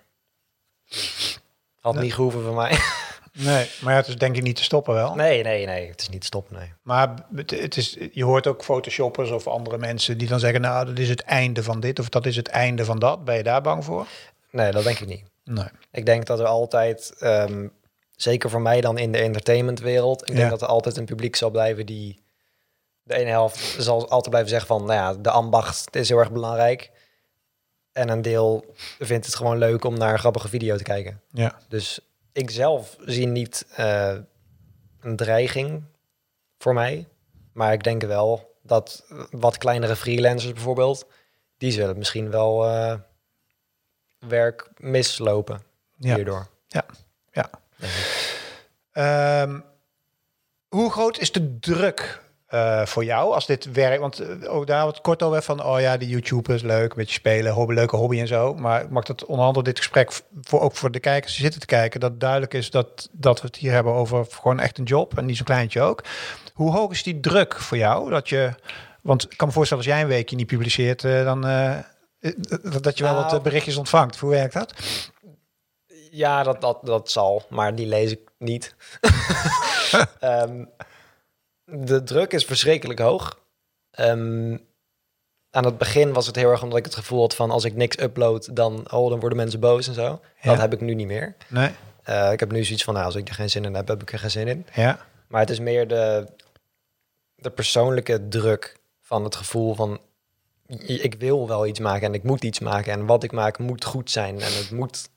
had 1.86 1.94
Nee. 1.94 2.04
niet 2.04 2.14
gehoeven 2.14 2.44
van 2.44 2.56
mij. 2.56 2.78
nee, 3.34 3.70
maar 3.82 3.94
ja, 3.94 4.00
het 4.00 4.08
is 4.08 4.16
denk 4.18 4.36
ik 4.36 4.44
niet 4.44 4.56
te 4.56 4.64
stoppen 4.64 4.94
wel. 4.94 5.16
nee, 5.16 5.44
nee, 5.44 5.66
nee, 5.66 5.88
het 5.90 6.02
is 6.02 6.10
niet 6.10 6.20
te 6.22 6.26
stoppen, 6.28 6.56
nee. 6.58 6.74
Maar 6.82 7.14
het, 7.36 7.52
het 7.52 7.78
is, 7.78 7.98
je 8.12 8.24
hoort 8.24 8.48
ook 8.48 8.64
photoshoppers 8.64 9.30
of 9.32 9.48
andere 9.48 9.78
mensen 9.78 10.18
die 10.18 10.28
dan 10.28 10.40
zeggen, 10.40 10.62
nou, 10.62 10.86
dat 10.86 10.98
is 11.00 11.10
het 11.10 11.22
einde 11.22 11.64
van 11.64 11.80
dit 11.80 12.00
of 12.00 12.10
dat 12.10 12.26
is 12.26 12.36
het 12.36 12.48
einde 12.48 12.86
van 12.86 13.00
dat. 13.00 13.26
Ben 13.26 13.36
je 13.36 13.44
daar 13.44 13.62
bang 13.62 13.86
voor? 13.86 14.06
Nee, 14.52 14.72
dat 14.72 14.84
denk 14.84 15.00
ik 15.00 15.08
niet. 15.08 15.24
Nee. 15.44 15.68
Ik 15.92 16.06
denk 16.06 16.26
dat 16.26 16.40
er 16.40 16.46
altijd, 16.46 17.14
ehm, 17.20 17.68
zeker 18.16 18.50
voor 18.50 18.62
mij 18.62 18.82
dan 18.82 18.98
in 18.98 19.12
de 19.12 19.18
entertainmentwereld, 19.18 20.22
ik 20.22 20.28
Ja. 20.28 20.36
denk 20.36 20.50
dat 20.50 20.62
er 20.62 20.68
altijd 20.68 20.98
een 20.98 21.06
publiek 21.06 21.36
zal 21.36 21.50
blijven 21.50 21.86
die 21.86 22.20
de 23.04 23.16
ene 23.16 23.30
helft 23.30 23.76
zal 23.78 24.02
altijd 24.10 24.30
blijven 24.30 24.50
zeggen 24.50 24.68
van, 24.68 24.86
nou 24.86 24.94
ja, 24.94 25.14
de 25.22 25.30
ambacht 25.30 25.96
is 25.96 26.10
heel 26.10 26.18
erg 26.20 26.32
belangrijk. 26.32 26.92
En 27.96 28.10
een 28.10 28.22
deel 28.22 28.74
vindt 29.00 29.26
het 29.26 29.36
gewoon 29.36 29.58
leuk 29.58 29.84
om 29.84 29.98
naar 29.98 30.14
een 30.14 30.20
grappige 30.20 30.48
video 30.50 30.78
te 30.78 30.84
kijken. 30.84 31.22
Ja. 31.32 31.60
Dus 31.68 32.00
ik 32.32 32.50
zelf 32.52 32.96
zie 33.00 33.28
niet 33.28 33.66
eh, 33.76 34.16
een 35.00 35.16
dreiging 35.16 35.84
voor 36.58 36.74
mij. 36.74 37.08
Maar 37.54 37.74
ik 37.74 37.84
denk 37.84 38.04
wel 38.04 38.56
dat 38.62 39.06
wat 39.32 39.58
kleinere 39.58 39.96
freelancers 39.96 40.54
bijvoorbeeld, 40.54 41.08
die 41.58 41.72
zullen 41.72 41.98
misschien 41.98 42.30
wel 42.32 42.66
eh, 42.66 42.96
werk 44.20 44.70
mislopen 44.78 45.62
Ja. 45.98 46.16
hierdoor. 46.16 46.48
Ja. 46.68 46.86
Ja. 47.32 47.50
Ehm, 48.92 49.60
hoe 50.68 50.92
groot 50.92 51.18
is 51.20 51.32
de 51.32 51.60
druk 51.60 52.24
eh, 52.46 52.86
voor 52.86 53.04
jou 53.04 53.34
als 53.34 53.46
dit 53.46 53.72
werkt? 53.72 54.00
Want 54.00 54.20
eh, 54.20 54.54
ook 54.54 54.68
daar 54.68 54.86
wat 54.86 55.02
kort 55.02 55.24
over 55.24 55.42
van, 55.42 55.64
oh 55.64 55.80
ja, 55.80 55.98
die 55.98 56.10
YouTubers 56.10 56.62
leuk, 56.62 56.90
een 56.90 56.98
beetje 56.98 57.14
spelen, 57.14 57.54
hobby, 57.54 57.74
leuke 57.74 57.96
hobby 57.96 58.20
en 58.20 58.28
zo. 58.28 58.54
Maar 58.54 58.82
ik 58.82 58.90
mag 58.90 59.04
dat 59.04 59.26
onder 59.26 59.46
andere 59.46 59.66
dit 59.66 59.78
gesprek 59.78 60.22
voor 60.42 60.62
ook 60.62 60.76
voor 60.76 60.92
de 60.92 61.00
kijkers 61.00 61.34
die 61.34 61.42
zitten 61.42 61.60
te 61.60 61.66
kijken, 61.66 62.00
dat 62.00 62.20
duidelijk 62.20 62.54
is 62.54 62.70
dat, 62.70 63.10
dat 63.12 63.42
we 63.42 63.48
het 63.48 63.56
hier 63.56 63.72
hebben 63.72 63.94
over 63.94 64.26
gewoon 64.30 64.60
echt 64.60 64.78
een 64.78 64.84
job 64.84 65.18
en 65.18 65.26
niet 65.26 65.38
zo'n 65.38 65.46
kleintje 65.46 65.82
ook. 65.82 66.04
Hoe 66.54 66.72
hoog 66.72 66.92
is 66.92 67.04
die 67.04 67.20
druk 67.20 67.60
voor 67.60 67.78
jou? 67.78 68.10
Dat 68.10 68.30
je, 68.30 68.54
want 69.02 69.24
ik 69.32 69.38
kan 69.38 69.48
me 69.48 69.54
voorstellen 69.54 69.84
als 69.84 69.94
jij 69.94 70.02
een 70.02 70.08
weekje 70.08 70.36
niet 70.36 70.48
publiceert, 70.48 71.04
eh, 71.04 71.24
dan 71.24 71.46
dat 72.82 72.98
je 72.98 73.04
wel 73.04 73.14
Nou. 73.14 73.24
wat 73.24 73.34
eh, 73.34 73.42
berichtjes 73.42 73.76
ontvangt. 73.76 74.18
Hoe 74.18 74.30
werkt 74.30 74.54
dat? 74.54 74.74
Ja, 76.12 76.44
dat, 76.44 76.62
dat, 76.62 76.80
dat 76.82 77.12
zal, 77.12 77.44
maar 77.50 77.76
die 77.76 77.88
lees 77.88 78.12
ik 78.12 78.20
niet. 78.38 78.76
Ehm, 80.20 80.66
de 81.66 82.04
druk 82.04 82.34
is 82.34 82.46
verschrikkelijk 82.46 83.00
hoog. 83.00 83.40
Ehm, 83.92 84.58
aan 85.50 85.66
het 85.66 85.78
begin 85.78 86.14
was 86.14 86.28
het 86.28 86.36
heel 86.36 86.50
erg 86.52 86.64
omdat 86.64 86.78
ik 86.78 86.86
het 86.86 86.96
gevoel 86.96 87.22
had 87.22 87.36
van 87.36 87.52
als 87.52 87.64
ik 87.64 87.76
niks 87.76 88.00
upload, 88.00 88.56
dan, 88.56 88.92
oh, 88.92 89.10
dan 89.10 89.20
worden 89.20 89.38
mensen 89.38 89.60
boos 89.60 89.88
en 89.88 89.94
zo. 89.94 90.22
Ja. 90.42 90.50
Dat 90.52 90.58
heb 90.58 90.74
ik 90.74 90.82
nu 90.82 90.94
niet 90.94 91.08
meer. 91.08 91.36
Nee? 91.48 91.70
Eh, 92.04 92.32
ik 92.32 92.40
heb 92.40 92.52
nu 92.52 92.64
zoiets 92.64 92.84
van, 92.84 92.94
nou, 92.94 93.06
als 93.06 93.16
ik 93.16 93.30
er 93.30 93.36
geen 93.36 93.50
zin 93.50 93.66
in 93.66 93.74
heb, 93.74 93.88
heb 93.88 94.02
ik 94.02 94.12
er 94.12 94.20
geen 94.20 94.32
zin 94.32 94.48
in. 94.48 94.66
Ja. 94.74 95.00
Maar 95.28 95.42
het 95.42 95.50
is 95.50 95.60
meer 95.60 95.88
de, 95.88 96.28
de 97.36 97.50
persoonlijke 97.50 98.28
druk 98.28 98.80
van 99.02 99.24
het 99.24 99.36
gevoel 99.36 99.76
van... 99.76 100.00
ik 100.86 101.16
wil 101.20 101.48
wel 101.48 101.66
iets 101.66 101.80
maken 101.80 102.08
en 102.08 102.14
ik 102.14 102.24
moet 102.24 102.44
iets 102.44 102.60
maken. 102.60 102.94
En 102.94 103.06
wat 103.06 103.24
ik 103.24 103.32
maak 103.32 103.58
moet 103.60 103.86
goed 103.86 104.12
zijn. 104.12 104.42
En 104.42 104.54
het 104.54 104.72
moet 104.72 105.10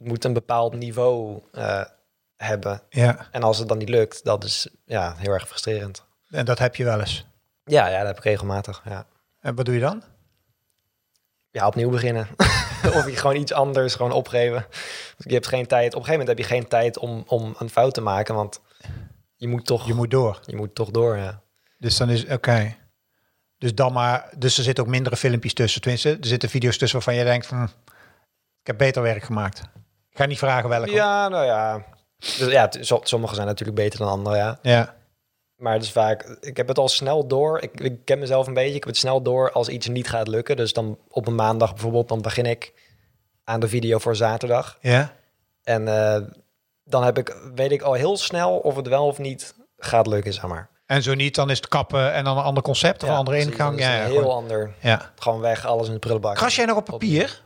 het 0.00 0.08
moet 0.08 0.24
een 0.24 0.32
bepaald 0.32 0.74
niveau 0.74 1.42
eh, 1.52 1.84
hebben. 2.44 2.82
Ja, 2.88 3.26
En 3.30 3.42
als 3.42 3.58
het 3.58 3.68
dan 3.68 3.78
niet 3.78 3.88
lukt, 3.88 4.24
dat 4.24 4.44
is 4.44 4.68
ja, 4.84 5.14
heel 5.16 5.32
erg 5.32 5.46
frustrerend. 5.48 6.04
en 6.30 6.44
dat 6.44 6.58
heb 6.58 6.76
je 6.76 6.84
wel 6.84 7.00
eens. 7.00 7.26
Ja, 7.64 7.86
ja, 7.88 7.98
dat 7.98 8.06
heb 8.06 8.16
ik 8.16 8.24
regelmatig. 8.24 8.82
Ja, 8.84 9.06
En 9.40 9.54
wat 9.54 9.64
doe 9.64 9.74
je 9.74 9.80
dan? 9.80 10.02
ja 11.50 11.66
opnieuw 11.66 11.90
beginnen. 11.90 12.28
of 12.96 13.06
je 13.06 13.16
gewoon 13.16 13.36
iets 13.36 13.52
anders 13.52 13.94
gewoon 13.94 14.12
opgeven. 14.12 14.66
Je 15.16 15.32
hebt 15.34 15.46
geen 15.46 15.66
tijd. 15.66 15.94
Op 15.94 16.00
een 16.00 16.04
gegeven 16.06 16.18
moment 16.26 16.28
heb 16.28 16.38
je 16.38 16.54
geen 16.54 16.68
tijd 16.68 16.98
om, 16.98 17.22
om 17.26 17.54
een 17.58 17.70
fout 17.70 17.94
te 17.94 18.00
maken, 18.00 18.34
want 18.34 18.60
je 19.36 19.48
moet 19.48 19.66
toch, 19.66 19.86
Je 19.86 19.94
moet 19.94 20.10
door. 20.10 20.40
je 20.46 20.56
moet 20.56 20.74
toch 20.74 20.90
door. 20.90 21.16
Ja. 21.16 21.42
Dus 21.78 21.96
dan 21.96 22.10
is 22.10 22.26
oké. 22.26 22.76
Dus 23.58 23.74
dan 23.74 23.92
maar. 23.92 24.28
Dus 24.36 24.58
er 24.58 24.64
zitten 24.64 24.84
ook 24.84 24.90
mindere 24.90 25.16
filmpjes 25.16 25.54
tussen. 25.54 25.80
Tenminste, 25.80 26.10
er 26.10 26.26
zitten 26.26 26.48
video's 26.48 26.78
tussen 26.78 26.98
waarvan 26.98 27.14
je 27.14 27.24
denkt: 27.24 27.46
hm, 27.46 27.62
ik 28.60 28.66
heb 28.66 28.78
beter 28.78 29.02
werk 29.02 29.22
gemaakt. 29.22 29.58
Ik 30.10 30.16
ga 30.16 30.24
niet 30.26 30.38
vragen 30.38 30.68
welke. 30.68 30.90
Ja, 30.90 31.28
nou 31.28 31.44
ja. 31.44 31.84
Dus 32.20 32.50
ja, 32.50 32.70
sommige 33.02 33.34
zijn 33.34 33.46
natuurlijk 33.46 33.78
beter 33.78 33.98
dan 33.98 34.08
andere, 34.08 34.36
ja. 34.36 34.58
Ja. 34.62 34.94
Maar 35.56 35.72
het 35.72 35.82
is 35.82 35.92
vaak, 35.92 36.22
ik 36.40 36.56
heb 36.56 36.68
het 36.68 36.78
al 36.78 36.88
snel 36.88 37.26
door. 37.26 37.60
Ik, 37.60 37.80
ik 37.80 38.04
ken 38.04 38.18
mezelf 38.18 38.46
een 38.46 38.54
beetje. 38.54 38.68
Ik 38.74 38.84
heb 38.84 38.88
het 38.88 38.96
snel 38.96 39.22
door 39.22 39.52
als 39.52 39.68
iets 39.68 39.88
niet 39.88 40.08
gaat 40.08 40.28
lukken. 40.28 40.56
Dus 40.56 40.72
dan 40.72 40.98
op 41.08 41.26
een 41.26 41.34
maandag 41.34 41.72
bijvoorbeeld, 41.72 42.08
dan 42.08 42.22
begin 42.22 42.46
ik 42.46 42.72
aan 43.44 43.60
de 43.60 43.68
video 43.68 43.98
voor 43.98 44.16
zaterdag. 44.16 44.78
Ja. 44.80 45.12
En 45.62 45.88
eh, 45.88 46.20
dan 46.84 47.04
heb 47.04 47.18
ik, 47.18 47.36
weet 47.54 47.72
ik 47.72 47.82
al 47.82 47.92
heel 47.92 48.16
snel 48.16 48.56
of 48.58 48.76
het 48.76 48.88
wel 48.88 49.06
of 49.06 49.18
niet 49.18 49.54
gaat 49.78 50.06
lukken, 50.06 50.32
zeg 50.32 50.46
maar. 50.46 50.68
En 50.86 51.02
zo 51.02 51.14
niet, 51.14 51.34
dan 51.34 51.50
is 51.50 51.56
het 51.56 51.68
kappen 51.68 52.12
en 52.12 52.24
dan 52.24 52.38
een 52.38 52.44
ander 52.44 52.62
concept 52.62 53.02
of 53.02 53.08
een 53.08 53.14
andere 53.14 53.36
precies. 53.36 53.52
ingang. 53.58 53.78
Ja, 53.80 53.90
heel 53.90 54.14
gewoon- 54.16 54.34
ander. 54.34 54.74
ja. 54.80 55.12
Gewoon 55.18 55.40
weg, 55.40 55.66
alles 55.66 55.86
in 55.86 55.92
de 55.92 55.98
prullenbak. 55.98 56.34
Kras 56.34 56.56
jij 56.56 56.64
nog 56.64 56.76
op 56.76 56.84
papier? 56.84 57.42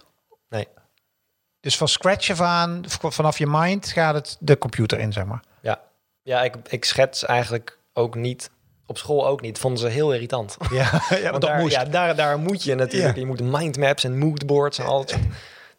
Dus 1.64 1.76
van 1.76 1.88
scratch 1.88 2.30
af 2.30 2.40
aan, 2.40 2.84
vanaf 2.88 3.38
je 3.38 3.46
mind, 3.46 3.86
gaat 3.88 4.14
het 4.14 4.36
de 4.40 4.58
computer 4.58 4.98
in, 4.98 5.12
zeg 5.12 5.24
maar. 5.24 5.42
Ja, 5.60 5.80
ja 6.22 6.42
ik, 6.42 6.54
ik 6.68 6.84
schets 6.84 7.24
eigenlijk 7.24 7.78
ook 7.92 8.14
niet. 8.14 8.50
Op 8.86 8.98
school 8.98 9.26
ook 9.26 9.40
niet. 9.40 9.58
Vonden 9.58 9.80
ze 9.80 9.88
heel 9.88 10.12
irritant. 10.12 10.56
Ja, 10.70 11.02
ja 11.10 11.30
want 11.30 11.42
daar, 11.42 11.60
moest. 11.60 11.74
Ja, 11.74 11.84
daar, 11.84 12.16
daar 12.16 12.38
moet 12.38 12.62
je 12.62 12.74
natuurlijk. 12.74 13.14
Ja. 13.14 13.20
Je 13.20 13.26
moet 13.26 13.40
mindmaps 13.40 14.04
en 14.04 14.18
moodboards 14.18 14.78
en 14.78 14.84
al 14.84 14.98
dat 14.98 15.10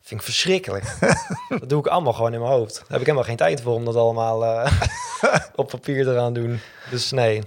vind 0.01 0.19
ik 0.19 0.25
verschrikkelijk. 0.25 0.85
dat 1.59 1.69
doe 1.69 1.79
ik 1.79 1.87
allemaal 1.87 2.13
gewoon 2.13 2.33
in 2.33 2.39
mijn 2.39 2.51
hoofd. 2.51 2.73
Daar 2.73 2.85
heb 2.87 2.99
ik 2.99 3.05
helemaal 3.05 3.23
geen 3.23 3.35
tijd 3.35 3.61
voor 3.61 3.73
om 3.73 3.85
dat 3.85 3.95
allemaal 3.95 4.45
eh, 4.45 4.71
op 5.55 5.67
papier 5.69 6.03
te 6.03 6.13
gaan 6.13 6.33
doen. 6.33 6.59
Dus 6.89 7.11
nee, 7.11 7.41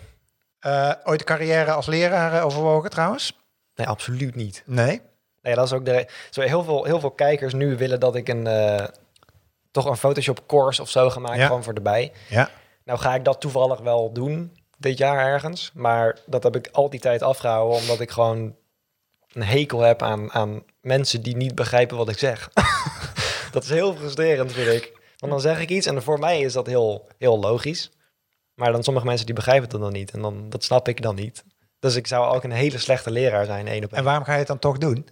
Eh, 0.59 0.93
ooit 1.05 1.21
een 1.21 1.27
carrière 1.27 1.71
als 1.73 1.87
leraar 1.87 2.33
eh, 2.33 2.45
overwogen 2.45 2.91
trouwens? 2.91 3.37
nee, 3.75 3.87
absoluut 3.87 4.35
niet. 4.35 4.63
Nee. 4.67 5.01
Nee, 5.49 5.57
dat 5.57 5.67
is 5.67 5.73
ook 5.73 5.85
de. 5.85 6.07
Zo 6.31 6.41
heel 6.41 6.63
veel, 6.65 6.85
heel 6.85 7.01
veel 7.01 7.11
kijkers 7.11 7.55
nu 7.55 7.77
willen 7.77 8.01
dat 8.01 8.15
ik 8.15 8.29
een 8.29 8.47
eh, 8.47 8.85
toch 9.71 9.85
een 9.85 9.97
Photoshop 9.97 10.47
course 10.47 10.83
of 10.83 10.91
zo 10.91 11.11
ga 11.11 11.21
maken, 11.21 11.39
Ja. 11.39 11.47
gewoon 11.47 11.63
voor 11.63 11.75
erbij. 11.75 12.13
Ja. 12.29 12.51
Nou 12.85 12.99
ga 12.99 13.15
ik 13.15 13.25
dat 13.25 13.41
toevallig 13.41 13.81
wel 13.81 14.13
doen 14.13 14.57
dit 14.79 14.99
jaar 14.99 15.27
ergens, 15.27 15.71
maar 15.75 16.19
dat 16.27 16.43
heb 16.43 16.57
ik 16.57 16.69
al 16.73 16.91
die 16.91 17.01
tijd 17.01 17.23
afgehouden 17.23 17.79
omdat 17.79 18.01
ik 18.01 18.11
gewoon 18.11 18.55
een 19.33 19.43
hekel 19.43 19.81
heb 19.81 20.03
aan, 20.03 20.33
aan 20.33 20.63
mensen 20.81 21.23
die 21.23 21.37
niet 21.37 21.55
begrijpen 21.55 21.97
wat 21.97 22.09
ik 22.09 22.19
zeg. 22.19 22.51
dat 23.53 23.63
is 23.63 23.71
heel 23.71 23.95
frustrerend, 23.95 24.53
vind 24.53 24.83
ik. 24.83 24.93
Want 25.19 25.33
dan 25.33 25.41
zeg 25.41 25.61
ik 25.61 25.69
iets 25.71 25.87
en 25.87 26.03
voor 26.03 26.19
mij 26.19 26.41
is 26.41 26.53
dat 26.53 26.67
heel, 26.67 27.09
heel 27.19 27.39
logisch. 27.39 27.91
Maar 28.55 28.73
dan 28.73 28.83
sommige 28.83 29.07
mensen 29.07 29.27
die 29.27 29.35
begrijpen 29.35 29.69
het 29.71 29.81
dan 29.81 29.93
niet 29.93 30.11
en 30.11 30.23
dan, 30.23 30.49
dat 30.49 30.65
snap 30.65 30.89
ik 30.89 31.03
dan 31.03 31.15
niet. 31.15 31.45
Dus 31.79 31.95
ik 31.97 32.07
zou 32.07 32.35
ook 32.35 32.45
een 32.45 32.51
hele 32.53 32.79
slechte 32.79 33.11
leraar 33.11 33.45
zijn, 33.45 33.67
één 33.67 33.85
op 33.85 33.91
één. 33.91 33.99
En 33.99 34.05
waarom 34.05 34.25
ga 34.25 34.33
je 34.33 34.39
het 34.39 34.47
dan 34.47 34.59
toch 34.59 34.79
doen? 34.79 35.07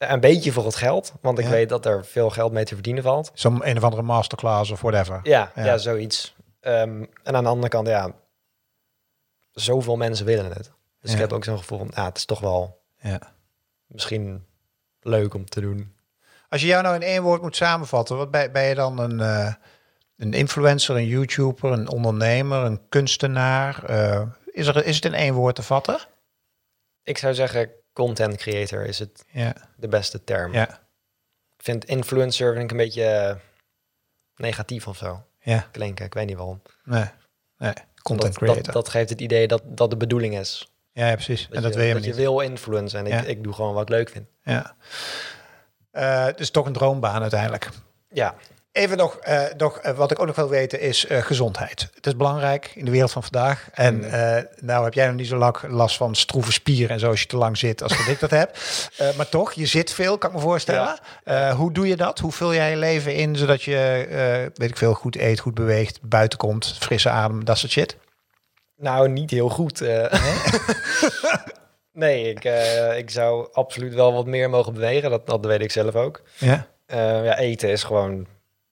Een 0.00 0.20
beetje 0.20 0.52
voor 0.52 0.64
het 0.64 0.74
geld, 0.76 1.12
want 1.20 1.38
ik 1.38 1.44
Ja. 1.44 1.50
weet 1.50 1.68
dat 1.68 1.86
er 1.86 2.04
veel 2.04 2.30
geld 2.30 2.52
mee 2.52 2.64
te 2.64 2.74
verdienen 2.74 3.02
valt. 3.02 3.30
Zo'n 3.34 3.68
een 3.68 3.76
of 3.76 3.82
andere 3.82 4.02
masterclass 4.02 4.70
of 4.70 4.80
whatever. 4.80 5.20
Ja, 5.22 5.52
Ja. 5.54 5.64
ja. 5.64 5.78
zoiets. 5.78 6.34
Ehm, 6.60 7.04
en 7.22 7.36
aan 7.36 7.42
de 7.42 7.48
andere 7.48 7.68
kant, 7.68 7.86
ja, 7.86 8.10
zoveel 9.52 9.96
mensen 9.96 10.26
willen 10.26 10.52
het. 10.52 10.72
Dus 11.00 11.10
Ja. 11.10 11.14
ik 11.16 11.20
heb 11.22 11.32
ook 11.32 11.44
zo'n 11.44 11.58
gevoel 11.58 11.78
van, 11.78 11.90
ja, 11.94 12.04
het 12.04 12.16
is 12.16 12.24
toch 12.24 12.40
wel 12.40 12.80
Ja. 12.98 13.20
misschien 13.86 14.44
leuk 15.00 15.34
om 15.34 15.44
te 15.48 15.60
doen. 15.60 15.94
Als 16.48 16.60
je 16.60 16.66
jou 16.66 16.82
nou 16.82 16.94
in 16.94 17.02
één 17.02 17.22
woord 17.22 17.42
moet 17.42 17.56
samenvatten, 17.56 18.16
wat 18.16 18.30
ben, 18.30 18.52
ben 18.52 18.62
je 18.62 18.74
dan 18.74 18.98
een, 18.98 19.20
eh, 19.20 19.54
een 20.16 20.32
influencer, 20.32 20.96
een 20.96 21.06
YouTuber, 21.06 21.72
een 21.72 21.88
ondernemer, 21.88 22.64
een 22.64 22.88
kunstenaar? 22.88 23.84
Eh, 23.84 24.22
is, 24.44 24.66
er, 24.66 24.84
is 24.84 24.94
het 24.94 25.04
in 25.04 25.14
één 25.14 25.34
woord 25.34 25.54
te 25.54 25.62
vatten? 25.62 25.98
Ik 27.02 27.18
zou 27.18 27.34
zeggen, 27.34 27.70
content 28.06 28.36
creator 28.36 28.84
is 28.86 28.98
het 28.98 29.24
Ja. 29.30 29.54
de 29.76 29.88
beste 29.88 30.24
term. 30.24 30.52
Ja. 30.52 30.68
Ik 31.56 31.64
vind 31.64 31.84
influencer 31.84 32.52
vind 32.52 32.64
ik 32.64 32.70
een 32.70 32.76
beetje 32.76 33.04
eh, 33.04 33.34
negatief 34.36 34.86
of 34.86 34.96
zo 34.96 35.22
Ja. 35.40 35.66
klinken. 35.70 36.04
Ik 36.04 36.14
weet 36.14 36.26
niet 36.26 36.36
waarom. 36.36 36.62
Nee. 36.84 37.04
Nee. 37.58 37.72
Content 38.02 38.32
dat, 38.32 38.42
creator. 38.42 38.62
Dat, 38.62 38.72
dat 38.74 38.88
geeft 38.88 39.10
het 39.10 39.20
idee 39.20 39.46
dat 39.48 39.62
dat 39.64 39.90
de 39.90 39.96
bedoeling 39.96 40.38
is. 40.38 40.72
ja, 40.92 41.06
ja, 41.08 41.14
precies. 41.14 41.48
en 41.50 41.62
dat 41.62 41.72
je, 41.72 41.78
wil 41.78 41.86
je 41.88 41.92
dat 41.94 42.02
niet. 42.02 42.14
je 42.14 42.20
wil 42.20 42.40
influencen 42.40 43.06
en 43.06 43.18
ik, 43.18 43.26
ik 43.26 43.42
doe 43.44 43.52
gewoon 43.52 43.74
wat 43.74 43.82
ik 43.82 43.88
leuk 43.88 44.08
vind. 44.08 44.26
Ja. 44.42 44.76
Eh, 45.90 46.28
is 46.36 46.50
toch 46.50 46.66
een 46.66 46.72
droombaan 46.72 47.20
uiteindelijk. 47.22 47.68
Ja, 48.08 48.34
Even 48.72 48.96
nog, 48.96 49.16
eh, 49.16 49.42
nog 49.56 49.78
eh, 49.78 49.96
wat 49.96 50.10
ik 50.10 50.18
ook 50.18 50.26
nog 50.26 50.36
wil 50.36 50.48
weten 50.48 50.80
is 50.80 51.06
eh, 51.06 51.22
gezondheid. 51.22 51.88
Het 51.94 52.06
is 52.06 52.16
belangrijk 52.16 52.72
in 52.74 52.84
de 52.84 52.90
wereld 52.90 53.10
van 53.10 53.22
vandaag. 53.22 53.68
En 53.72 53.94
Mm. 53.94 54.46
nou 54.60 54.84
heb 54.84 54.94
jij 54.94 55.06
nog 55.06 55.16
niet 55.16 55.26
zo 55.26 55.36
lang 55.36 55.56
last 55.68 55.96
van 55.96 56.14
stroeve 56.14 56.52
spieren 56.52 56.90
en 56.90 56.98
zo 56.98 57.10
als 57.10 57.20
je 57.20 57.26
te 57.26 57.36
lang 57.36 57.58
zit 57.58 57.82
als 57.82 57.96
dat 57.96 58.06
ik 58.06 58.20
dat 58.20 58.30
heb. 58.30 58.56
Maar 59.16 59.28
toch, 59.28 59.52
je 59.52 59.66
zit 59.66 59.92
veel, 59.92 60.18
kan 60.18 60.30
ik 60.30 60.36
me 60.36 60.42
voorstellen. 60.42 60.98
Hoe 61.56 61.72
doe 61.72 61.88
je 61.88 61.96
dat? 61.96 62.18
Hoe 62.18 62.32
vul 62.32 62.54
jij 62.54 62.70
je 62.70 62.76
leven 62.76 63.14
in 63.14 63.36
zodat 63.36 63.62
je, 63.62 64.50
weet 64.54 64.70
ik 64.70 64.76
veel, 64.76 64.94
goed 64.94 65.16
eet, 65.16 65.40
goed 65.40 65.54
beweegt, 65.54 65.98
buiten 66.02 66.38
komt, 66.38 66.76
frisse 66.78 67.10
adem, 67.10 67.44
dat 67.44 67.58
soort 67.58 67.72
shit? 67.72 67.96
Nou, 68.76 69.08
niet 69.08 69.30
heel 69.30 69.48
goed. 69.48 69.80
nee, 71.92 72.28
ik, 72.28 72.44
ik 72.96 73.10
zou 73.10 73.48
absoluut 73.52 73.94
wel 73.94 74.12
wat 74.12 74.26
meer 74.26 74.50
mogen 74.50 74.72
bewegen. 74.72 75.10
Dat, 75.10 75.26
dat 75.26 75.46
weet 75.46 75.60
ik 75.60 75.70
zelf 75.70 75.94
ook. 75.94 76.22
Ja. 76.38 76.66
Ja, 76.86 77.38
eten 77.38 77.70
is 77.70 77.82
gewoon... 77.82 78.26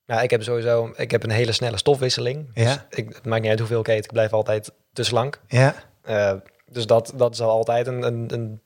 Ja, 0.09 0.21
ik 0.23 0.31
heb 0.31 0.43
sowieso 0.43 0.93
ik 0.97 1.11
heb 1.11 1.23
een 1.23 1.31
hele 1.31 1.53
snelle 1.53 1.77
stofwisseling. 1.77 2.55
Dus 2.55 2.65
Ja. 2.65 2.87
ik, 2.91 3.09
het 3.15 3.25
maakt 3.25 3.41
niet 3.43 3.51
uit 3.51 3.59
hoeveel 3.59 3.81
ik 3.81 3.89
eet. 3.89 4.05
Ik 4.05 4.13
blijf 4.13 4.33
altijd 4.33 4.73
te 4.93 5.03
slank. 5.05 5.41
Ja. 5.47 5.75
Eh, 6.03 6.33
dus 6.67 6.87
dat, 6.87 7.13
dat 7.17 7.37
zal 7.37 7.51
altijd 7.51 7.87
een, 7.87 8.03
een, 8.03 8.25
een... 8.33 8.61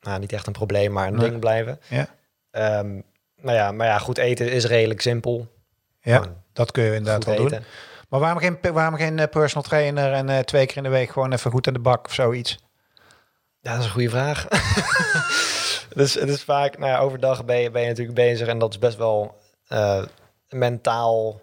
Nou, 0.00 0.18
niet 0.20 0.32
echt 0.32 0.46
een 0.46 0.52
probleem, 0.52 0.92
maar 0.92 1.06
een 1.06 1.14
Nee. 1.14 1.28
ding 1.28 1.40
blijven. 1.40 1.80
Ja. 1.88 2.06
Ehm, 2.50 2.92
nou 3.40 3.56
ja, 3.56 3.72
maar 3.72 3.86
ja, 3.86 3.98
goed 3.98 4.18
eten 4.18 4.50
is 4.52 4.64
redelijk 4.66 5.00
simpel. 5.00 5.46
Ja, 6.00 6.22
dat 6.52 6.70
kun 6.70 6.84
je 6.84 6.94
inderdaad 6.94 7.24
wel 7.24 7.36
doen. 7.36 7.46
eten. 7.46 7.64
Maar 8.08 8.20
waarom 8.20 8.38
geen, 8.38 8.58
waarom 8.72 8.96
geen 8.98 9.18
eh, 9.18 9.28
personal 9.28 9.62
trainer 9.68 10.12
en 10.12 10.28
eh, 10.28 10.38
twee 10.38 10.66
keer 10.66 10.76
in 10.76 10.82
de 10.82 10.88
week 10.88 11.10
gewoon 11.10 11.32
even 11.32 11.50
goed 11.50 11.66
aan 11.66 11.72
de 11.72 11.78
bak 11.80 12.06
of 12.06 12.12
zoiets? 12.14 12.58
Ja, 13.60 13.70
dat 13.70 13.78
is 13.80 13.84
een 13.84 13.90
goede 13.92 14.10
vraag. 14.10 14.46
dus 16.00 16.14
het 16.14 16.28
is 16.28 16.42
vaak, 16.42 16.78
nou 16.78 16.90
ja, 16.90 16.98
overdag 16.98 17.44
ben 17.44 17.56
je, 17.60 17.70
ben 17.70 17.82
je 17.82 17.88
natuurlijk 17.88 18.16
bezig 18.16 18.48
en 18.48 18.58
dat 18.58 18.70
is 18.70 18.78
best 18.78 18.96
wel 18.96 19.40
mentaal 20.54 21.40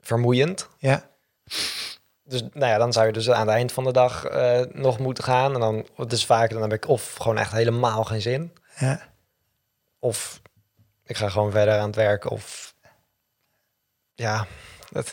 vermoeiend. 0.00 0.68
Ja. 0.78 1.08
Dus 2.24 2.42
nou 2.52 2.72
ja, 2.72 2.78
dan 2.78 2.92
zou 2.92 3.06
je 3.06 3.12
dus 3.12 3.30
aan 3.30 3.46
het 3.46 3.56
eind 3.56 3.72
van 3.72 3.84
de 3.84 3.92
dag 3.92 4.24
eh, 4.24 4.60
nog 4.72 4.98
moeten 4.98 5.24
gaan. 5.24 5.54
En 5.54 5.60
dan, 5.60 5.86
het 5.96 6.12
is 6.12 6.26
vaak, 6.26 6.50
dan 6.50 6.62
heb 6.62 6.72
ik 6.72 6.88
of 6.88 7.14
gewoon 7.14 7.38
echt 7.38 7.52
helemaal 7.52 8.04
geen 8.04 8.20
zin. 8.20 8.52
Ja. 8.78 9.00
Of 9.98 10.40
ik 11.04 11.16
ga 11.16 11.28
gewoon 11.28 11.50
verder 11.50 11.78
aan 11.78 11.86
het 11.86 11.96
werk. 11.96 12.30
Of 12.30 12.74
ja, 14.14 14.46
het, 14.92 15.12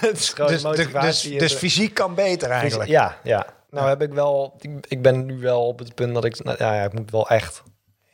het 0.00 0.18
is 0.18 0.28
gewoon 0.28 0.50
Dus, 0.50 0.62
dus, 0.62 0.76
motivatie. 0.76 1.38
dus, 1.38 1.50
dus 1.50 1.58
fysiek 1.58 1.94
kan 1.94 2.14
beter 2.14 2.50
eigenlijk. 2.50 2.90
Ja, 2.90 3.18
ja. 3.22 3.46
Nou 3.70 3.84
Ja. 3.84 3.90
heb 3.90 4.02
ik 4.02 4.12
wel, 4.12 4.54
ik, 4.60 4.86
ik 4.86 5.02
ben 5.02 5.26
nu 5.26 5.38
wel 5.38 5.66
op 5.66 5.78
het 5.78 5.94
punt 5.94 6.14
dat 6.14 6.24
ik, 6.24 6.44
nou, 6.44 6.56
ja, 6.58 6.82
ik 6.84 6.92
moet 6.92 7.10
wel 7.10 7.28
echt 7.28 7.62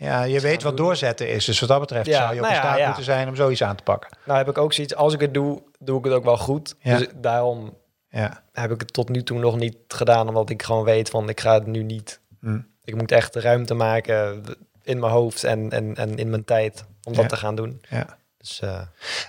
Ja, 0.01 0.23
je 0.23 0.41
weet 0.41 0.63
wat 0.63 0.77
doen. 0.77 0.87
doorzetten 0.87 1.29
is. 1.29 1.45
Dus 1.45 1.61
wat 1.61 1.69
dat 1.69 1.81
betreft 1.81 2.07
Ja, 2.07 2.19
zou 2.19 2.35
je 2.35 2.41
op 2.41 2.41
nou 2.41 2.55
in 2.55 2.61
ja, 2.61 2.67
staat 2.67 2.79
ja. 2.79 2.87
moeten 2.87 3.05
zijn 3.05 3.29
om 3.29 3.37
zoiets 3.37 3.63
aan 3.63 3.77
te 3.77 3.83
pakken. 3.83 4.11
Nou 4.25 4.39
heb 4.39 4.49
ik 4.49 4.59
ook 4.59 4.73
zoiets, 4.73 4.95
als 4.95 5.15
ik 5.15 5.21
het 5.21 5.35
doe, 5.35 5.63
doe 5.79 5.99
ik 5.99 6.05
het 6.05 6.13
ook 6.13 6.25
wel 6.25 6.37
goed. 6.39 6.75
Dus 6.83 7.07
daarom 7.15 7.77
Ja. 8.09 8.43
heb 8.53 8.71
ik 8.71 8.81
het 8.81 8.93
tot 8.93 9.09
nu 9.09 9.23
toe 9.23 9.39
nog 9.39 9.57
niet 9.57 9.77
gedaan, 9.89 10.29
omdat 10.29 10.51
ik 10.51 10.63
gewoon 10.63 10.85
weet 10.85 11.11
van, 11.11 11.29
ik 11.29 11.41
ga 11.41 11.55
het 11.55 11.67
nu 11.67 11.83
niet. 11.83 12.21
Hm. 12.41 12.59
Ik 12.85 12.95
moet 12.97 13.13
echt 13.13 13.35
ruimte 13.35 13.75
maken 13.75 14.43
in 14.83 14.99
mijn 14.99 15.13
hoofd 15.13 15.45
en, 15.45 15.71
en, 15.71 15.97
en 15.97 16.17
in 16.17 16.31
mijn 16.31 16.45
tijd 16.45 16.85
om 17.05 17.13
dat 17.15 17.29
te 17.29 17.37
gaan 17.37 17.55
doen. 17.55 17.81
ja. 17.89 18.19
Dus 18.39 18.61
eh, 18.61 18.81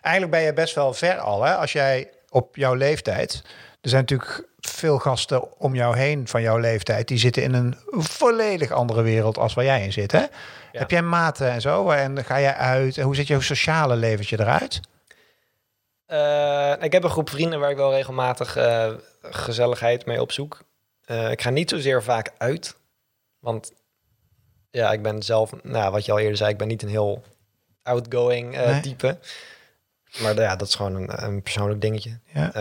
Eigenlijk 0.02 0.32
ben 0.32 0.42
je 0.42 0.54
best 0.54 0.76
wel 0.76 0.94
ver 0.94 1.18
al. 1.18 1.44
Hè? 1.44 1.56
Als 1.56 1.72
jij 1.72 2.10
op 2.30 2.56
jouw 2.56 2.74
leeftijd... 2.74 3.44
Er 3.82 3.90
zijn 3.90 4.02
natuurlijk 4.02 4.48
veel 4.60 5.00
gasten 5.00 5.60
om 5.60 5.76
jou 5.76 5.98
heen 5.98 6.28
van 6.28 6.42
jouw 6.42 6.58
leeftijd... 6.58 7.08
die 7.08 7.18
zitten 7.18 7.44
in 7.44 7.54
een 7.54 7.76
volledig 7.92 8.72
andere 8.72 9.02
wereld 9.02 9.38
als 9.38 9.54
waar 9.54 9.66
jij 9.66 9.84
in 9.84 9.94
zit. 9.94 10.12
Hè? 10.12 10.26
Heb 10.72 10.92
jij 10.92 11.02
maten 11.02 11.52
en 11.52 11.62
zo? 11.62 11.90
En 11.90 12.24
ga 12.26 12.40
jij 12.40 12.54
uit? 12.56 12.98
En 12.98 13.04
hoe 13.04 13.16
ziet 13.16 13.28
jouw 13.28 13.40
sociale 13.40 13.96
leventje 13.96 14.40
eruit? 14.40 14.80
eh, 16.06 16.74
ik 16.80 16.92
heb 16.92 17.04
een 17.04 17.10
groep 17.10 17.30
vrienden 17.30 17.60
waar 17.60 17.70
ik 17.72 17.78
wel 17.78 17.94
regelmatig 17.94 18.56
eh, 18.56 18.94
gezelligheid 19.22 20.06
mee 20.06 20.22
opzoek. 20.22 20.64
Eh, 21.06 21.32
ik 21.32 21.42
ga 21.42 21.50
niet 21.50 21.70
zozeer 21.70 22.04
vaak 22.04 22.32
uit, 22.38 22.76
want 23.40 23.72
ja, 24.72 24.92
ik 24.92 25.02
ben 25.02 25.24
zelf, 25.24 25.52
nou, 25.64 25.92
wat 25.92 26.06
je 26.06 26.12
al 26.12 26.20
eerder 26.20 26.38
zei, 26.38 26.52
ik 26.52 26.58
ben 26.58 26.68
niet 26.68 26.82
een 26.84 26.90
heel 26.90 27.24
outgoing 27.84 28.56
Nee. 28.56 28.82
type. 28.82 29.18
Maar 30.22 30.36
ja, 30.36 30.56
dat 30.56 30.68
is 30.68 30.76
gewoon 30.76 30.96
een, 30.96 31.24
een 31.24 31.42
persoonlijk 31.42 31.82
dingetje. 31.82 32.20
Ja. 32.34 32.52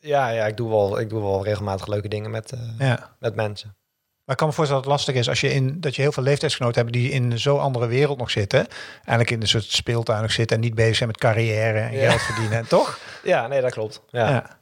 Ja, 0.00 0.28
ja 0.28 0.46
ik, 0.46 0.56
doe 0.56 0.68
wel, 0.68 1.00
ik 1.00 1.08
doe 1.08 1.20
wel 1.22 1.44
regelmatig 1.44 1.86
leuke 1.86 2.08
dingen 2.08 2.30
met, 2.30 2.52
eh, 2.52 2.58
ja. 2.78 3.16
met 3.18 3.34
mensen. 3.34 3.74
Maar 4.24 4.34
ik 4.34 4.36
kan 4.36 4.46
me 4.48 4.54
voorstellen 4.54 4.82
dat 4.82 4.92
het 4.92 5.00
lastig 5.00 5.14
is 5.22 5.28
als 5.28 5.40
je 5.40 5.52
in 5.54 5.80
dat 5.80 5.96
je 5.96 6.02
heel 6.02 6.12
veel 6.12 6.22
leeftijdsgenoten 6.22 6.80
hebt 6.80 6.92
die 6.92 7.10
in 7.10 7.38
zo'n 7.38 7.60
andere 7.60 7.86
wereld 7.86 8.18
nog 8.18 8.30
zitten. 8.30 8.66
Eigenlijk 8.94 9.30
in 9.30 9.40
een 9.40 9.48
soort 9.48 9.64
speeltuin 9.64 10.22
nog 10.22 10.32
zitten 10.32 10.56
en 10.56 10.62
niet 10.62 10.74
bezig 10.74 10.96
zijn 10.96 11.08
met 11.08 11.18
carrière 11.18 11.78
en 11.78 11.92
Ja. 11.92 12.08
geld 12.08 12.20
verdienen, 12.22 12.68
toch? 12.76 12.98
Ja, 13.22 13.46
nee, 13.46 13.60
dat 13.60 13.72
klopt. 13.72 14.02
Ja. 14.10 14.28
Ja. 14.30 14.58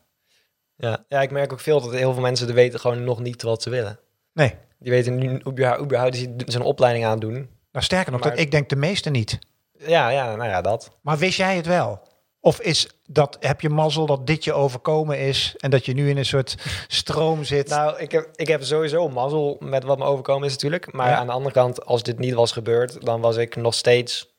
Ja. 0.77 1.05
Ja. 1.09 1.21
ik 1.21 1.31
merk 1.31 1.53
ook 1.53 1.61
veel 1.61 1.81
dat 1.81 1.93
heel 1.93 2.13
veel 2.13 2.23
mensen 2.23 2.49
er 2.49 2.55
weten 2.55 2.81
gewoon 2.81 3.05
nog 3.05 3.21
niet 3.21 3.43
wat 3.43 3.63
ze 3.63 3.71
willen. 3.71 3.99
Nee. 4.33 4.55
Die 4.79 4.91
weten 4.93 5.17
nu 5.17 5.41
überhaupt, 5.47 6.13
die 6.13 6.35
zijn 6.47 6.63
opleiding 6.63 7.05
aan 7.05 7.19
doen. 7.19 7.49
Nou, 7.73 7.85
sterker 7.85 8.13
nog, 8.13 8.21
Maar- 8.21 8.31
dat 8.31 8.39
ik 8.39 8.51
denk 8.51 8.69
de 8.69 8.77
meeste 8.77 9.11
niet. 9.11 9.39
Ja, 9.79 10.09
ja, 10.09 10.37
nou 10.37 10.49
ja, 10.49 10.61
dat. 10.61 10.91
Maar 11.03 11.19
wist 11.19 11.37
jij 11.37 11.57
het 11.57 11.67
wel? 11.67 12.03
Of 12.41 12.61
is 12.61 12.89
dat, 13.11 13.37
heb 13.41 13.61
je 13.61 13.69
mazzel 13.69 14.07
dat 14.07 14.27
dit 14.27 14.45
je 14.45 14.53
overkomen 14.53 15.19
is 15.19 15.55
en 15.59 15.71
dat 15.71 15.85
je 15.87 15.93
nu 15.95 16.09
in 16.09 16.17
een 16.17 16.25
soort 16.25 16.55
stroom 16.89 17.45
zit? 17.45 17.69
Nou, 17.69 17.99
ik 17.99 18.11
heb, 18.13 18.29
ik 18.35 18.47
heb 18.49 18.63
sowieso 18.63 19.09
mazzel 19.09 19.57
met 19.61 19.85
wat 19.85 19.99
me 19.99 20.05
overkomen 20.05 20.47
is 20.47 20.53
natuurlijk. 20.53 20.93
Maar 20.93 21.09
Ja. 21.09 21.17
aan 21.17 21.27
de 21.27 21.33
andere 21.33 21.55
kant, 21.55 21.85
als 21.85 22.03
dit 22.03 22.19
niet 22.19 22.35
was 22.35 22.53
gebeurd, 22.53 23.05
dan 23.05 23.21
was 23.21 23.37
ik 23.37 23.57
nog 23.57 23.75
steeds... 23.75 24.37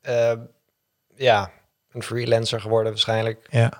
eh, 0.00 0.32
ja, 1.14 1.50
een 1.92 2.02
freelancer 2.02 2.60
geworden 2.60 2.92
waarschijnlijk. 2.92 3.46
ja, 3.50 3.72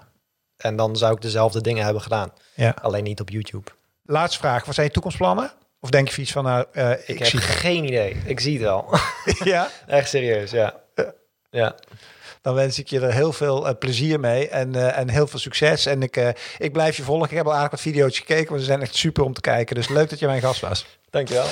En 0.56 0.76
dan 0.76 0.96
zou 0.96 1.14
ik 1.14 1.20
dezelfde 1.20 1.60
dingen 1.60 1.84
hebben 1.84 2.02
gedaan. 2.02 2.32
ja. 2.54 2.74
Alleen 2.82 3.04
niet 3.04 3.20
op 3.20 3.30
YouTube. 3.30 3.70
Laatste 4.04 4.38
vraag. 4.38 4.64
Wat 4.64 4.74
zijn 4.74 4.86
je 4.86 4.92
toekomstplannen? 4.92 5.52
Of 5.80 5.90
denk 5.90 6.08
je 6.08 6.22
iets 6.22 6.32
van, 6.32 6.44
nou, 6.44 6.64
eh, 6.72 6.90
ik, 6.90 7.08
Ik, 7.08 7.18
heb 7.18 7.28
zie 7.28 7.38
geen 7.40 7.84
idee. 7.84 8.16
Ik 8.24 8.40
zie 8.40 8.52
het 8.52 8.62
wel. 8.62 8.94
ja, 9.54 9.68
Echt 9.86 10.08
serieus, 10.08 10.50
ja. 10.50 10.80
Ja, 11.50 11.74
dan 12.42 12.54
wens 12.54 12.78
ik 12.78 12.88
je 12.88 13.00
er 13.00 13.12
heel 13.12 13.32
veel 13.32 13.68
eh, 13.68 13.74
plezier 13.78 14.20
mee 14.20 14.48
en, 14.48 14.74
eh, 14.74 14.98
en 14.98 15.08
heel 15.08 15.26
veel 15.26 15.38
succes. 15.38 15.86
En 15.86 16.02
ik, 16.02 16.16
eh, 16.16 16.28
ik 16.58 16.72
blijf 16.72 16.96
je 16.96 17.02
volgen. 17.02 17.30
Ik 17.30 17.36
heb 17.36 17.46
al 17.46 17.54
aardig 17.54 17.70
wat 17.70 17.80
video's 17.80 18.18
gekeken, 18.18 18.50
maar 18.50 18.60
ze 18.60 18.64
zijn 18.64 18.80
echt 18.80 18.94
super 18.94 19.24
om 19.24 19.32
te 19.32 19.40
kijken. 19.40 19.74
Dus 19.74 19.88
leuk 19.88 20.10
dat 20.10 20.18
je 20.18 20.26
mijn 20.26 20.40
gast 20.40 20.60
was. 20.60 20.86
dankjewel. 21.10 21.46